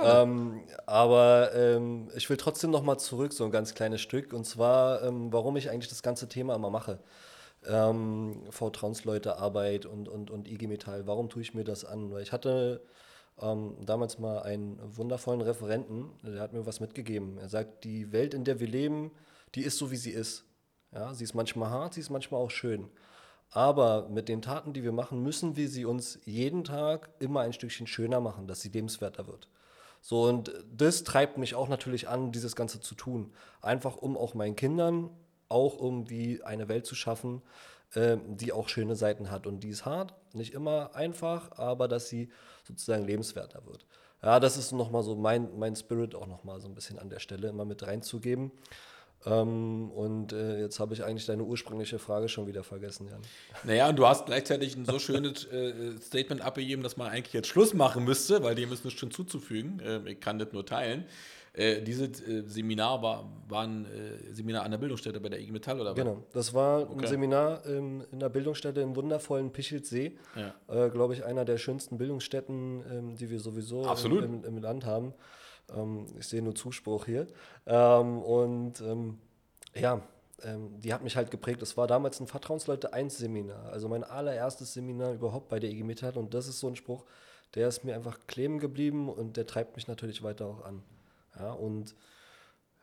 Ähm, 0.00 0.62
aber 0.86 1.50
ähm, 1.54 2.08
ich 2.14 2.30
will 2.30 2.36
trotzdem 2.36 2.70
noch 2.70 2.82
mal 2.82 2.98
zurück, 2.98 3.32
so 3.32 3.44
ein 3.44 3.50
ganz 3.50 3.74
kleines 3.74 4.00
Stück, 4.00 4.32
und 4.32 4.44
zwar, 4.44 5.02
ähm, 5.02 5.32
warum 5.32 5.56
ich 5.56 5.70
eigentlich 5.70 5.88
das 5.88 6.02
ganze 6.02 6.28
Thema 6.28 6.54
immer 6.54 6.70
mache. 6.70 7.00
Ähm, 7.66 8.44
Vertrauensleute, 8.50 9.38
Arbeit 9.38 9.86
und, 9.86 10.08
und, 10.08 10.30
und 10.30 10.46
IG 10.46 10.68
Metall, 10.68 11.06
warum 11.06 11.28
tue 11.28 11.42
ich 11.42 11.54
mir 11.54 11.64
das 11.64 11.84
an? 11.84 12.12
Weil 12.12 12.22
ich 12.22 12.30
hatte 12.30 12.80
ähm, 13.40 13.74
damals 13.84 14.18
mal 14.18 14.42
einen 14.42 14.78
wundervollen 14.96 15.40
Referenten, 15.40 16.10
der 16.22 16.40
hat 16.40 16.52
mir 16.52 16.66
was 16.66 16.80
mitgegeben. 16.80 17.38
Er 17.38 17.48
sagt, 17.48 17.84
die 17.84 18.12
Welt, 18.12 18.34
in 18.34 18.44
der 18.44 18.60
wir 18.60 18.68
leben, 18.68 19.10
die 19.54 19.62
ist 19.62 19.78
so, 19.78 19.90
wie 19.90 19.96
sie 19.96 20.12
ist. 20.12 20.44
Ja, 20.92 21.12
sie 21.12 21.24
ist 21.24 21.34
manchmal 21.34 21.70
hart, 21.70 21.94
sie 21.94 22.00
ist 22.00 22.10
manchmal 22.10 22.40
auch 22.40 22.50
schön. 22.50 22.88
Aber 23.50 24.08
mit 24.08 24.28
den 24.28 24.42
Taten, 24.42 24.72
die 24.72 24.82
wir 24.82 24.92
machen, 24.92 25.22
müssen 25.22 25.56
wir 25.56 25.68
sie 25.68 25.84
uns 25.84 26.20
jeden 26.24 26.64
Tag 26.64 27.10
immer 27.18 27.40
ein 27.40 27.52
Stückchen 27.52 27.86
schöner 27.86 28.20
machen, 28.20 28.46
dass 28.46 28.60
sie 28.60 28.68
lebenswerter 28.68 29.26
wird. 29.26 29.48
So, 30.00 30.22
und 30.24 30.52
das 30.70 31.02
treibt 31.02 31.38
mich 31.38 31.54
auch 31.54 31.68
natürlich 31.68 32.08
an, 32.08 32.30
dieses 32.30 32.54
Ganze 32.54 32.80
zu 32.80 32.94
tun. 32.94 33.32
Einfach 33.62 33.96
um 33.96 34.16
auch 34.16 34.34
meinen 34.34 34.56
Kindern 34.56 35.10
auch 35.48 35.80
irgendwie 35.80 36.42
eine 36.42 36.68
Welt 36.68 36.86
zu 36.86 36.94
schaffen, 36.94 37.42
äh, 37.94 38.18
die 38.26 38.52
auch 38.52 38.68
schöne 38.68 38.96
Seiten 38.96 39.30
hat. 39.30 39.46
Und 39.46 39.60
die 39.60 39.70
ist 39.70 39.86
hart, 39.86 40.14
nicht 40.34 40.52
immer 40.52 40.94
einfach, 40.94 41.52
aber 41.52 41.88
dass 41.88 42.08
sie 42.08 42.30
sozusagen 42.64 43.04
lebenswerter 43.04 43.64
wird. 43.66 43.86
Ja, 44.22 44.40
das 44.40 44.56
ist 44.56 44.72
nochmal 44.72 45.02
so 45.02 45.14
mein, 45.14 45.58
mein 45.58 45.76
Spirit 45.76 46.14
auch 46.14 46.26
nochmal 46.26 46.60
so 46.60 46.68
ein 46.68 46.74
bisschen 46.74 46.98
an 46.98 47.08
der 47.08 47.20
Stelle 47.20 47.48
immer 47.48 47.64
mit 47.64 47.86
reinzugeben. 47.86 48.50
Ähm, 49.26 49.90
und 49.90 50.32
äh, 50.32 50.60
jetzt 50.60 50.78
habe 50.78 50.94
ich 50.94 51.04
eigentlich 51.04 51.26
deine 51.26 51.42
ursprüngliche 51.42 51.98
Frage 51.98 52.28
schon 52.28 52.46
wieder 52.46 52.62
vergessen, 52.62 53.08
Jan. 53.08 53.20
Naja, 53.64 53.88
und 53.88 53.96
du 53.96 54.06
hast 54.06 54.26
gleichzeitig 54.26 54.76
ein 54.76 54.84
so 54.84 54.98
schönes 54.98 55.44
äh, 55.46 55.96
Statement 56.00 56.40
abgegeben, 56.40 56.82
dass 56.82 56.96
man 56.96 57.08
eigentlich 57.10 57.32
jetzt 57.32 57.48
Schluss 57.48 57.74
machen 57.74 58.04
müsste, 58.04 58.42
weil 58.42 58.54
dem 58.54 58.72
ist 58.72 58.84
nichts 58.84 59.00
schon 59.00 59.10
zuzufügen. 59.10 59.80
Äh, 59.80 60.12
ich 60.12 60.20
kann 60.20 60.38
das 60.38 60.52
nur 60.52 60.64
teilen. 60.64 61.04
Äh, 61.58 61.82
dieses 61.82 62.20
äh, 62.20 62.44
Seminar 62.46 63.02
war, 63.02 63.28
war 63.48 63.64
ein 63.64 63.84
äh, 63.86 64.32
Seminar 64.32 64.62
an 64.62 64.70
der 64.70 64.78
Bildungsstätte 64.78 65.18
bei 65.18 65.28
der 65.28 65.40
IG 65.40 65.50
Metall 65.50 65.80
oder 65.80 65.90
was? 65.90 65.96
Genau, 65.96 66.22
das 66.32 66.54
war 66.54 66.82
okay. 66.82 67.00
ein 67.00 67.06
Seminar 67.08 67.66
ähm, 67.66 68.04
in 68.12 68.20
der 68.20 68.28
Bildungsstätte 68.28 68.80
im 68.80 68.94
wundervollen 68.94 69.50
Pichelsee. 69.50 70.16
Ja. 70.36 70.54
Äh, 70.86 70.90
Glaube 70.90 71.14
ich, 71.14 71.24
einer 71.24 71.44
der 71.44 71.58
schönsten 71.58 71.98
Bildungsstätten, 71.98 72.84
ähm, 72.92 73.16
die 73.16 73.28
wir 73.28 73.40
sowieso 73.40 73.92
im, 74.04 74.22
im, 74.22 74.44
im, 74.44 74.58
Land 74.58 74.86
haben. 74.86 75.14
Ähm, 75.74 76.06
ich 76.18 76.26
sehe 76.26 76.42
nur 76.42 76.54
Zuspruch 76.54 77.06
hier. 77.06 77.26
Ähm, 77.66 78.22
und 78.22 78.80
ähm, 78.80 79.18
ja, 79.74 80.02
ähm, 80.42 80.80
die 80.80 80.92
hat 80.92 81.02
mich 81.02 81.16
halt 81.16 81.30
geprägt. 81.30 81.62
Es 81.62 81.76
war 81.76 81.86
damals 81.86 82.20
ein 82.20 82.26
Vertrauensleute 82.26 82.92
1 82.92 83.18
Seminar, 83.18 83.66
also 83.72 83.88
mein 83.88 84.04
allererstes 84.04 84.74
Seminar 84.74 85.12
überhaupt 85.12 85.48
bei 85.48 85.58
der 85.58 85.70
IG 85.70 85.82
Metall. 85.82 86.16
Und 86.16 86.34
das 86.34 86.48
ist 86.48 86.60
so 86.60 86.68
ein 86.68 86.76
Spruch, 86.76 87.04
der 87.54 87.68
ist 87.68 87.84
mir 87.84 87.94
einfach 87.94 88.18
kleben 88.26 88.58
geblieben 88.58 89.08
und 89.08 89.36
der 89.36 89.46
treibt 89.46 89.76
mich 89.76 89.88
natürlich 89.88 90.22
weiter 90.22 90.46
auch 90.46 90.64
an. 90.64 90.82
Ja, 91.38 91.52
und 91.52 91.94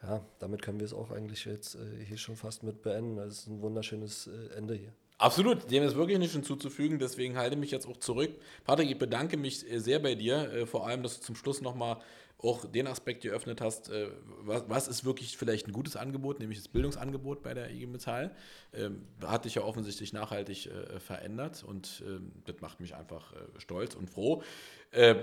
ja, 0.02 0.22
damit 0.40 0.62
können 0.62 0.80
wir 0.80 0.86
es 0.86 0.94
auch 0.94 1.12
eigentlich 1.12 1.46
jetzt 1.46 1.76
äh, 1.76 2.04
hier 2.04 2.18
schon 2.18 2.36
fast 2.36 2.64
mit 2.64 2.82
beenden. 2.82 3.18
Das 3.18 3.40
ist 3.40 3.48
ein 3.48 3.62
wunderschönes 3.62 4.28
äh, 4.28 4.56
Ende 4.56 4.76
hier. 4.76 4.94
Absolut, 5.18 5.72
dem 5.72 5.84
ist 5.84 5.96
wirklich 5.96 6.20
nichts 6.20 6.34
hinzuzufügen, 6.34 7.00
deswegen 7.00 7.38
halte 7.38 7.56
ich 7.56 7.60
mich 7.60 7.72
jetzt 7.72 7.88
auch 7.88 7.98
zurück. 7.98 8.32
Patrick, 8.66 8.92
ich 8.92 8.98
bedanke 8.98 9.38
mich 9.38 9.70
äh, 9.72 9.80
sehr 9.80 10.00
bei 10.00 10.14
dir, 10.14 10.52
äh, 10.52 10.66
vor 10.66 10.86
allem, 10.88 11.04
dass 11.04 11.20
du 11.20 11.26
zum 11.26 11.36
Schluss 11.36 11.62
nochmal 11.62 12.02
auch 12.38 12.66
den 12.66 12.86
Aspekt 12.86 13.22
geöffnet 13.22 13.62
hast, 13.62 13.90
äh, 13.90 14.10
was, 14.42 14.66
was, 14.68 14.88
ist 14.90 15.06
wirklich 15.06 15.38
vielleicht 15.38 15.68
ein 15.68 15.72
gutes 15.72 15.96
Angebot, 15.96 16.42
nämlich 16.42 16.60
das 16.60 16.68
Bildungsangebot 16.68 17.44
bei 17.44 17.54
der 17.54 17.72
IG 17.72 17.86
Metall. 17.86 18.36
Ähm, 18.74 19.08
hat 19.22 19.46
dich 19.46 19.56
ja 19.56 19.62
offensichtlich 19.62 20.12
nachhaltig 20.12 20.70
verändert 21.00 21.64
und 21.64 22.04
ähm, 22.06 22.34
das 22.44 22.60
macht 22.60 22.82
mich 22.82 22.94
einfach 22.94 23.34
stolz 23.58 23.96
und 23.96 24.10
froh. 24.10 24.44
Ähm, 24.92 25.20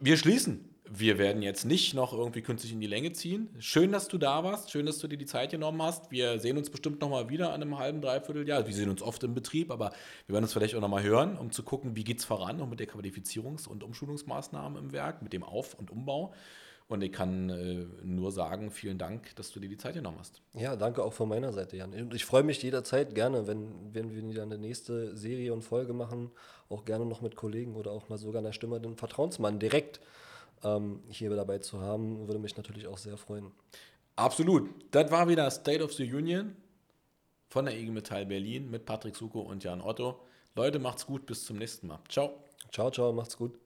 wir 0.00 0.16
schließen 0.16 0.74
wir 0.96 1.18
werden 1.18 1.42
jetzt 1.42 1.64
nicht 1.64 1.94
noch 1.94 2.12
irgendwie 2.12 2.42
künstlich 2.42 2.72
in 2.72 2.80
die 2.80 2.86
Länge 2.86 3.12
ziehen. 3.12 3.48
Schön, 3.58 3.90
dass 3.90 4.06
du 4.06 4.18
da 4.18 4.44
warst. 4.44 4.70
Schön, 4.70 4.86
dass 4.86 4.98
du 4.98 5.08
dir 5.08 5.16
die 5.16 5.26
Zeit 5.26 5.50
genommen 5.50 5.82
hast. 5.82 6.10
Wir 6.10 6.38
sehen 6.38 6.56
uns 6.58 6.70
bestimmt 6.70 7.00
noch 7.00 7.08
mal 7.08 7.28
wieder 7.28 7.52
an 7.52 7.62
einem 7.62 7.78
halben, 7.78 8.00
dreiviertel 8.00 8.46
Jahr. 8.46 8.66
Wir 8.66 8.74
sehen 8.74 8.90
uns 8.90 9.02
oft 9.02 9.22
im 9.24 9.34
Betrieb, 9.34 9.70
aber 9.70 9.92
wir 10.26 10.34
werden 10.34 10.44
uns 10.44 10.52
vielleicht 10.52 10.74
auch 10.74 10.80
noch 10.80 10.88
mal 10.88 11.02
hören, 11.02 11.36
um 11.38 11.50
zu 11.50 11.62
gucken, 11.62 11.96
wie 11.96 12.04
geht 12.04 12.18
es 12.18 12.24
voran 12.24 12.60
und 12.60 12.70
mit 12.70 12.80
der 12.80 12.88
Qualifizierungs- 12.88 13.66
und 13.66 13.82
Umschulungsmaßnahmen 13.82 14.82
im 14.82 14.92
Werk, 14.92 15.22
mit 15.22 15.32
dem 15.32 15.42
Auf- 15.42 15.74
und 15.74 15.90
Umbau. 15.90 16.34
Und 16.86 17.02
ich 17.02 17.12
kann 17.12 17.48
äh, 17.48 17.86
nur 18.04 18.30
sagen, 18.30 18.70
vielen 18.70 18.98
Dank, 18.98 19.34
dass 19.36 19.50
du 19.50 19.58
dir 19.58 19.68
die 19.68 19.78
Zeit 19.78 19.94
genommen 19.94 20.18
hast. 20.18 20.42
Ja, 20.52 20.76
danke 20.76 21.02
auch 21.02 21.14
von 21.14 21.28
meiner 21.28 21.52
Seite, 21.52 21.78
Jan. 21.78 21.94
Und 21.94 22.14
ich 22.14 22.26
freue 22.26 22.42
mich 22.42 22.62
jederzeit 22.62 23.14
gerne, 23.14 23.46
wenn, 23.46 23.94
wenn 23.94 24.14
wir 24.14 24.28
wieder 24.28 24.42
eine 24.42 24.58
nächste 24.58 25.16
Serie 25.16 25.54
und 25.54 25.62
Folge 25.62 25.94
machen, 25.94 26.30
auch 26.68 26.84
gerne 26.84 27.06
noch 27.06 27.22
mit 27.22 27.36
Kollegen 27.36 27.74
oder 27.74 27.90
auch 27.90 28.10
mal 28.10 28.18
sogar 28.18 28.42
einer 28.42 28.52
Stimme 28.52 28.80
den 28.80 28.96
Vertrauensmann 28.96 29.58
direkt 29.58 30.00
ähm, 30.62 31.02
hier 31.08 31.30
dabei 31.34 31.58
zu 31.58 31.80
haben, 31.80 32.26
würde 32.26 32.38
mich 32.38 32.56
natürlich 32.56 32.86
auch 32.86 32.98
sehr 32.98 33.16
freuen. 33.16 33.52
Absolut. 34.16 34.68
Das 34.90 35.10
war 35.10 35.26
wieder 35.28 35.50
State 35.50 35.82
of 35.82 35.92
the 35.94 36.12
Union 36.12 36.54
von 37.48 37.64
der 37.64 37.76
IG 37.76 37.90
Metall 37.90 38.26
Berlin 38.26 38.70
mit 38.70 38.84
Patrick 38.84 39.16
Suko 39.16 39.40
und 39.40 39.64
Jan 39.64 39.80
Otto. 39.80 40.20
Leute, 40.54 40.78
macht's 40.78 41.06
gut, 41.06 41.24
bis 41.24 41.44
zum 41.44 41.56
nächsten 41.56 41.86
Mal. 41.86 42.00
Ciao. 42.08 42.44
Ciao, 42.70 42.90
ciao, 42.90 43.12
macht's 43.12 43.36
gut. 43.36 43.63